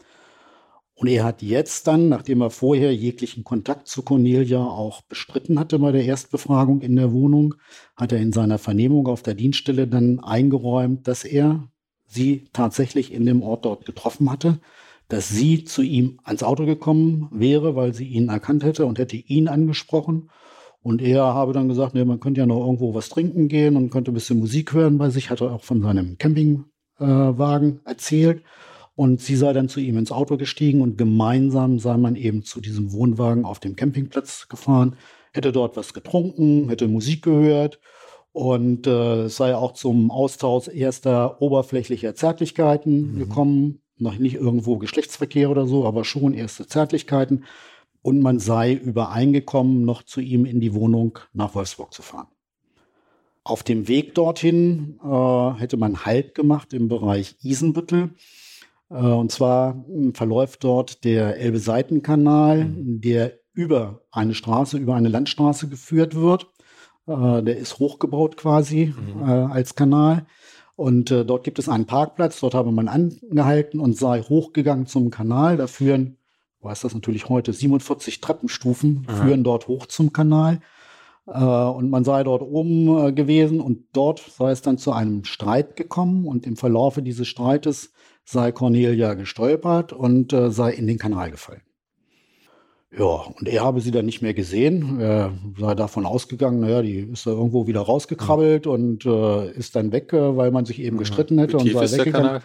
[0.99, 5.79] Und er hat jetzt dann, nachdem er vorher jeglichen Kontakt zu Cornelia auch bestritten hatte
[5.79, 7.55] bei der Erstbefragung in der Wohnung,
[7.95, 11.69] hat er in seiner Vernehmung auf der Dienststelle dann eingeräumt, dass er
[12.05, 14.59] sie tatsächlich in dem Ort dort getroffen hatte,
[15.07, 19.15] dass sie zu ihm ans Auto gekommen wäre, weil sie ihn erkannt hätte und hätte
[19.15, 20.29] ihn angesprochen.
[20.81, 23.89] Und er habe dann gesagt, nee, man könnte ja noch irgendwo was trinken gehen und
[23.89, 28.43] könnte ein bisschen Musik hören bei sich, hat er auch von seinem Campingwagen äh, erzählt.
[28.99, 32.59] Und sie sei dann zu ihm ins Auto gestiegen und gemeinsam sei man eben zu
[32.59, 34.97] diesem Wohnwagen auf dem Campingplatz gefahren,
[35.31, 37.79] hätte dort was getrunken, hätte Musik gehört
[38.33, 43.19] und äh, sei auch zum Austausch erster oberflächlicher Zärtlichkeiten mhm.
[43.19, 43.81] gekommen.
[43.95, 47.45] Noch nicht irgendwo Geschlechtsverkehr oder so, aber schon erste Zärtlichkeiten.
[48.01, 52.27] Und man sei übereingekommen, noch zu ihm in die Wohnung nach Wolfsburg zu fahren.
[53.45, 58.09] Auf dem Weg dorthin äh, hätte man Halt gemacht im Bereich Isenbüttel.
[58.89, 63.01] Äh, und zwar hm, verläuft dort der Elbe-Seitenkanal, mhm.
[63.01, 66.47] der über eine Straße, über eine Landstraße geführt wird.
[67.07, 69.27] Äh, der ist hochgebaut quasi mhm.
[69.27, 70.25] Äh, als Kanal.
[70.75, 72.39] Und dort gibt es einen Parkplatz.
[72.39, 75.57] Dort habe man angehalten und sei hochgegangen zum Kanal.
[75.57, 76.15] Da führen,
[76.61, 79.25] weiß das natürlich heute, 47 Treppenstufen Aha.
[79.25, 80.61] führen dort hoch zum Kanal.
[81.25, 86.25] und man sei dort oben gewesen und dort sei es dann zu einem Streit gekommen.
[86.25, 87.91] Und im Verlaufe dieses Streites
[88.31, 91.61] sei Cornelia gestolpert und äh, sei in den Kanal gefallen.
[92.95, 94.99] Ja, und er habe sie dann nicht mehr gesehen.
[94.99, 98.71] Er sei davon ausgegangen, naja, die ist da irgendwo wieder rausgekrabbelt mhm.
[98.71, 100.99] und äh, ist dann weg, äh, weil man sich eben mhm.
[100.99, 102.05] gestritten hätte und sei weggegangen.
[102.05, 102.41] Der Kanal?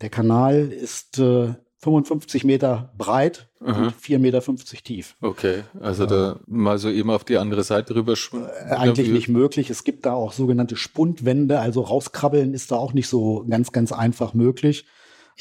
[0.00, 3.66] der Kanal ist äh, 55 Meter breit mhm.
[3.66, 4.42] und 4,50 Meter
[4.84, 5.16] tief.
[5.20, 8.14] Okay, also da mal so eben auf die andere Seite rüber.
[8.14, 9.70] Äh, eigentlich nicht möglich.
[9.70, 13.92] Es gibt da auch sogenannte Spundwände, also rauskrabbeln ist da auch nicht so ganz, ganz
[13.92, 14.86] einfach möglich.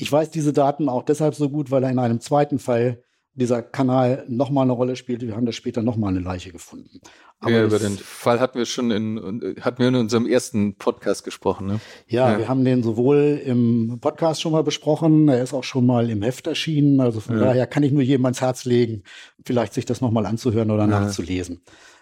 [0.02, 3.62] Ich weiß diese Daten auch deshalb so gut, weil er in einem zweiten Fall dieser
[3.62, 5.28] Kanal nochmal eine Rolle spielte.
[5.28, 7.00] Wir haben da später nochmal eine Leiche gefunden.
[7.39, 11.24] Aber ja, über den Fall hatten wir schon in, hatten wir in unserem ersten Podcast
[11.24, 11.68] gesprochen.
[11.68, 11.80] Ne?
[12.08, 15.86] Ja, ja, wir haben den sowohl im Podcast schon mal besprochen, er ist auch schon
[15.86, 17.00] mal im Heft erschienen.
[17.00, 17.45] Also von ja.
[17.45, 19.04] daher kann ich nur jedem ans Herz legen,
[19.45, 21.62] vielleicht sich das nochmal anzuhören oder nachzulesen.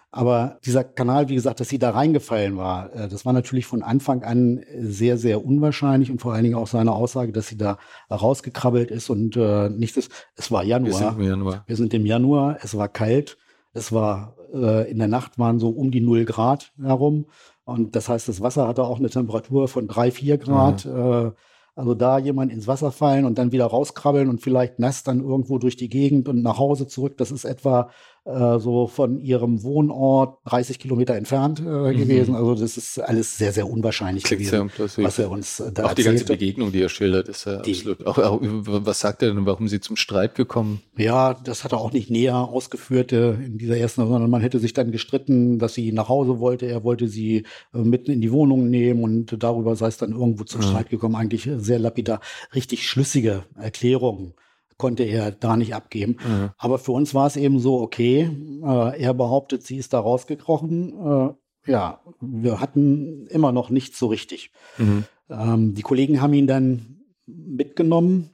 [0.09, 3.83] Aber dieser Kanal, wie gesagt, dass sie da reingefallen war, äh, das war natürlich von
[3.83, 7.77] Anfang an sehr, sehr unwahrscheinlich und vor allen Dingen auch seine Aussage, dass sie da
[8.09, 10.91] rausgekrabbelt ist und äh, nichts Es war Januar.
[10.91, 11.63] Wir sind im Januar.
[11.67, 12.57] Wir sind im Januar.
[12.61, 13.37] Es war kalt.
[13.73, 17.25] Es war äh, in der Nacht waren so um die null Grad herum.
[17.65, 20.85] Und das heißt, das Wasser hatte auch eine Temperatur von drei, vier Grad.
[20.85, 20.91] Mhm.
[20.95, 21.31] Äh,
[21.75, 25.59] also da jemand ins Wasser fallen und dann wieder rauskrabbeln und vielleicht nass dann irgendwo
[25.59, 27.91] durch die Gegend und nach Hause zurück, das ist etwa
[28.27, 31.97] äh, so von ihrem Wohnort 30 Kilometer entfernt äh, mhm.
[31.97, 32.35] gewesen.
[32.35, 35.93] Also das ist alles sehr, sehr unwahrscheinlich Klingt gewesen, sehr was er uns da Auch
[35.93, 38.05] die ganze Begegnung, die er schildert, ist ja die, absolut.
[38.05, 40.81] Auch, auch, was sagt er denn, warum sie zum Streit gekommen?
[40.97, 44.59] Ja, das hat er auch nicht näher ausgeführt äh, in dieser ersten, sondern man hätte
[44.59, 46.65] sich dann gestritten, dass sie nach Hause wollte.
[46.65, 50.43] Er wollte sie äh, mitten in die Wohnung nehmen und darüber sei es dann irgendwo
[50.43, 50.65] zum mhm.
[50.65, 51.15] Streit gekommen.
[51.15, 52.19] Eigentlich sehr lapidar,
[52.53, 54.33] richtig schlüssige Erklärungen
[54.77, 56.17] konnte er da nicht abgeben.
[56.25, 56.49] Mhm.
[56.57, 58.29] Aber für uns war es eben so, okay,
[58.63, 60.93] äh, er behauptet, sie ist da rausgekrochen.
[60.93, 64.51] Äh, ja, wir hatten immer noch nichts so richtig.
[64.77, 65.05] Mhm.
[65.29, 68.29] Ähm, die Kollegen haben ihn dann mitgenommen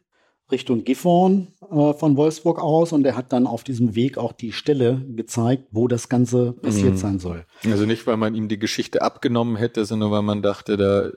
[0.51, 4.51] Richtung Gifhorn äh, von Wolfsburg aus und er hat dann auf diesem Weg auch die
[4.51, 6.97] Stelle gezeigt, wo das Ganze passiert mhm.
[6.97, 7.45] sein soll.
[7.65, 11.09] Also nicht, weil man ihm die Geschichte abgenommen hätte, sondern weil man dachte, da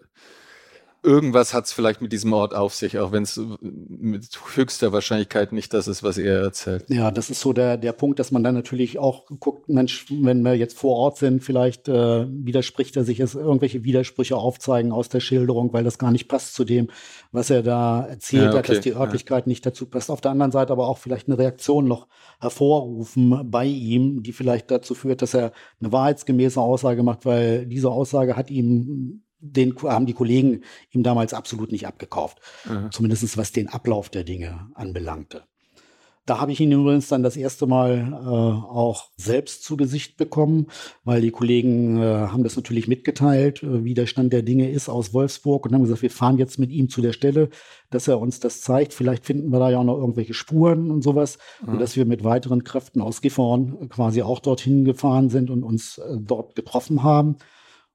[1.07, 5.53] irgendwas hat es vielleicht mit diesem Ort auf sich, auch wenn es mit höchster Wahrscheinlichkeit
[5.53, 6.85] nicht das ist, was er erzählt.
[6.89, 10.43] Ja, das ist so der, der Punkt, dass man dann natürlich auch guckt, Mensch, wenn
[10.43, 15.09] wir jetzt vor Ort sind, vielleicht äh, widerspricht er sich, es irgendwelche Widersprüche aufzeigen aus
[15.09, 16.89] der Schilderung, weil das gar nicht passt zu dem,
[17.31, 18.59] was er da erzählt ja, okay.
[18.59, 19.49] hat, dass die Örtlichkeit ja.
[19.49, 20.11] nicht dazu passt.
[20.11, 22.09] Auf der anderen Seite aber auch vielleicht eine Reaktion noch
[22.41, 27.91] hervorrufen bei ihm, die vielleicht dazu führt, dass er eine wahrheitsgemäße Aussage macht, weil diese
[27.91, 32.39] Aussage hat ihm den haben die Kollegen ihm damals absolut nicht abgekauft.
[32.69, 32.91] Mhm.
[32.91, 35.45] Zumindest was den Ablauf der Dinge anbelangte.
[36.27, 40.67] Da habe ich ihn übrigens dann das erste Mal äh, auch selbst zu Gesicht bekommen,
[41.05, 44.89] weil die Kollegen äh, haben das natürlich mitgeteilt, äh, wie der Stand der Dinge ist
[44.89, 47.49] aus Wolfsburg und haben gesagt, wir fahren jetzt mit ihm zu der Stelle,
[47.91, 48.93] dass er uns das zeigt.
[48.93, 51.75] Vielleicht finden wir da ja auch noch irgendwelche Spuren und sowas, mhm.
[51.75, 56.17] sodass wir mit weiteren Kräften aus Gifhorn quasi auch dorthin gefahren sind und uns äh,
[56.19, 57.37] dort getroffen haben.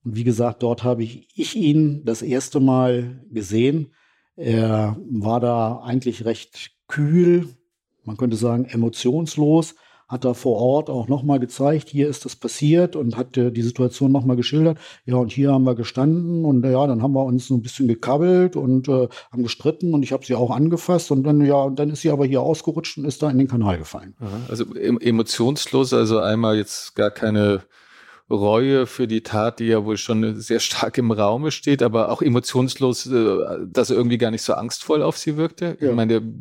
[0.04, 3.94] Und wie gesagt, dort habe ich, ich ihn das erste Mal gesehen.
[4.36, 7.48] Er war da eigentlich recht kühl,
[8.04, 9.76] man könnte sagen emotionslos,
[10.12, 13.62] hat da vor Ort auch nochmal gezeigt, hier ist das passiert und hat äh, die
[13.62, 14.78] Situation nochmal geschildert.
[15.06, 17.88] Ja, und hier haben wir gestanden und ja, dann haben wir uns so ein bisschen
[17.88, 21.80] gekabbelt und äh, haben gestritten und ich habe sie auch angefasst und dann, ja, und
[21.80, 24.16] dann ist sie aber hier ausgerutscht und ist da in den Kanal gefallen.
[24.50, 27.64] Also emotionslos, also einmal jetzt gar keine
[28.32, 32.22] Reue für die Tat, die ja wohl schon sehr stark im Raume steht, aber auch
[32.22, 35.78] emotionslos, äh, dass er irgendwie gar nicht so angstvoll auf sie wirkte.
[35.80, 35.90] Ja.
[35.90, 36.32] Ich meine, der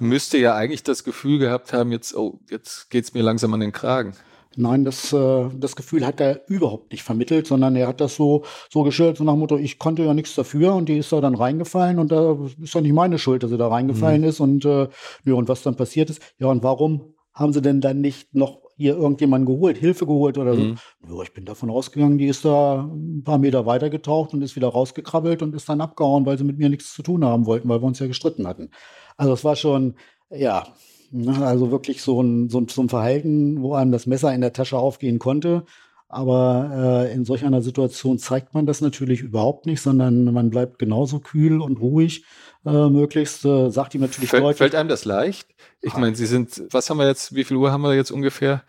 [0.00, 3.72] müsste ja eigentlich das Gefühl gehabt haben, jetzt, oh, jetzt geht's mir langsam an den
[3.72, 4.14] Kragen.
[4.56, 8.44] Nein, das, äh, das Gefühl hat er überhaupt nicht vermittelt, sondern er hat das so,
[8.68, 11.20] so geschildert, so nach dem Motto, ich konnte ja nichts dafür und die ist da
[11.20, 14.28] dann reingefallen und da ist doch nicht meine Schuld, dass sie da reingefallen mhm.
[14.28, 14.88] ist und, äh,
[15.24, 16.20] ja, und was dann passiert ist.
[16.38, 20.54] Ja, und warum haben sie denn dann nicht noch hier irgendjemanden geholt, Hilfe geholt oder
[20.54, 20.62] so.
[20.62, 20.76] Mhm.
[21.06, 24.56] Ja, ich bin davon ausgegangen, die ist da ein paar Meter weiter getaucht und ist
[24.56, 27.68] wieder rausgekrabbelt und ist dann abgehauen, weil sie mit mir nichts zu tun haben wollten,
[27.68, 28.70] weil wir uns ja gestritten hatten.
[29.18, 29.96] Also es war schon,
[30.30, 30.66] ja,
[31.10, 34.40] ne, also wirklich so ein, so ein, so ein Verhalten, wo einem das Messer in
[34.40, 35.64] der Tasche aufgehen konnte.
[36.12, 40.80] Aber äh, in solch einer Situation zeigt man das natürlich überhaupt nicht, sondern man bleibt
[40.80, 42.24] genauso kühl und ruhig
[42.66, 44.58] äh, möglichst, äh, sagt ihm natürlich Fällt, deutlich.
[44.58, 45.48] Fällt einem das leicht?
[45.80, 48.64] Ich meine, Sie sind, was haben wir jetzt, wie viel Uhr haben wir jetzt ungefähr?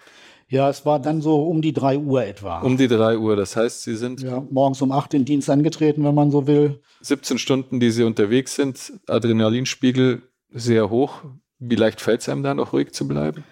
[0.50, 2.60] Ja, es war dann so um die drei Uhr etwa.
[2.60, 4.22] Um die drei Uhr, das heißt, Sie sind.
[4.22, 6.82] Ja, morgens um acht in Dienst angetreten, wenn man so will.
[7.02, 10.22] 17 Stunden, die Sie unterwegs sind, Adrenalinspiegel
[10.52, 11.24] sehr hoch.
[11.58, 13.46] Wie leicht fällt es einem da noch ruhig zu bleiben?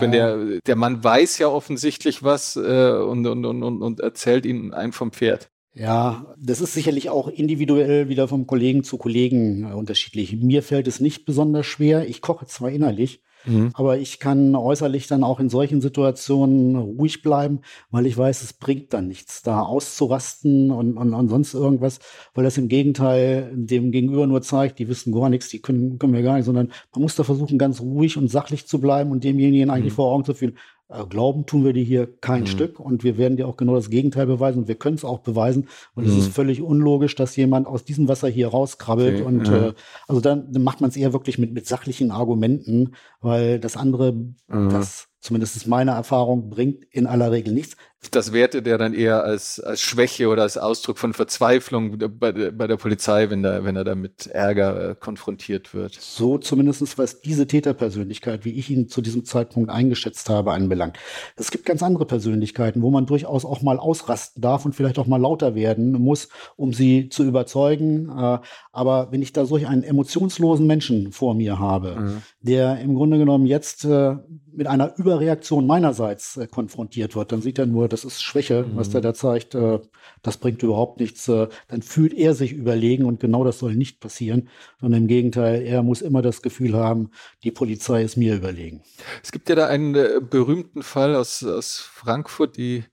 [0.00, 4.72] Wenn der, der Mann weiß ja offensichtlich was äh, und, und, und, und erzählt Ihnen
[4.72, 5.50] ein vom Pferd.
[5.74, 10.36] Ja, das ist sicherlich auch individuell wieder vom Kollegen zu Kollegen äh, unterschiedlich.
[10.36, 12.08] Mir fällt es nicht besonders schwer.
[12.08, 13.70] Ich koche zwar innerlich, Mhm.
[13.74, 18.52] Aber ich kann äußerlich dann auch in solchen Situationen ruhig bleiben, weil ich weiß, es
[18.52, 21.98] bringt dann nichts, da auszurasten und, und, und sonst irgendwas,
[22.34, 26.14] weil das im Gegenteil dem Gegenüber nur zeigt, die wissen gar nichts, die können, können
[26.14, 29.24] wir gar nicht, sondern man muss da versuchen, ganz ruhig und sachlich zu bleiben und
[29.24, 29.96] demjenigen eigentlich mhm.
[29.96, 30.56] vor Augen zu fühlen,
[30.88, 32.46] glauben tun wir dir hier kein mhm.
[32.46, 35.20] Stück und wir werden dir auch genau das Gegenteil beweisen und wir können es auch
[35.20, 35.68] beweisen.
[35.94, 36.10] Und mhm.
[36.10, 39.20] es ist völlig unlogisch, dass jemand aus diesem Wasser hier rauskrabbelt.
[39.20, 39.68] Okay, und ja.
[39.68, 39.72] äh,
[40.06, 44.12] also dann, dann macht man es eher wirklich mit, mit sachlichen Argumenten, weil das andere,
[44.12, 44.68] mhm.
[44.70, 47.76] das zumindest ist meine Erfahrung, bringt in aller Regel nichts
[48.10, 52.66] das wertet er dann eher als, als Schwäche oder als Ausdruck von Verzweiflung bei, bei
[52.66, 55.94] der Polizei, wenn, da, wenn er da mit Ärger äh, konfrontiert wird.
[55.94, 60.98] So zumindest was diese Täterpersönlichkeit, wie ich ihn zu diesem Zeitpunkt eingeschätzt habe, anbelangt.
[61.36, 65.06] Es gibt ganz andere Persönlichkeiten, wo man durchaus auch mal ausrasten darf und vielleicht auch
[65.06, 68.08] mal lauter werden muss, um sie zu überzeugen.
[68.08, 68.38] Äh,
[68.72, 72.22] aber wenn ich da solch einen emotionslosen Menschen vor mir habe, mhm.
[72.40, 74.16] der im Grunde genommen jetzt äh,
[74.56, 78.76] mit einer Überreaktion meinerseits äh, konfrontiert wird, dann sieht er nur, das ist Schwäche, mhm.
[78.76, 79.80] was der da zeigt, äh,
[80.22, 81.28] das bringt überhaupt nichts.
[81.28, 84.48] Äh, dann fühlt er sich überlegen und genau das soll nicht passieren,
[84.80, 87.10] sondern im Gegenteil, er muss immer das Gefühl haben,
[87.42, 88.82] die Polizei ist mir überlegen.
[89.22, 92.84] Es gibt ja da einen äh, berühmten Fall aus, aus Frankfurt, die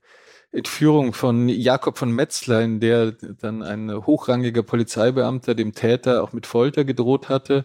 [0.50, 6.46] Entführung von Jakob von Metzler, in der dann ein hochrangiger Polizeibeamter dem Täter auch mit
[6.46, 7.64] Folter gedroht hatte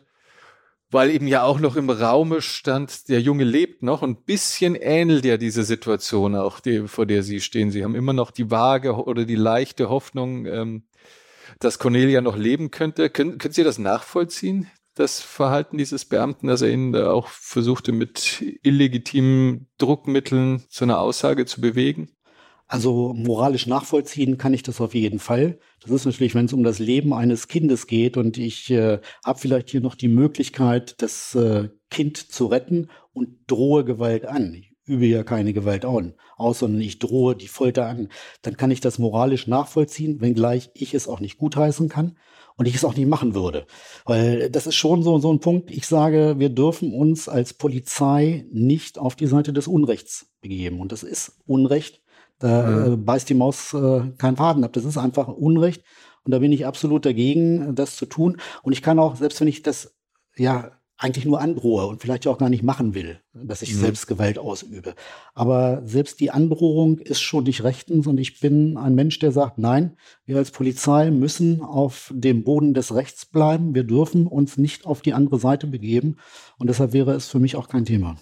[0.90, 5.26] weil eben ja auch noch im Raume stand, der Junge lebt noch und bisschen ähnelt
[5.26, 7.72] ja diese Situation auch, die, vor der Sie stehen.
[7.72, 10.84] Sie haben immer noch die vage oder die leichte Hoffnung, ähm,
[11.60, 13.10] dass Cornelia noch leben könnte.
[13.10, 17.92] Können, können Sie das nachvollziehen, das Verhalten dieses Beamten, dass er ihn da auch versuchte,
[17.92, 22.10] mit illegitimen Druckmitteln zu einer Aussage zu bewegen?
[22.68, 25.58] Also moralisch nachvollziehen kann ich das auf jeden Fall.
[25.82, 29.40] Das ist natürlich, wenn es um das Leben eines Kindes geht und ich äh, habe
[29.40, 34.54] vielleicht hier noch die Möglichkeit, das äh, Kind zu retten und drohe Gewalt an.
[34.54, 38.10] Ich übe ja keine Gewalt an, aus, sondern ich drohe die Folter an.
[38.42, 42.18] Dann kann ich das moralisch nachvollziehen, wenngleich ich es auch nicht gutheißen kann
[42.58, 43.66] und ich es auch nicht machen würde.
[44.04, 45.72] Weil das ist schon so, so ein Punkt.
[45.72, 50.82] Ich sage, wir dürfen uns als Polizei nicht auf die Seite des Unrechts begeben.
[50.82, 52.02] Und das ist Unrecht
[52.40, 54.74] da äh, beißt die Maus äh, keinen Faden ab.
[54.74, 55.84] Das ist einfach Unrecht.
[56.24, 58.38] Und da bin ich absolut dagegen, das zu tun.
[58.62, 59.96] Und ich kann auch, selbst wenn ich das
[60.36, 63.80] ja eigentlich nur androhe und vielleicht auch gar nicht machen will, dass ich mhm.
[63.80, 64.96] selbst Gewalt ausübe.
[65.36, 69.60] Aber selbst die Androhung ist schon nicht rechtens und ich bin ein Mensch, der sagt,
[69.60, 73.76] nein, wir als Polizei müssen auf dem Boden des Rechts bleiben.
[73.76, 76.18] Wir dürfen uns nicht auf die andere Seite begeben
[76.58, 78.18] und deshalb wäre es für mich auch kein Thema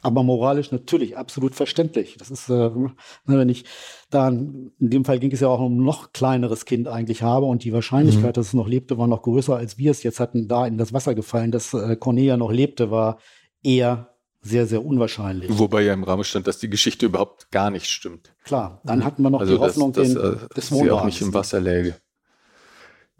[0.00, 2.16] aber moralisch natürlich absolut verständlich.
[2.18, 2.94] Das ist, äh, ne,
[3.26, 3.64] wenn ich
[4.10, 7.46] da, in dem Fall ging es ja auch um ein noch kleineres Kind eigentlich habe
[7.46, 8.32] und die Wahrscheinlichkeit, mhm.
[8.32, 10.92] dass es noch lebte, war noch größer, als wir es jetzt hatten, da in das
[10.92, 13.18] Wasser gefallen, dass äh, Cornelia noch lebte, war
[13.62, 14.08] eher
[14.40, 15.50] sehr, sehr unwahrscheinlich.
[15.56, 18.34] Wobei ja im Rahmen stand, dass die Geschichte überhaupt gar nicht stimmt.
[18.44, 21.04] Klar, dann hatten wir noch also die Hoffnung, dass, dass, den, äh, des sie auch
[21.04, 21.94] nicht im Wasser läge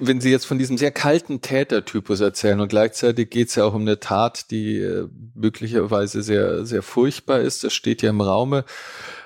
[0.07, 3.75] wenn Sie jetzt von diesem sehr kalten Tätertypus erzählen und gleichzeitig geht es ja auch
[3.75, 8.65] um eine Tat, die äh, möglicherweise sehr, sehr furchtbar ist, das steht ja im Raume.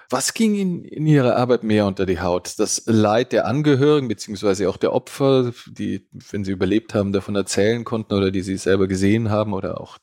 [0.08, 2.58] Was ging Ihnen in Ihrer Arbeit mehr unter die Haut?
[2.58, 7.82] Das Leid der Angehörigen beziehungsweise auch der Opfer, die, wenn sie überlebt haben, davon erzählen
[7.84, 9.98] konnten oder die sie selber gesehen haben oder auch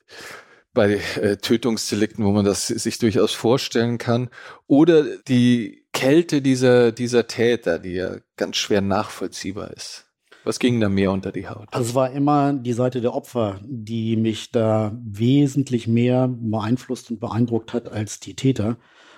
[0.74, 4.30] bei äh, Tötungsdelikten, wo man das sich durchaus vorstellen kann,
[4.68, 10.06] oder die Kälte dieser, dieser Täter, die ja ganz schwer nachvollziehbar ist.
[10.44, 11.68] Was ging da mehr unter die Haut?
[11.72, 17.20] Also es war immer die Seite der Opfer, die mich da wesentlich mehr beeinflusst und
[17.20, 18.78] beeindruckt hat als die Täter.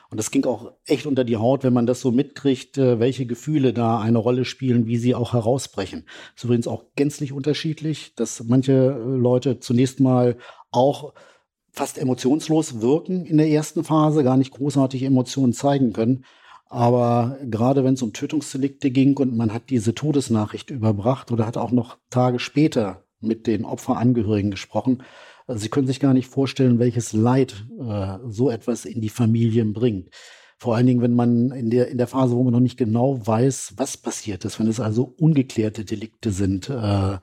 [0.09, 3.25] Und das ging auch echt unter die Haut, wenn man das so mitkriegt, äh, welche
[3.25, 6.03] Gefühle da eine Rolle spielen, wie sie auch herausbrechen.
[6.05, 10.37] Das ist übrigens auch gänzlich unterschiedlich, dass manche äh, Leute zunächst mal
[10.71, 11.13] auch
[11.71, 16.23] fast emotionslos wirken in der ersten Phase, gar nicht großartig Emotionen zeigen können.
[16.67, 21.57] Aber gerade wenn es um Tötungsdelikte ging und man hat diese Todesnachricht überbracht oder hat
[21.57, 25.03] auch noch Tage später mit den Opferangehörigen gesprochen,
[25.47, 29.73] also Sie können sich gar nicht vorstellen, welches Leid äh, so etwas in die Familien
[29.73, 30.09] bringt.
[30.57, 33.25] Vor allen Dingen, wenn man in der, in der Phase, wo man noch nicht genau
[33.25, 37.17] weiß, was passiert ist, wenn es also ungeklärte Delikte sind, äh,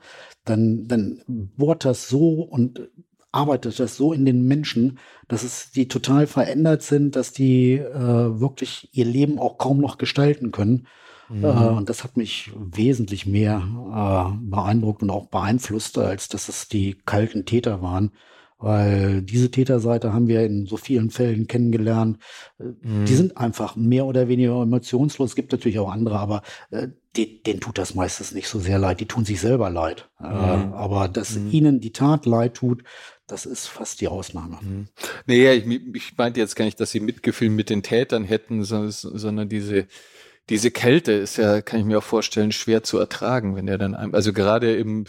[0.45, 2.89] dann, dann bohrt das so und
[3.33, 8.39] arbeitet das so in den Menschen, dass es die total verändert sind, dass die äh,
[8.39, 10.87] wirklich ihr Leben auch kaum noch gestalten können.
[11.29, 11.43] Mhm.
[11.43, 16.67] Äh, und das hat mich wesentlich mehr äh, beeindruckt und auch beeinflusst, als dass es
[16.67, 18.11] die kalten Täter waren.
[18.63, 22.17] Weil diese Täterseite haben wir in so vielen Fällen kennengelernt.
[22.57, 23.03] Äh, mhm.
[23.05, 25.31] Die sind einfach mehr oder weniger emotionslos.
[25.31, 26.87] Es gibt natürlich auch andere, aber äh,
[27.17, 29.01] die, denen tut das meistens nicht so sehr leid.
[29.01, 30.09] Die tun sich selber leid.
[30.17, 30.31] Äh, mhm.
[30.71, 31.51] Äh, aber dass mhm.
[31.51, 32.85] ihnen die Tat leid tut,
[33.27, 34.59] das ist fast die Ausnahme.
[34.61, 34.87] Mhm.
[35.25, 38.91] Naja, ich, ich meinte jetzt gar nicht, dass sie Mitgefühl mit den Tätern hätten, sondern,
[38.91, 39.87] sondern diese,
[40.49, 43.93] diese Kälte ist ja, kann ich mir auch vorstellen, schwer zu ertragen, wenn er dann,
[43.93, 45.03] also gerade im,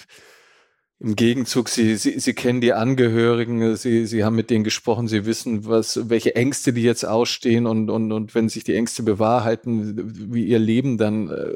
[1.04, 5.26] im Gegenzug, Sie, Sie, Sie kennen die Angehörigen, Sie, Sie haben mit denen gesprochen, Sie
[5.26, 10.32] wissen, was, welche Ängste die jetzt ausstehen und, und, und wenn sich die Ängste bewahrheiten,
[10.32, 11.52] wie ihr Leben dann äh,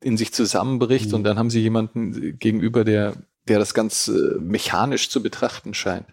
[0.00, 1.14] in sich zusammenbricht mhm.
[1.16, 3.14] und dann haben Sie jemanden gegenüber, der,
[3.48, 6.06] der das ganz äh, mechanisch zu betrachten scheint.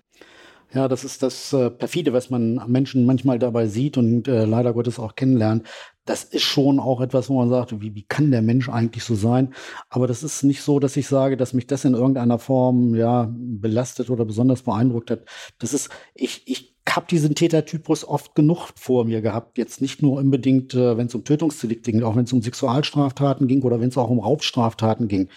[0.74, 4.74] Ja, das ist das äh, perfide, was man Menschen manchmal dabei sieht und äh, leider
[4.74, 5.68] Gottes auch kennenlernt.
[6.06, 9.16] Das ist schon auch etwas, wo man sagt, wie, wie kann der Mensch eigentlich so
[9.16, 9.54] sein?
[9.90, 13.32] Aber das ist nicht so, dass ich sage, dass mich das in irgendeiner Form ja
[13.34, 15.26] belastet oder besonders beeindruckt hat.
[15.60, 19.58] Das ist, ich, ich habe diesen Tätertypus oft genug vor mir gehabt.
[19.58, 23.48] Jetzt nicht nur unbedingt, äh, wenn es um Tötungsdelikte ging, auch wenn es um Sexualstraftaten
[23.48, 25.30] ging oder wenn es auch um Raubstraftaten ging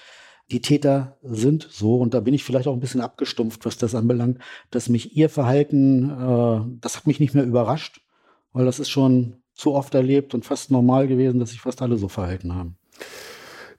[0.51, 3.95] die Täter sind so, und da bin ich vielleicht auch ein bisschen abgestumpft, was das
[3.95, 4.39] anbelangt,
[4.71, 8.03] dass mich ihr Verhalten, äh, das hat mich nicht mehr überrascht,
[8.53, 11.97] weil das ist schon zu oft erlebt und fast normal gewesen, dass sich fast alle
[11.97, 12.77] so verhalten haben.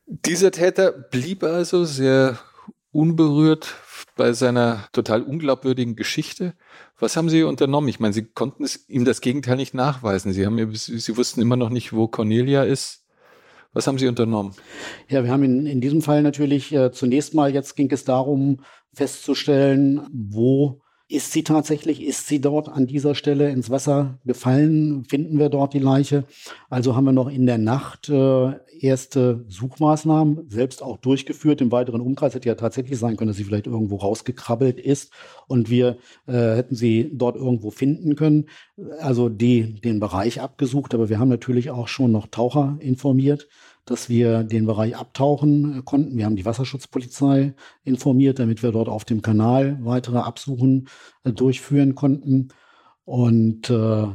[0.05, 2.39] Dieser Täter blieb also sehr
[2.91, 3.75] unberührt
[4.15, 6.53] bei seiner total unglaubwürdigen Geschichte.
[6.99, 7.87] Was haben Sie unternommen?
[7.89, 10.33] Ich meine, Sie konnten es, ihm das Gegenteil nicht nachweisen.
[10.33, 13.05] Sie, haben, Sie wussten immer noch nicht, wo Cornelia ist.
[13.73, 14.55] Was haben Sie unternommen?
[15.07, 18.61] Ja, wir haben in, in diesem Fall natürlich äh, zunächst mal, jetzt ging es darum
[18.93, 25.05] festzustellen, wo ist sie tatsächlich, ist sie dort an dieser Stelle ins Wasser gefallen?
[25.05, 26.25] Finden wir dort die Leiche?
[26.69, 31.61] Also haben wir noch in der Nacht äh, erste Suchmaßnahmen selbst auch durchgeführt.
[31.61, 35.13] Im weiteren Umkreis hätte ja tatsächlich sein können, dass sie vielleicht irgendwo rausgekrabbelt ist
[35.47, 35.97] und wir
[36.27, 38.49] äh, hätten sie dort irgendwo finden können.
[38.99, 43.47] Also die, den Bereich abgesucht, aber wir haben natürlich auch schon noch Taucher informiert
[43.87, 46.17] dass wir den Bereich abtauchen konnten.
[46.17, 50.89] Wir haben die Wasserschutzpolizei informiert, damit wir dort auf dem Kanal weitere Absuchen
[51.23, 52.49] äh, durchführen konnten.
[53.05, 54.07] Und äh,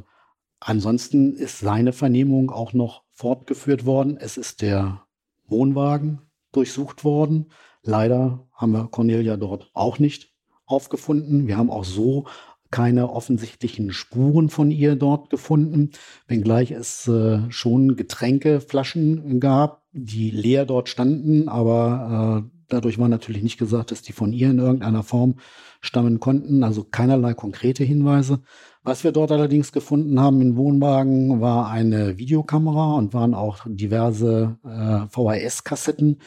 [0.61, 4.19] ansonsten ist seine Vernehmung auch noch fortgeführt worden.
[4.19, 5.05] Es ist der
[5.47, 6.21] Wohnwagen
[6.53, 7.51] durchsucht worden.
[7.83, 10.35] Leider haben wir Cornelia dort auch nicht
[10.67, 11.47] aufgefunden.
[11.47, 12.27] Wir haben auch so
[12.73, 15.91] keine offensichtlichen Spuren von ihr dort gefunden,
[16.27, 23.43] wenngleich es äh, schon Getränkeflaschen gab, die leer dort standen, aber äh, dadurch war natürlich
[23.43, 25.37] nicht gesagt, dass die von ihr in irgendeiner Form
[25.81, 28.41] stammen konnten, also keinerlei konkrete Hinweise.
[28.83, 34.59] Was wir dort allerdings gefunden haben in Wohnwagen war eine Videokamera und waren auch diverse
[34.65, 36.21] äh, VHS-Kassetten,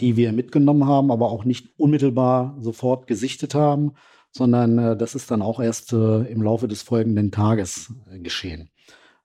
[0.00, 3.92] die wir mitgenommen haben, aber auch nicht unmittelbar sofort gesichtet haben
[4.32, 8.70] sondern äh, das ist dann auch erst äh, im Laufe des folgenden Tages äh, geschehen.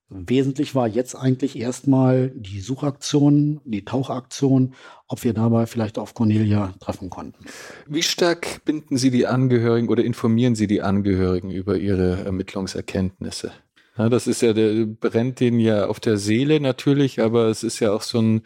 [0.10, 4.74] Wesentlich war jetzt eigentlich erstmal die Suchaktion, die Tauchaktion,
[5.10, 7.44] ob wir dabei vielleicht auf Cornelia treffen konnten.
[7.88, 13.52] Wie stark binden Sie die Angehörigen oder informieren Sie die Angehörigen über ihre Ermittlungserkenntnisse?
[13.98, 17.82] Ja, das ist ja, der brennt denen ja auf der Seele natürlich, aber es ist
[17.82, 18.44] ja auch so ein,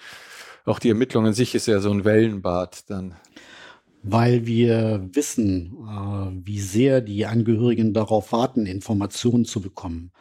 [0.65, 3.15] auch die Ermittlung an sich ist ja so ein Wellenbad dann
[4.03, 10.11] weil wir wissen, äh, wie sehr die Angehörigen darauf warten, Informationen zu bekommen.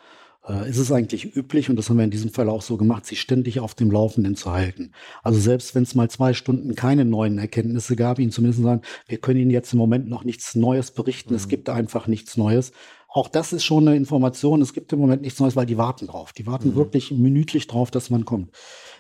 [0.47, 3.07] Äh, ist es eigentlich üblich, und das haben wir in diesem Fall auch so gemacht,
[3.07, 4.93] sie ständig auf dem Laufenden zu halten.
[5.23, 9.19] Also selbst wenn es mal zwei Stunden keine neuen Erkenntnisse gab, ihnen zumindest sagen, wir
[9.19, 11.37] können Ihnen jetzt im Moment noch nichts Neues berichten, mhm.
[11.37, 12.73] es gibt einfach nichts Neues.
[13.13, 16.07] Auch das ist schon eine Information, es gibt im Moment nichts Neues, weil die warten
[16.07, 16.33] drauf.
[16.33, 16.77] Die warten mhm.
[16.77, 18.51] wirklich minütlich drauf, dass man kommt.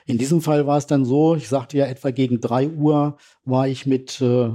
[0.04, 3.68] In diesem Fall war es dann so, ich sagte ja etwa gegen drei Uhr war
[3.68, 4.50] ich mit äh,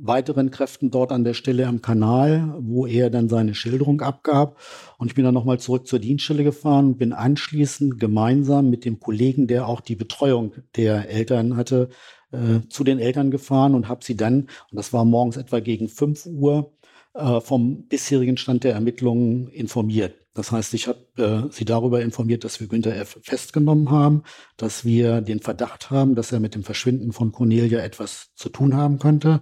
[0.00, 4.58] weiteren Kräften dort an der Stelle am Kanal, wo er dann seine Schilderung abgab.
[4.98, 9.00] Und ich bin dann nochmal zurück zur Dienststelle gefahren und bin anschließend gemeinsam mit dem
[9.00, 11.88] Kollegen, der auch die Betreuung der Eltern hatte,
[12.32, 15.88] äh, zu den Eltern gefahren und habe sie dann, und das war morgens etwa gegen
[15.88, 16.72] 5 Uhr,
[17.14, 20.14] äh, vom bisherigen Stand der Ermittlungen informiert.
[20.34, 23.18] Das heißt, ich habe äh, sie darüber informiert, dass wir Günther F.
[23.22, 24.22] festgenommen haben,
[24.56, 28.76] dass wir den Verdacht haben, dass er mit dem Verschwinden von Cornelia etwas zu tun
[28.76, 29.40] haben könnte.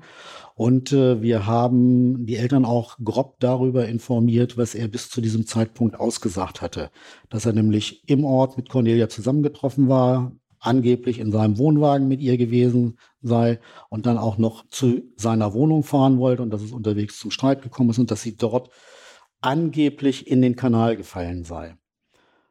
[0.59, 5.47] Und äh, wir haben die Eltern auch grob darüber informiert, was er bis zu diesem
[5.47, 6.91] Zeitpunkt ausgesagt hatte.
[7.29, 12.39] Dass er nämlich im Ort mit Cornelia zusammengetroffen war, angeblich in seinem Wohnwagen mit ihr
[12.39, 17.19] gewesen sei und dann auch noch zu seiner Wohnung fahren wollte und dass es unterwegs
[17.19, 18.71] zum Streit gekommen ist und dass sie dort
[19.43, 21.77] angeblich in den Kanal gefallen sei.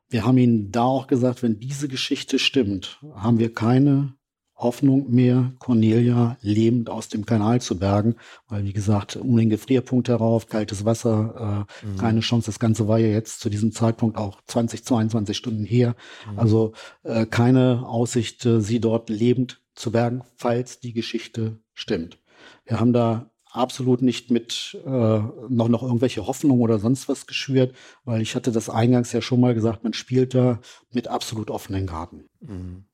[0.10, 4.14] Wir haben ihnen da auch gesagt, wenn diese Geschichte stimmt, haben wir keine
[4.56, 8.16] Hoffnung mehr, Cornelia lebend aus dem Kanal zu bergen,
[8.48, 11.98] weil wie gesagt, um den Gefrierpunkt herauf, kaltes Wasser, äh, mhm.
[11.98, 12.46] keine Chance.
[12.46, 15.96] Das Ganze war ja jetzt zu diesem Zeitpunkt auch 20, 22 Stunden her.
[16.32, 16.40] Mhm.
[16.40, 22.18] Also äh, keine Aussicht, äh, sie dort lebend zu bergen, falls die Geschichte stimmt.
[22.66, 27.76] Wir haben da absolut nicht mit äh, noch, noch irgendwelche Hoffnung oder sonst was geschürt,
[28.04, 30.60] weil ich hatte das eingangs ja schon mal gesagt, man spielt da
[30.92, 32.26] mit absolut offenen Karten.
[32.40, 32.86] Mhm.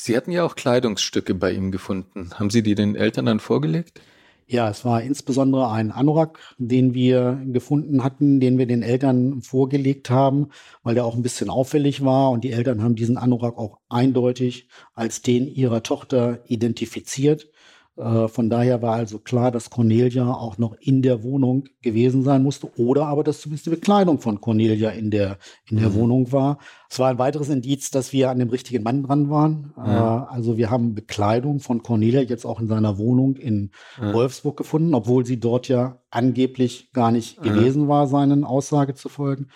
[0.00, 2.30] Sie hatten ja auch Kleidungsstücke bei ihm gefunden.
[2.34, 4.00] Haben Sie die den Eltern dann vorgelegt?
[4.46, 10.08] Ja, es war insbesondere ein Anorak, den wir gefunden hatten, den wir den Eltern vorgelegt
[10.08, 10.50] haben,
[10.84, 12.30] weil der auch ein bisschen auffällig war.
[12.30, 17.50] Und die Eltern haben diesen Anorak auch eindeutig als den ihrer Tochter identifiziert.
[17.98, 22.44] Äh, von daher war also klar, dass Cornelia auch noch in der Wohnung gewesen sein
[22.44, 25.38] musste oder aber, dass zumindest die Bekleidung von Cornelia in der,
[25.68, 25.94] in der mhm.
[25.94, 26.58] Wohnung war.
[26.88, 29.72] Es war ein weiteres Indiz, dass wir an dem richtigen Mann dran waren.
[29.76, 29.82] Mhm.
[29.82, 34.12] also wir haben Bekleidung von Cornelia jetzt auch in seiner Wohnung in mhm.
[34.12, 39.48] Wolfsburg gefunden, obwohl sie dort ja angeblich gar nicht gewesen war, seinen Aussage zu folgen.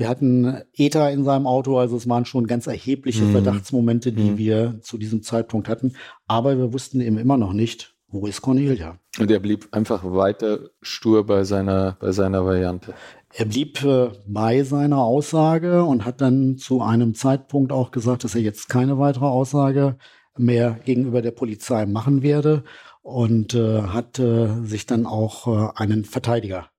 [0.00, 3.32] Wir hatten Ether in seinem Auto, also es waren schon ganz erhebliche mhm.
[3.32, 4.38] Verdachtsmomente, die mhm.
[4.38, 5.92] wir zu diesem Zeitpunkt hatten.
[6.26, 8.98] Aber wir wussten eben immer noch nicht, wo ist Cornelia.
[9.18, 12.94] Und er blieb einfach weiter stur bei seiner, bei seiner Variante.
[13.34, 18.34] Er blieb äh, bei seiner Aussage und hat dann zu einem Zeitpunkt auch gesagt, dass
[18.34, 19.98] er jetzt keine weitere Aussage
[20.38, 22.64] mehr gegenüber der Polizei machen werde
[23.02, 26.69] und äh, hat äh, sich dann auch äh, einen Verteidiger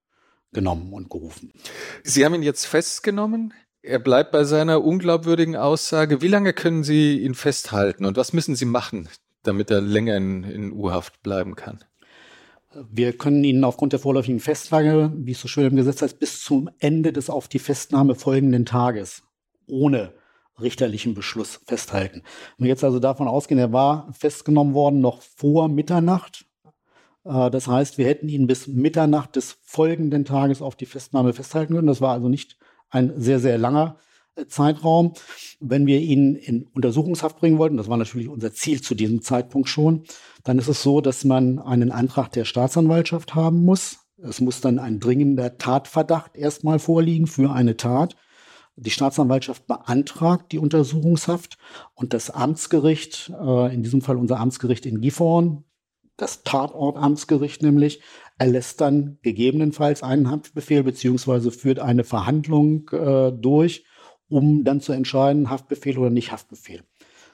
[0.54, 1.52] genommen und gerufen.
[2.04, 3.54] Sie haben ihn jetzt festgenommen.
[3.82, 6.22] Er bleibt bei seiner unglaubwürdigen Aussage.
[6.22, 9.10] Wie lange können Sie ihn festhalten und was müssen Sie machen,
[9.43, 11.84] damit er länger in, in U-Haft bleiben kann?
[12.89, 16.41] Wir können ihn aufgrund der vorläufigen Festlage, wie es so schön im Gesetz heißt, bis
[16.41, 19.24] zum Ende des auf die Festnahme folgenden Tages
[19.68, 20.14] ohne
[20.62, 22.24] richterlichen Beschluss festhalten.
[22.58, 26.45] Wenn wir jetzt also davon ausgehen, er war festgenommen worden noch vor Mitternacht,
[27.24, 31.88] das heißt, wir hätten ihn bis Mitternacht des folgenden Tages auf die Festnahme festhalten können.
[31.88, 32.58] Das war also nicht
[32.90, 33.98] ein sehr, sehr langer
[34.36, 35.14] äh, Zeitraum.
[35.60, 39.70] Wenn wir ihn in Untersuchungshaft bringen wollten, das war natürlich unser Ziel zu diesem Zeitpunkt
[39.70, 40.04] schon,
[40.44, 44.00] dann ist es so, dass man einen Antrag der Staatsanwaltschaft haben muss.
[44.18, 48.16] Es muss dann ein dringender Tatverdacht erstmal vorliegen für eine Tat.
[48.76, 51.58] Die Staatsanwaltschaft beantragt die Untersuchungshaft
[51.94, 55.66] und das Amtsgericht, äh, in diesem Fall unser Amtsgericht in Gifhorn,
[56.22, 58.02] das Tatortamtsgericht nämlich,
[58.38, 63.86] erlässt dann gegebenenfalls einen Haftbefehl beziehungsweise führt eine Verhandlung äh, durch,
[64.30, 66.84] um dann zu entscheiden, Haftbefehl oder nicht Haftbefehl.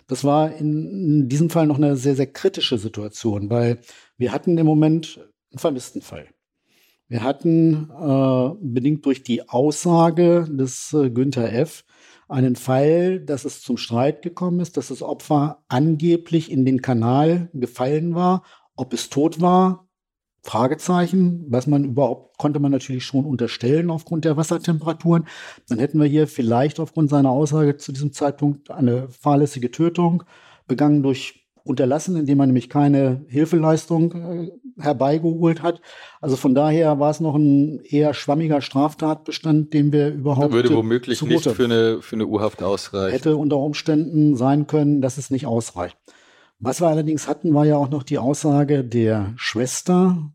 [0.07, 3.79] Das war in diesem Fall noch eine sehr, sehr kritische Situation, weil
[4.17, 5.19] wir hatten im Moment
[5.51, 6.27] einen Vermisstenfall.
[7.09, 11.85] Wir hatten äh, bedingt durch die Aussage des äh, Günther F.
[12.27, 17.49] einen Fall, dass es zum Streit gekommen ist, dass das Opfer angeblich in den Kanal
[17.53, 18.43] gefallen war
[18.77, 19.87] ob es tot war,
[20.43, 25.27] Fragezeichen, was man überhaupt, konnte man natürlich schon unterstellen aufgrund der Wassertemperaturen.
[25.67, 30.23] Dann hätten wir hier vielleicht aufgrund seiner Aussage zu diesem Zeitpunkt eine fahrlässige Tötung
[30.65, 34.51] begangen durch Unterlassen, indem man nämlich keine Hilfeleistung äh,
[34.81, 35.81] herbeigeholt hat.
[36.21, 40.53] Also von daher war es noch ein eher schwammiger Straftatbestand, den wir überhaupt.
[40.53, 43.11] Würde womöglich nicht für eine, für eine Urhaft ausreichen.
[43.11, 45.97] Hätte unter Umständen sein können, dass es nicht ausreicht.
[46.59, 50.31] Was wir allerdings hatten, war ja auch noch die Aussage der Schwester,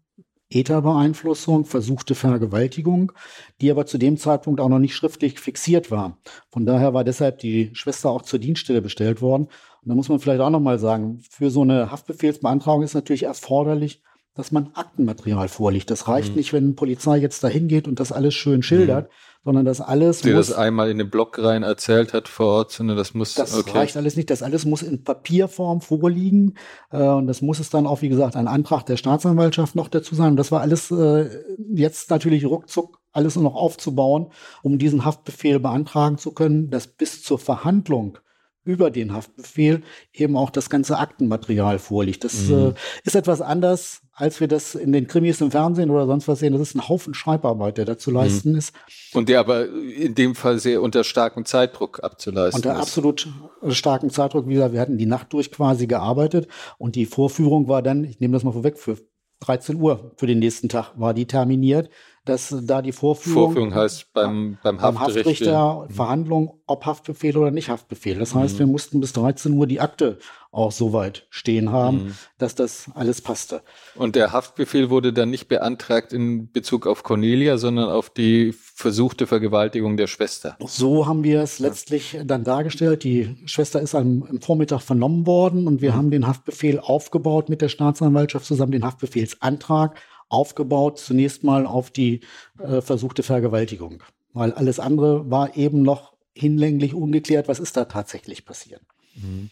[0.51, 3.13] Etherbeeinflussung, versuchte Vergewaltigung,
[3.61, 6.19] die aber zu dem Zeitpunkt auch noch nicht schriftlich fixiert war.
[6.51, 9.45] Von daher war deshalb die Schwester auch zur Dienststelle bestellt worden.
[9.83, 13.25] Und da muss man vielleicht auch noch mal sagen, für so eine Haftbefehlsbeantragung ist natürlich
[13.25, 14.03] erforderlich,
[14.35, 15.91] dass man Aktenmaterial vorliegt.
[15.91, 16.37] Das reicht mhm.
[16.37, 20.21] nicht, wenn Polizei jetzt dahin geht und das alles schön schildert, mhm sondern das alles
[20.21, 23.35] Die muss, das einmal in den Blog rein erzählt hat vor Ort, sondern das muss.
[23.35, 23.77] Das okay.
[23.77, 24.31] reicht alles nicht.
[24.31, 26.55] Das alles muss in Papierform vorliegen
[26.91, 30.15] äh, und das muss es dann auch, wie gesagt, ein Antrag der Staatsanwaltschaft noch dazu
[30.15, 30.33] sein.
[30.33, 31.29] Und das war alles äh,
[31.75, 34.29] jetzt natürlich ruckzuck alles noch aufzubauen,
[34.63, 38.19] um diesen Haftbefehl beantragen zu können, dass bis zur Verhandlung
[38.65, 39.83] über den Haftbefehl
[40.13, 42.25] eben auch das ganze Aktenmaterial vorliegt.
[42.25, 42.69] Das mhm.
[42.69, 46.39] äh, ist etwas anders, als wir das in den Krimis im Fernsehen oder sonst was
[46.39, 46.53] sehen.
[46.53, 48.59] Das ist ein Haufen Schreibarbeit, der da zu leisten mhm.
[48.59, 48.75] ist.
[49.15, 52.75] Und der aber in dem Fall sehr unter starkem Zeitdruck abzuleisten unter ist.
[52.75, 53.29] Unter absolut
[53.69, 54.49] starkem Zeitdruck.
[54.49, 56.47] Wie gesagt, wir hatten die Nacht durch quasi gearbeitet
[56.79, 58.99] und die Vorführung war dann, ich nehme das mal vorweg, für
[59.41, 61.91] 13 Uhr für den nächsten Tag war die terminiert
[62.25, 65.89] dass da die Vorführung, Vorführung heißt beim, beim, beim Haftrichter.
[65.91, 68.19] Verhandlung, ob Haftbefehl oder nicht Haftbefehl.
[68.19, 68.59] Das heißt, mhm.
[68.61, 70.19] wir mussten bis 13 Uhr die Akte
[70.53, 72.15] auch so weit stehen haben, mhm.
[72.39, 73.63] dass das alles passte.
[73.97, 79.27] Und der Haftbefehl wurde dann nicht beantragt in Bezug auf Cornelia, sondern auf die versuchte
[79.27, 80.57] Vergewaltigung der Schwester.
[80.65, 83.03] So haben wir es letztlich dann dargestellt.
[83.03, 85.97] Die Schwester ist am, am Vormittag vernommen worden und wir mhm.
[85.97, 89.99] haben den Haftbefehl aufgebaut mit der Staatsanwaltschaft zusammen, den Haftbefehlsantrag
[90.33, 92.21] aufgebaut, zunächst mal auf die
[92.59, 94.03] äh, versuchte Vergewaltigung.
[94.33, 98.83] Weil alles andere war eben noch hinlänglich ungeklärt, was ist da tatsächlich passiert.
[99.15, 99.51] Mhm.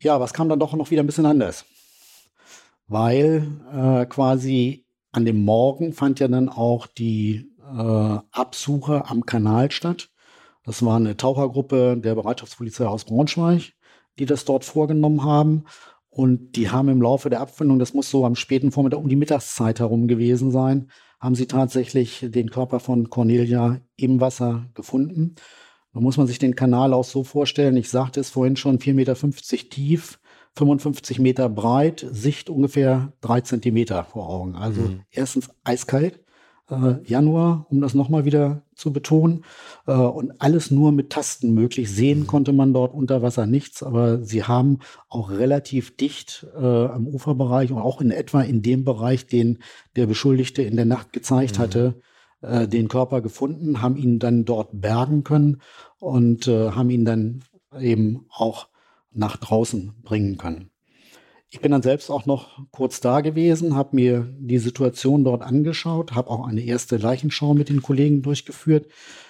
[0.00, 1.64] Ja, was kam dann doch noch wieder ein bisschen anders.
[2.88, 9.70] Weil äh, quasi an dem Morgen fand ja dann auch die äh, Absuche am Kanal
[9.70, 10.08] statt.
[10.64, 13.72] Das war eine Tauchergruppe der Bereitschaftspolizei aus Braunschweig,
[14.18, 15.64] die das dort vorgenommen haben.
[16.14, 19.16] Und die haben im Laufe der Abfindung, das muss so am späten Vormittag um die
[19.16, 25.36] Mittagszeit herum gewesen sein, haben sie tatsächlich den Körper von Cornelia im Wasser gefunden.
[25.94, 27.78] Da muss man sich den Kanal auch so vorstellen.
[27.78, 30.18] Ich sagte es vorhin schon, 4,50 Meter tief,
[30.56, 34.54] 55 Meter breit, Sicht ungefähr drei Zentimeter vor Augen.
[34.54, 35.00] Also mhm.
[35.10, 36.20] erstens eiskalt
[36.70, 39.44] äh, Januar, um das nochmal wieder zu betonen.
[39.86, 41.90] Äh, und alles nur mit Tasten möglich.
[41.90, 42.26] Sehen mhm.
[42.26, 47.70] konnte man dort unter Wasser nichts, aber sie haben auch relativ dicht äh, am Uferbereich
[47.70, 49.58] und auch in etwa in dem Bereich, den
[49.96, 51.62] der Beschuldigte in der Nacht gezeigt mhm.
[51.62, 52.00] hatte,
[52.40, 55.60] äh, den Körper gefunden, haben ihn dann dort bergen können
[55.98, 57.44] und äh, haben ihn dann
[57.78, 58.68] eben auch
[59.12, 60.71] nach draußen bringen können.
[61.54, 66.14] Ich bin dann selbst auch noch kurz da gewesen, habe mir die Situation dort angeschaut,
[66.14, 68.86] habe auch eine erste Leichenschau mit den Kollegen durchgeführt.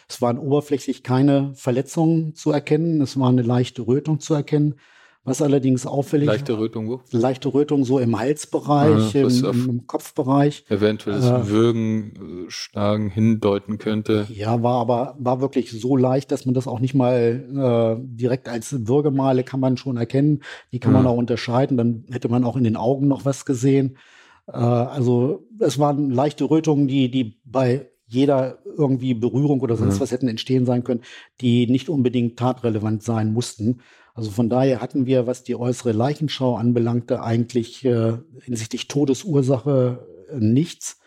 [0.08, 4.76] Es waren oberflächlich keine Verletzungen zu erkennen, es war eine leichte Rötung zu erkennen.
[5.24, 7.00] Was allerdings auffällig Leichte Rötung wo?
[7.12, 10.64] Leichte Rötung so im Halsbereich, ah, im, im, Kopfbereich.
[10.68, 14.26] Eventuell das äh, Würgen, Schlagen hindeuten könnte.
[14.34, 18.48] Ja, war aber war wirklich so leicht, dass man das auch nicht mal äh, direkt
[18.48, 20.42] als Würgemale kann man schon erkennen.
[20.72, 20.98] Die kann ja.
[20.98, 21.76] man auch unterscheiden.
[21.76, 23.96] Dann hätte man auch in den Augen noch was gesehen.
[24.48, 30.00] Äh, also es waren leichte Rötungen, die, die bei jeder irgendwie Berührung oder sonst ja.
[30.00, 31.02] was hätten entstehen sein können,
[31.40, 33.80] die nicht unbedingt tatrelevant sein mussten.
[34.14, 40.36] Also von daher hatten wir, was die äußere Leichenschau anbelangte, eigentlich äh, hinsichtlich Todesursache äh,
[40.36, 40.98] nichts.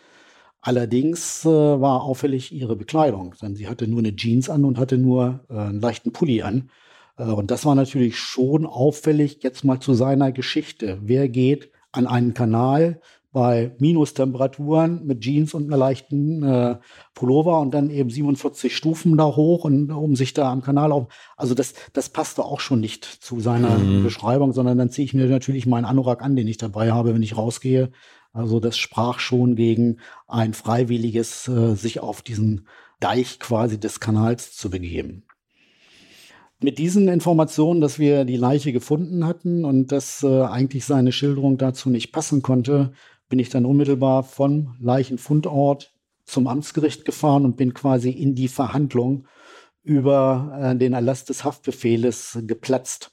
[0.61, 4.97] Allerdings äh, war auffällig ihre Bekleidung, denn sie hatte nur eine Jeans an und hatte
[4.97, 6.71] nur äh, einen leichten Pulli an.
[7.17, 9.43] Äh, und das war natürlich schon auffällig.
[9.43, 10.97] Jetzt mal zu seiner Geschichte.
[11.03, 12.99] Wer geht an einen Kanal,
[13.35, 16.77] bei Minustemperaturen mit Jeans und einer leichten äh,
[17.13, 21.07] Pullover und dann eben 47 Stufen da hoch und um sich da am Kanal auf.
[21.35, 24.03] Also das, das passte auch schon nicht zu seiner mhm.
[24.03, 27.23] Beschreibung, sondern dann ziehe ich mir natürlich meinen Anorak an, den ich dabei habe, wenn
[27.23, 27.91] ich rausgehe.
[28.31, 32.69] Also das sprach schon gegen ein freiwilliges, äh, sich auf diesen
[33.01, 35.25] Deich quasi des Kanals zu begeben.
[36.61, 41.57] Mit diesen Informationen, dass wir die Leiche gefunden hatten und dass äh, eigentlich seine Schilderung
[41.57, 42.93] dazu nicht passen konnte,
[43.29, 45.93] bin ich dann unmittelbar vom Leichenfundort
[46.25, 49.27] zum Amtsgericht gefahren und bin quasi in die Verhandlung
[49.83, 53.11] über äh, den Erlass des Haftbefehles geplatzt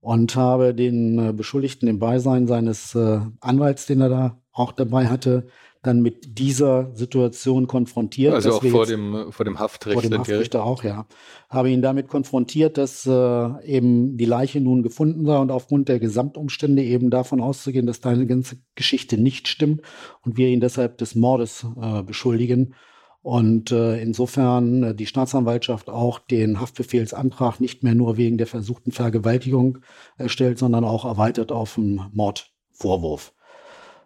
[0.00, 5.06] und habe den äh, Beschuldigten im Beisein seines äh, Anwalts, den er da auch dabei
[5.08, 5.46] hatte,
[5.88, 8.34] dann mit dieser Situation konfrontiert.
[8.34, 10.00] Also auch vor dem, vor dem Haftrichter.
[10.00, 11.06] Vor dem Haftrichter auch, ja.
[11.48, 15.98] Habe ihn damit konfrontiert, dass äh, eben die Leiche nun gefunden war und aufgrund der
[15.98, 19.80] Gesamtumstände eben davon auszugehen, dass deine ganze Geschichte nicht stimmt
[20.24, 22.74] und wir ihn deshalb des Mordes äh, beschuldigen.
[23.22, 28.92] Und äh, insofern äh, die Staatsanwaltschaft auch den Haftbefehlsantrag nicht mehr nur wegen der versuchten
[28.92, 29.78] Vergewaltigung
[30.18, 33.32] erstellt, sondern auch erweitert auf einen Mordvorwurf.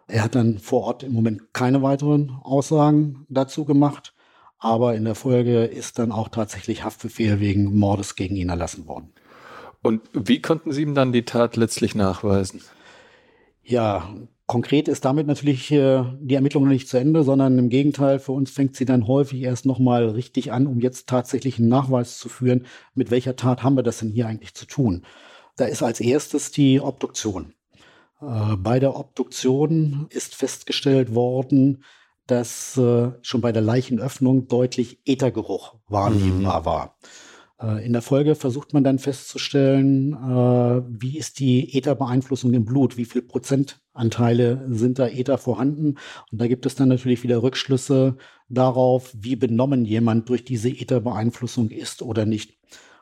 [0.07, 4.13] Er hat dann vor Ort im Moment keine weiteren Aussagen dazu gemacht,
[4.59, 9.13] aber in der Folge ist dann auch tatsächlich Haftbefehl wegen Mordes gegen ihn erlassen worden.
[9.81, 12.61] Und wie konnten Sie ihm dann die Tat letztlich nachweisen?
[13.61, 14.09] Ja,
[14.45, 18.33] konkret ist damit natürlich äh, die Ermittlung noch nicht zu Ende, sondern im Gegenteil, für
[18.33, 22.29] uns fängt sie dann häufig erst nochmal richtig an, um jetzt tatsächlich einen Nachweis zu
[22.29, 25.05] führen, mit welcher Tat haben wir das denn hier eigentlich zu tun.
[25.55, 27.53] Da ist als erstes die Obduktion.
[28.23, 31.83] Äh, bei der Obduktion ist festgestellt worden,
[32.27, 36.65] dass äh, schon bei der Leichenöffnung deutlich Äthergeruch wahrnehmbar mhm.
[36.65, 36.97] war.
[37.61, 40.13] Äh, in der Folge versucht man dann festzustellen,
[40.87, 45.95] wie ist die Ätherbeeinflussung im Blut, wie viel Prozentanteile sind da Äther vorhanden.
[46.31, 48.17] Und da gibt es dann natürlich wieder Rückschlüsse
[48.47, 52.57] darauf, wie benommen jemand durch diese Ätherbeeinflussung ist oder nicht.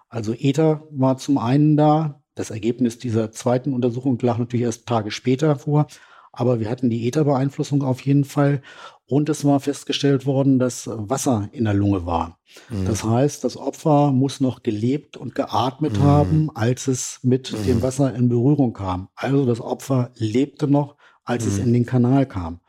[0.09, 5.11] Also Äther war zum einen da, das Ergebnis dieser zweiten Untersuchung lag natürlich erst Tage
[5.11, 5.87] später vor,
[6.31, 8.61] aber wir hatten die Ätherbeeinflussung auf jeden Fall.
[9.05, 12.39] Und es war festgestellt worden, dass Wasser in der Lunge war.
[12.69, 12.85] Mhm.
[12.85, 16.03] Das heißt, das Opfer muss noch gelebt und geatmet mhm.
[16.03, 17.65] haben, als es mit mhm.
[17.65, 19.09] dem Wasser in Berührung kam.
[19.15, 21.65] Also das Opfer lebte noch, als es mhm.
[21.65, 22.61] in den Kanal kam.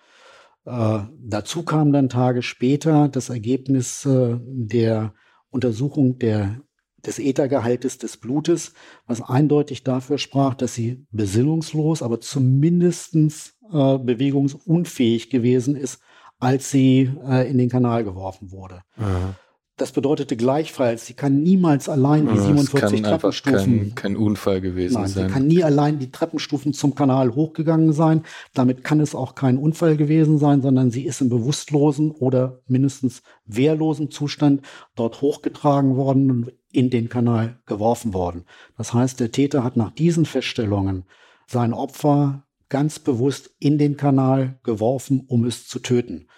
[0.64, 5.14] Äh, dazu kam dann Tage später das Ergebnis äh, der
[5.50, 6.60] Untersuchung der
[7.07, 8.72] des Äthergehaltes des Blutes,
[9.07, 16.01] was eindeutig dafür sprach, dass sie besinnungslos, aber zumindestens äh, bewegungsunfähig gewesen ist,
[16.39, 18.82] als sie äh, in den Kanal geworfen wurde.
[18.97, 19.35] Mhm.
[19.78, 23.81] Das bedeutete gleichfalls, sie kann niemals allein die 47 Treppenstufen.
[23.81, 25.28] Kein, kein Unfall gewesen nein, sein.
[25.28, 28.22] Sie kann nie allein die Treppenstufen zum Kanal hochgegangen sein.
[28.52, 33.22] Damit kann es auch kein Unfall gewesen sein, sondern sie ist im bewusstlosen oder mindestens
[33.47, 34.60] wehrlosen Zustand
[34.94, 38.44] dort hochgetragen worden und in den Kanal geworfen worden.
[38.77, 41.05] Das heißt, der Täter hat nach diesen Feststellungen
[41.47, 46.28] sein Opfer ganz bewusst in den Kanal geworfen, um es zu töten.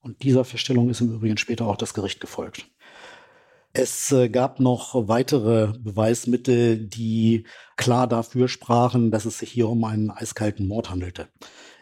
[0.00, 2.70] Und dieser Feststellung ist im Übrigen später auch das Gericht gefolgt.
[3.72, 7.44] Es äh, gab noch weitere Beweismittel, die
[7.76, 11.28] klar dafür sprachen, dass es sich hier um einen eiskalten Mord handelte.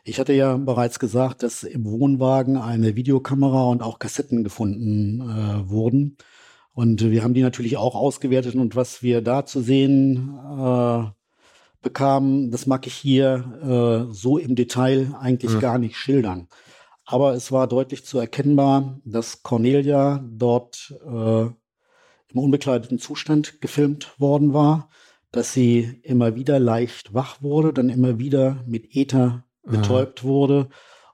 [0.05, 5.70] Ich hatte ja bereits gesagt, dass im Wohnwagen eine Videokamera und auch Kassetten gefunden äh,
[5.70, 6.18] wurden.
[6.78, 11.06] Und wir haben die natürlich auch ausgewertet und was wir da zu sehen äh,
[11.82, 15.59] bekamen, das mag ich hier äh, so im Detail eigentlich mhm.
[15.59, 16.46] gar nicht schildern.
[17.05, 24.55] Aber es war deutlich zu erkennbar, dass Cornelia dort äh, im unbekleideten Zustand gefilmt worden
[24.55, 24.88] war,
[25.32, 30.28] dass sie immer wieder leicht wach wurde, dann immer wieder mit Ether betäubt mhm.
[30.28, 30.68] wurde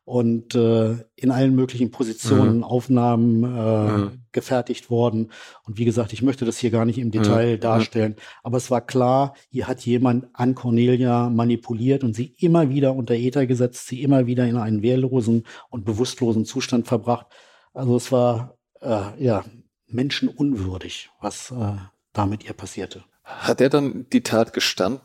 [0.05, 2.65] und äh, in allen möglichen Positionen mhm.
[2.65, 4.23] Aufnahmen äh, mhm.
[4.33, 5.33] gefertigt worden.
[5.65, 7.61] Und wie gesagt, ich möchte das hier gar nicht im Detail mhm.
[7.61, 12.95] darstellen, aber es war klar, hier hat jemand an Cornelia manipuliert und sie immer wieder
[12.95, 17.27] unter Ether gesetzt, sie immer wieder in einen wehrlosen und bewusstlosen Zustand verbracht.
[17.73, 19.45] Also es war äh, ja
[19.87, 21.77] menschenunwürdig, was äh,
[22.13, 23.05] da mit ihr passierte.
[23.25, 25.01] Hat er dann die Tat gestanden?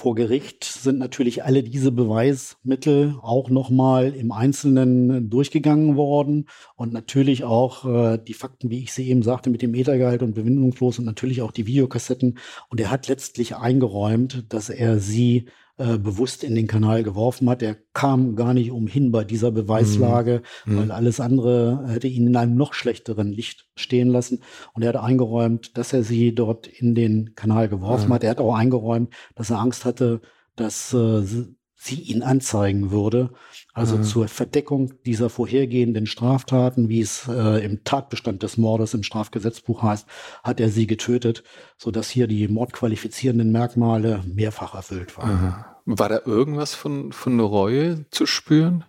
[0.00, 7.42] Vor Gericht sind natürlich alle diese Beweismittel auch nochmal im Einzelnen durchgegangen worden und natürlich
[7.42, 11.04] auch äh, die Fakten, wie ich sie eben sagte, mit dem Ethergehalt und bewindungslos und
[11.04, 12.38] natürlich auch die Videokassetten.
[12.70, 15.46] Und er hat letztlich eingeräumt, dass er sie
[15.78, 17.62] äh, bewusst in den Kanal geworfen hat.
[17.62, 20.76] Er kam gar nicht umhin bei dieser Beweislage, mhm.
[20.76, 24.42] weil alles andere hätte ihn in einem noch schlechteren Licht stehen lassen.
[24.74, 28.14] Und er hat eingeräumt, dass er sie dort in den Kanal geworfen mhm.
[28.14, 28.24] hat.
[28.24, 30.20] Er hat auch eingeräumt, dass er Angst hatte,
[30.56, 33.30] dass äh, sie ihn anzeigen würde.
[33.78, 34.02] Also mhm.
[34.02, 40.06] zur Verdeckung dieser vorhergehenden Straftaten, wie es äh, im Tatbestand des Mordes im Strafgesetzbuch heißt,
[40.42, 41.44] hat er sie getötet,
[41.76, 45.42] sodass hier die mordqualifizierenden Merkmale mehrfach erfüllt waren.
[45.42, 45.54] Mhm.
[45.90, 48.84] War da irgendwas von, von Reue zu spüren?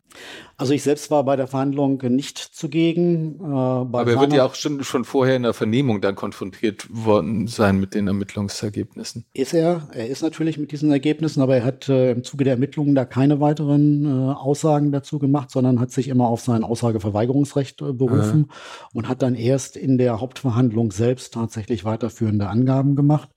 [0.57, 3.39] Also ich selbst war bei der Verhandlung nicht zugegen.
[3.39, 7.47] Äh, Aber er wird ja auch schon, schon vorher in der Vernehmung dann konfrontiert worden
[7.47, 9.23] sein mit den Ermittlungsergebnissen.
[9.34, 9.88] Ist er.
[9.93, 13.05] Er ist natürlich mit diesen Ergebnissen, aber er hat äh, im Zuge der Ermittlungen da
[13.05, 18.47] keine weiteren äh, Aussagen dazu gemacht, sondern hat sich immer auf sein Aussageverweigerungsrecht äh, berufen
[18.49, 18.55] ja.
[18.91, 23.30] und hat dann erst in der Hauptverhandlung selbst tatsächlich weiterführende Angaben gemacht.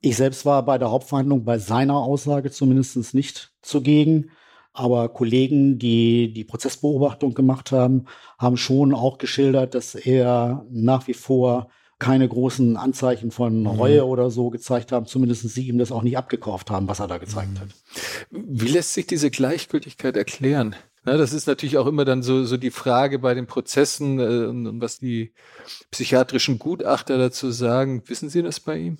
[0.00, 4.30] Ich selbst war bei der Hauptverhandlung bei seiner Aussage zumindest nicht zugegen.
[4.72, 8.04] Aber Kollegen, die die Prozessbeobachtung gemacht haben,
[8.38, 11.68] haben schon auch geschildert, dass er nach wie vor
[11.98, 13.66] keine großen Anzeichen von mhm.
[13.66, 14.08] Reue mhm.
[14.08, 17.18] oder so gezeigt haben, zumindest sie ihm das auch nicht abgekauft haben, was er da
[17.18, 17.60] gezeigt mhm.
[17.60, 17.68] hat.
[18.30, 20.76] Wie lässt sich diese Gleichgültigkeit erklären?
[21.04, 24.46] Na, das ist natürlich auch immer dann so, so die Frage bei den Prozessen äh,
[24.46, 25.32] und was die
[25.90, 28.02] psychiatrischen Gutachter dazu sagen.
[28.06, 28.98] Wissen Sie das bei ihm?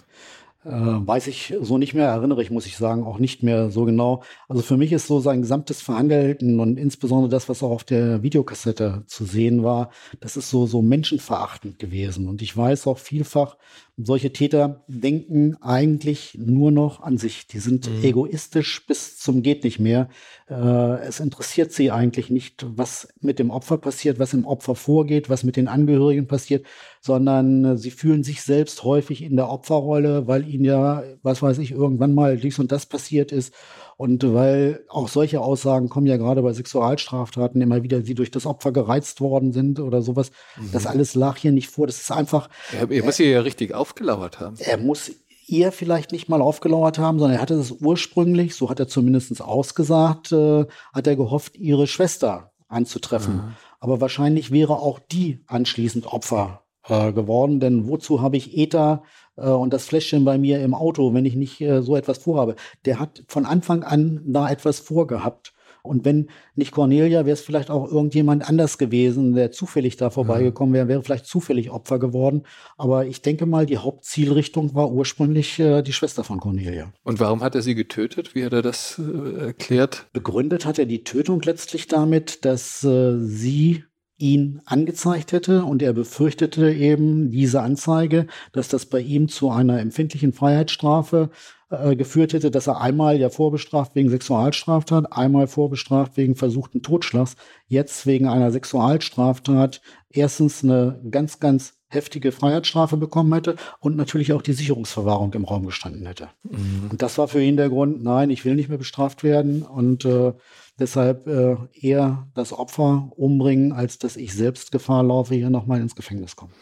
[0.69, 3.87] Äh, weiß ich so nicht mehr, erinnere ich, muss ich sagen, auch nicht mehr so
[3.87, 4.23] genau.
[4.49, 8.23] Also für mich ist so sein gesamtes Verhandeln und insbesondere das, was auch auf der
[8.23, 9.91] Videokassette zu sehen war,
[10.21, 12.29] das ist so, so menschenverachtend gewesen.
[12.29, 13.57] Und ich weiß auch vielfach,
[13.97, 17.47] solche Täter denken eigentlich nur noch an sich.
[17.47, 18.05] Die sind mhm.
[18.05, 20.09] egoistisch bis zum geht nicht mehr.
[20.49, 25.31] Äh, es interessiert sie eigentlich nicht, was mit dem Opfer passiert, was im Opfer vorgeht,
[25.31, 26.65] was mit den Angehörigen passiert,
[27.09, 31.59] sondern äh, sie fühlen sich selbst häufig in der Opferrolle, weil ihnen ja, was weiß
[31.59, 33.53] ich, irgendwann mal dies und das passiert ist.
[33.97, 38.47] Und weil auch solche Aussagen kommen ja gerade bei Sexualstraftaten immer wieder, die durch das
[38.47, 40.31] Opfer gereizt worden sind oder sowas.
[40.57, 40.69] Mhm.
[40.73, 41.89] Das alles lag hier nicht vor.
[41.89, 42.49] Das ist einfach.
[42.79, 44.55] Er, er muss ihr ja richtig aufgelauert haben.
[44.61, 45.11] Er muss
[45.47, 49.41] ihr vielleicht nicht mal aufgelauert haben, sondern er hatte das ursprünglich, so hat er zumindest
[49.41, 53.37] ausgesagt, äh, hat er gehofft, ihre Schwester anzutreffen.
[53.37, 53.55] Mhm.
[53.81, 59.03] Aber wahrscheinlich wäre auch die anschließend Opfer äh, geworden, denn wozu habe ich Ether
[59.37, 62.57] äh, und das Fläschchen bei mir im Auto, wenn ich nicht äh, so etwas vorhabe.
[62.85, 65.53] Der hat von Anfang an da etwas vorgehabt.
[65.83, 70.75] Und wenn nicht Cornelia, wäre es vielleicht auch irgendjemand anders gewesen, der zufällig da vorbeigekommen
[70.75, 72.43] wäre, wäre vielleicht zufällig Opfer geworden.
[72.77, 76.93] Aber ich denke mal, die Hauptzielrichtung war ursprünglich äh, die Schwester von Cornelia.
[77.05, 78.35] Und warum hat er sie getötet?
[78.35, 80.07] Wie hat er das äh, erklärt?
[80.13, 83.85] Begründet hat er die Tötung letztlich damit, dass äh, sie
[84.19, 89.81] ihn angezeigt hätte und er befürchtete eben diese Anzeige, dass das bei ihm zu einer
[89.81, 91.31] empfindlichen Freiheitsstrafe
[91.71, 97.37] äh, geführt hätte, dass er einmal ja vorbestraft wegen Sexualstraftat, einmal vorbestraft wegen versuchten Totschlags,
[97.69, 99.81] jetzt wegen einer Sexualstraftat
[100.11, 105.67] erstens eine ganz, ganz heftige Freiheitsstrafe bekommen hätte und natürlich auch die Sicherungsverwahrung im Raum
[105.67, 106.29] gestanden hätte.
[106.43, 106.89] Mhm.
[106.91, 110.05] Und das war für ihn der Grund, nein, ich will nicht mehr bestraft werden und
[110.05, 110.33] äh,
[110.79, 115.97] Deshalb äh, eher das Opfer umbringen, als dass ich selbst Gefahr laufe, hier nochmal ins
[115.97, 116.53] Gefängnis komme.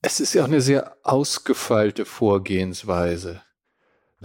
[0.00, 3.42] Es ist ja auch eine sehr ausgefeilte Vorgehensweise.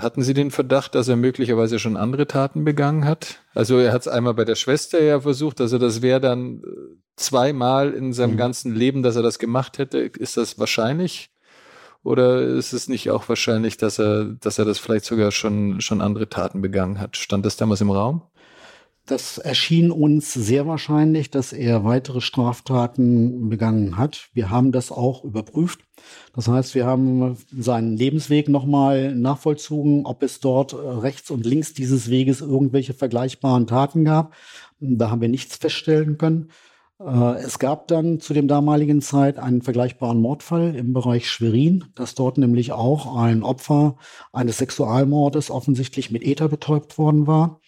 [0.02, 3.40] Hatten Sie den Verdacht, dass er möglicherweise schon andere Taten begangen hat?
[3.54, 6.68] Also er hat es einmal bei der Schwester ja versucht, also das wäre dann äh,
[7.16, 8.38] zweimal in seinem mhm.
[8.38, 10.00] ganzen Leben, dass er das gemacht hätte.
[10.00, 11.30] Ist das wahrscheinlich?
[12.04, 16.02] Oder ist es nicht auch wahrscheinlich, dass er, dass er das vielleicht sogar schon, schon
[16.02, 17.16] andere Taten begangen hat?
[17.16, 18.24] Stand das damals im Raum?
[19.12, 24.30] Das erschien uns sehr wahrscheinlich, dass er weitere Straftaten begangen hat.
[24.34, 25.82] Wir haben das auch überprüft.
[26.34, 32.10] Das heißt, wir haben seinen Lebensweg nochmal nachvollzogen, ob es dort rechts und links dieses
[32.10, 34.34] Weges irgendwelche vergleichbaren Taten gab.
[34.80, 36.48] Da haben wir nichts feststellen können.
[36.98, 42.16] Äh, es gab dann zu dem damaligen Zeit einen vergleichbaren Mordfall im Bereich Schwerin, dass
[42.16, 43.98] dort nämlich auch ein Opfer
[44.32, 47.60] eines Sexualmordes offensichtlich mit Ether betäubt worden war.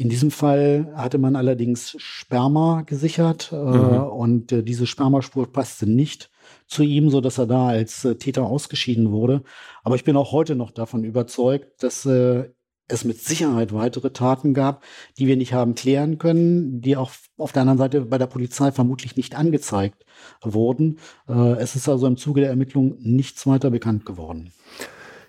[0.00, 4.02] In diesem Fall hatte man allerdings Sperma gesichert äh, mhm.
[4.04, 6.30] und äh, diese Spermaspur passte nicht
[6.66, 9.42] zu ihm, so dass er da als äh, Täter ausgeschieden wurde.
[9.84, 12.48] Aber ich bin auch heute noch davon überzeugt, dass äh,
[12.88, 14.84] es mit Sicherheit weitere Taten gab,
[15.18, 18.72] die wir nicht haben klären können, die auch auf der anderen Seite bei der Polizei
[18.72, 20.06] vermutlich nicht angezeigt
[20.42, 20.98] wurden.
[21.28, 24.50] Äh, es ist also im Zuge der Ermittlungen nichts weiter bekannt geworden.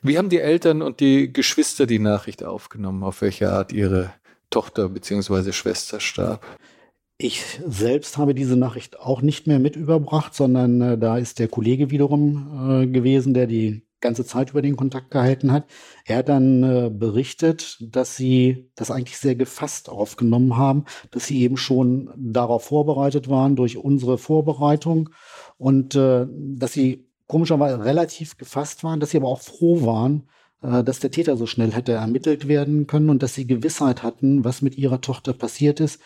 [0.01, 4.13] Wie haben die Eltern und die Geschwister die Nachricht aufgenommen, auf welche Art ihre
[4.51, 5.51] Tochter bzw.
[5.51, 6.45] Schwester starb?
[7.17, 11.47] Ich selbst habe diese Nachricht auch nicht mehr mit überbracht, sondern äh, da ist der
[11.47, 15.65] Kollege wiederum äh, gewesen, der die ganze Zeit über den Kontakt gehalten hat.
[16.05, 21.41] Er hat dann äh, berichtet, dass sie das eigentlich sehr gefasst aufgenommen haben, dass sie
[21.41, 25.11] eben schon darauf vorbereitet waren durch unsere Vorbereitung
[25.57, 30.27] und äh, dass sie komischerweise relativ gefasst waren, dass sie aber auch froh waren,
[30.61, 34.61] dass der Täter so schnell hätte ermittelt werden können und dass sie Gewissheit hatten, was
[34.61, 35.99] mit ihrer Tochter passiert ist.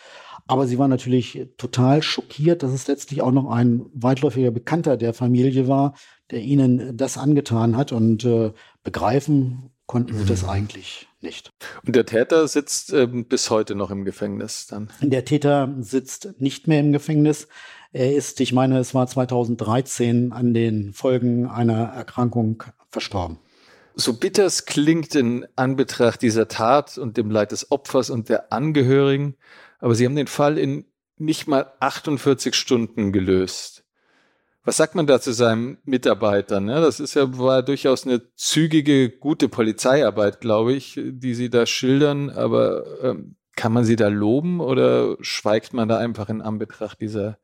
[0.48, 5.14] Aber sie war natürlich total schockiert, dass es letztlich auch noch ein weitläufiger Bekannter der
[5.14, 5.96] Familie war,
[6.32, 8.54] der ihnen das angetan hat und äh,
[8.84, 10.50] begreifen konnten sie das mhm.
[10.50, 11.52] eigentlich nicht.
[11.86, 14.90] Und der Täter sitzt ähm, bis heute noch im Gefängnis dann?
[15.02, 17.48] Der Täter sitzt nicht mehr im Gefängnis.
[17.92, 23.38] Er ist, ich meine, es war 2013 an den Folgen einer Erkrankung verstorben.
[23.96, 28.52] So bitter es klingt in Anbetracht dieser Tat und dem Leid des Opfers und der
[28.52, 29.36] Angehörigen,
[29.80, 30.86] aber Sie haben den Fall in
[31.18, 33.86] nicht mal 48 Stunden gelöst.
[34.66, 36.60] Was sagt man da zu seinem Mitarbeiter?
[36.60, 36.82] Ne?
[36.82, 42.32] Das ist ja war durchaus eine zügige, gute Polizeiarbeit, glaube ich, die Sie da schildern.
[42.32, 47.38] Aber ähm, kann man Sie da loben oder schweigt man da einfach in Anbetracht dieser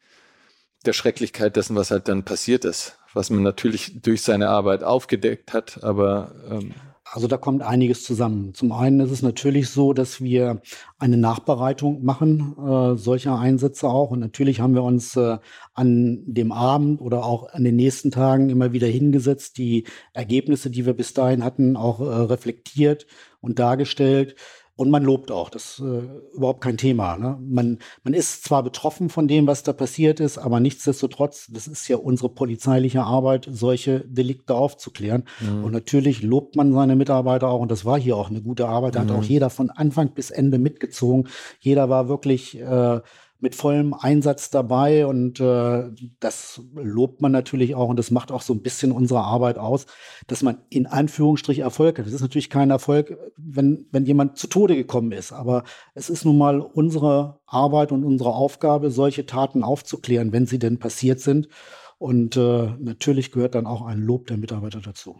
[0.85, 5.53] der Schrecklichkeit dessen, was halt dann passiert ist, was man natürlich durch seine Arbeit aufgedeckt
[5.53, 6.73] hat, aber ähm
[7.13, 8.53] also da kommt einiges zusammen.
[8.53, 10.61] Zum einen ist es natürlich so, dass wir
[10.97, 14.11] eine Nachbereitung machen äh, solcher Einsätze auch.
[14.11, 15.37] Und natürlich haben wir uns äh,
[15.73, 20.85] an dem Abend oder auch an den nächsten Tagen immer wieder hingesetzt, die Ergebnisse, die
[20.85, 23.07] wir bis dahin hatten, auch äh, reflektiert
[23.41, 24.35] und dargestellt.
[24.75, 27.17] Und man lobt auch, das ist äh, überhaupt kein Thema.
[27.17, 27.37] Ne?
[27.41, 31.87] Man, man ist zwar betroffen von dem, was da passiert ist, aber nichtsdestotrotz, das ist
[31.87, 35.25] ja unsere polizeiliche Arbeit, solche Delikte aufzuklären.
[35.39, 35.65] Mhm.
[35.65, 38.95] Und natürlich lobt man seine Mitarbeiter auch, und das war hier auch eine gute Arbeit.
[38.95, 39.09] Da mhm.
[39.09, 41.27] hat auch jeder von Anfang bis Ende mitgezogen.
[41.59, 43.01] Jeder war wirklich äh,
[43.41, 45.89] mit vollem Einsatz dabei und äh,
[46.19, 49.87] das lobt man natürlich auch und das macht auch so ein bisschen unsere Arbeit aus,
[50.27, 52.05] dass man in Anführungsstrich Erfolg hat.
[52.05, 55.63] Das ist natürlich kein Erfolg, wenn, wenn jemand zu Tode gekommen ist, aber
[55.95, 60.77] es ist nun mal unsere Arbeit und unsere Aufgabe, solche Taten aufzuklären, wenn sie denn
[60.77, 61.49] passiert sind.
[61.97, 65.19] Und äh, natürlich gehört dann auch ein Lob der Mitarbeiter dazu.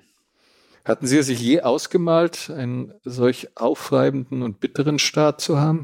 [0.84, 5.84] Hatten Sie sich je ausgemalt, einen solch aufreibenden und bitteren Start zu haben?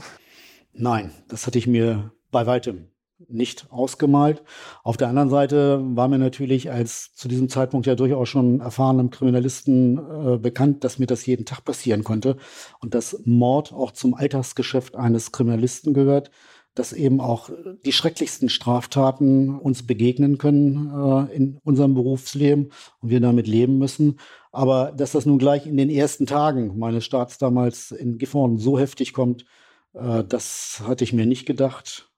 [0.74, 2.90] Nein, das hatte ich mir bei weitem
[3.28, 4.44] nicht ausgemalt.
[4.84, 9.10] Auf der anderen Seite war mir natürlich als zu diesem Zeitpunkt ja durchaus schon erfahrenem
[9.10, 12.38] Kriminalisten äh, bekannt, dass mir das jeden Tag passieren konnte
[12.80, 16.30] und dass Mord auch zum Alltagsgeschäft eines Kriminalisten gehört,
[16.76, 17.50] dass eben auch
[17.86, 24.20] die schrecklichsten Straftaten uns begegnen können äh, in unserem Berufsleben und wir damit leben müssen.
[24.52, 28.78] Aber dass das nun gleich in den ersten Tagen meines Staats damals in Gifhorn so
[28.78, 29.46] heftig kommt,
[29.94, 32.12] äh, das hatte ich mir nicht gedacht.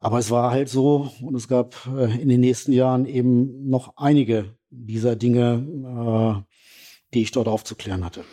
[0.00, 3.96] Aber es war halt so und es gab äh, in den nächsten Jahren eben noch
[3.96, 6.54] einige dieser Dinge, äh,
[7.14, 8.24] die ich dort aufzuklären hatte.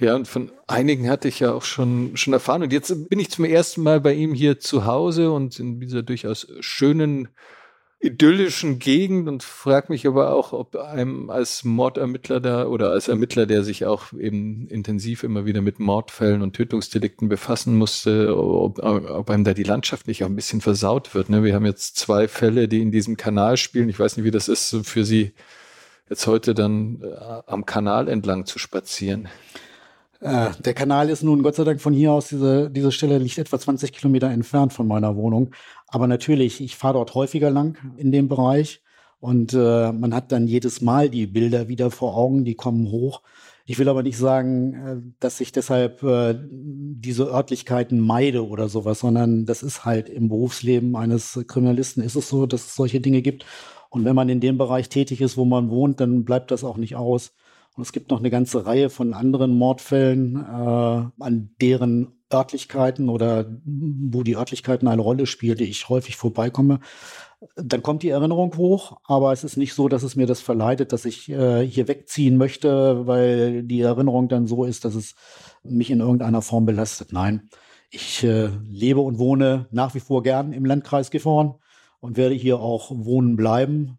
[0.00, 2.62] Ja, und von einigen hatte ich ja auch schon, schon erfahren.
[2.62, 6.02] Und jetzt bin ich zum ersten Mal bei ihm hier zu Hause und in dieser
[6.02, 7.28] durchaus schönen
[8.00, 13.44] idyllischen Gegend und frage mich aber auch, ob einem als Mordermittler da oder als Ermittler,
[13.44, 19.30] der sich auch eben intensiv immer wieder mit Mordfällen und Tötungsdelikten befassen musste, ob, ob
[19.30, 21.28] einem da die Landschaft nicht auch ein bisschen versaut wird.
[21.28, 21.42] Ne?
[21.42, 23.88] Wir haben jetzt zwei Fälle, die in diesem Kanal spielen.
[23.88, 25.32] Ich weiß nicht, wie das ist für Sie
[26.08, 29.28] jetzt heute dann äh, am Kanal entlang zu spazieren.
[30.20, 33.38] Äh, der Kanal ist nun Gott sei Dank von hier aus, diese, diese Stelle liegt
[33.38, 35.50] etwa 20 Kilometer entfernt von meiner Wohnung.
[35.86, 38.82] Aber natürlich, ich fahre dort häufiger lang in dem Bereich
[39.20, 43.22] und äh, man hat dann jedes Mal die Bilder wieder vor Augen, die kommen hoch.
[43.64, 49.00] Ich will aber nicht sagen, äh, dass ich deshalb äh, diese Örtlichkeiten meide oder sowas,
[49.00, 53.22] sondern das ist halt im Berufsleben eines Kriminalisten ist es so, dass es solche Dinge
[53.22, 53.44] gibt.
[53.90, 56.76] Und wenn man in dem Bereich tätig ist, wo man wohnt, dann bleibt das auch
[56.76, 57.32] nicht aus.
[57.78, 63.46] Und es gibt noch eine ganze Reihe von anderen Mordfällen, äh, an deren Örtlichkeiten oder
[63.64, 66.80] wo die Örtlichkeiten eine Rolle spielt, die ich häufig vorbeikomme.
[67.54, 70.92] Dann kommt die Erinnerung hoch, aber es ist nicht so, dass es mir das verleitet,
[70.92, 75.14] dass ich äh, hier wegziehen möchte, weil die Erinnerung dann so ist, dass es
[75.62, 77.12] mich in irgendeiner Form belastet.
[77.12, 77.48] Nein,
[77.90, 81.54] ich äh, lebe und wohne nach wie vor gern im Landkreis Gifhorn
[82.00, 83.98] und werde hier auch wohnen bleiben.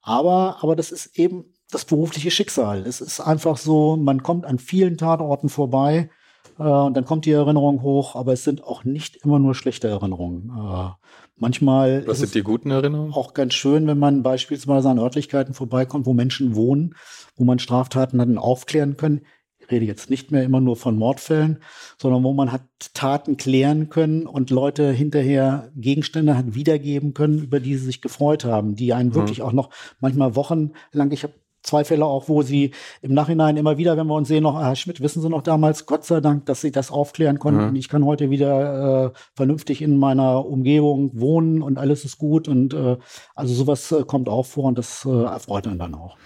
[0.00, 2.86] Aber, aber das ist eben das berufliche Schicksal.
[2.86, 6.10] Es ist einfach so, man kommt an vielen Tatorten vorbei
[6.58, 9.88] äh, und dann kommt die Erinnerung hoch, aber es sind auch nicht immer nur schlechte
[9.88, 10.50] Erinnerungen.
[10.50, 10.90] Äh,
[11.36, 13.12] manchmal Was sind die guten Erinnerungen?
[13.12, 16.94] Auch ganz schön, wenn man beispielsweise an Örtlichkeiten vorbeikommt, wo Menschen wohnen,
[17.36, 19.22] wo man Straftaten dann aufklären können.
[19.58, 21.58] Ich rede jetzt nicht mehr immer nur von Mordfällen,
[21.96, 22.62] sondern wo man hat
[22.94, 28.44] Taten klären können und Leute hinterher Gegenstände hat wiedergeben können, über die sie sich gefreut
[28.44, 29.14] haben, die einen mhm.
[29.14, 29.70] wirklich auch noch
[30.00, 34.14] manchmal wochenlang, ich habe zwei Fälle auch, wo sie im Nachhinein immer wieder, wenn wir
[34.14, 36.90] uns sehen, noch, Herr Schmidt, wissen Sie noch damals, Gott sei Dank, dass Sie das
[36.90, 37.70] aufklären konnten.
[37.70, 37.76] Mhm.
[37.76, 42.48] Ich kann heute wieder äh, vernünftig in meiner Umgebung wohnen und alles ist gut.
[42.48, 42.96] Und äh,
[43.34, 46.16] also sowas äh, kommt auch vor und das äh, erfreut einen dann auch.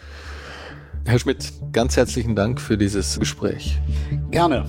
[1.05, 3.79] Herr Schmidt, ganz herzlichen Dank für dieses Gespräch.
[4.31, 4.67] Gerne.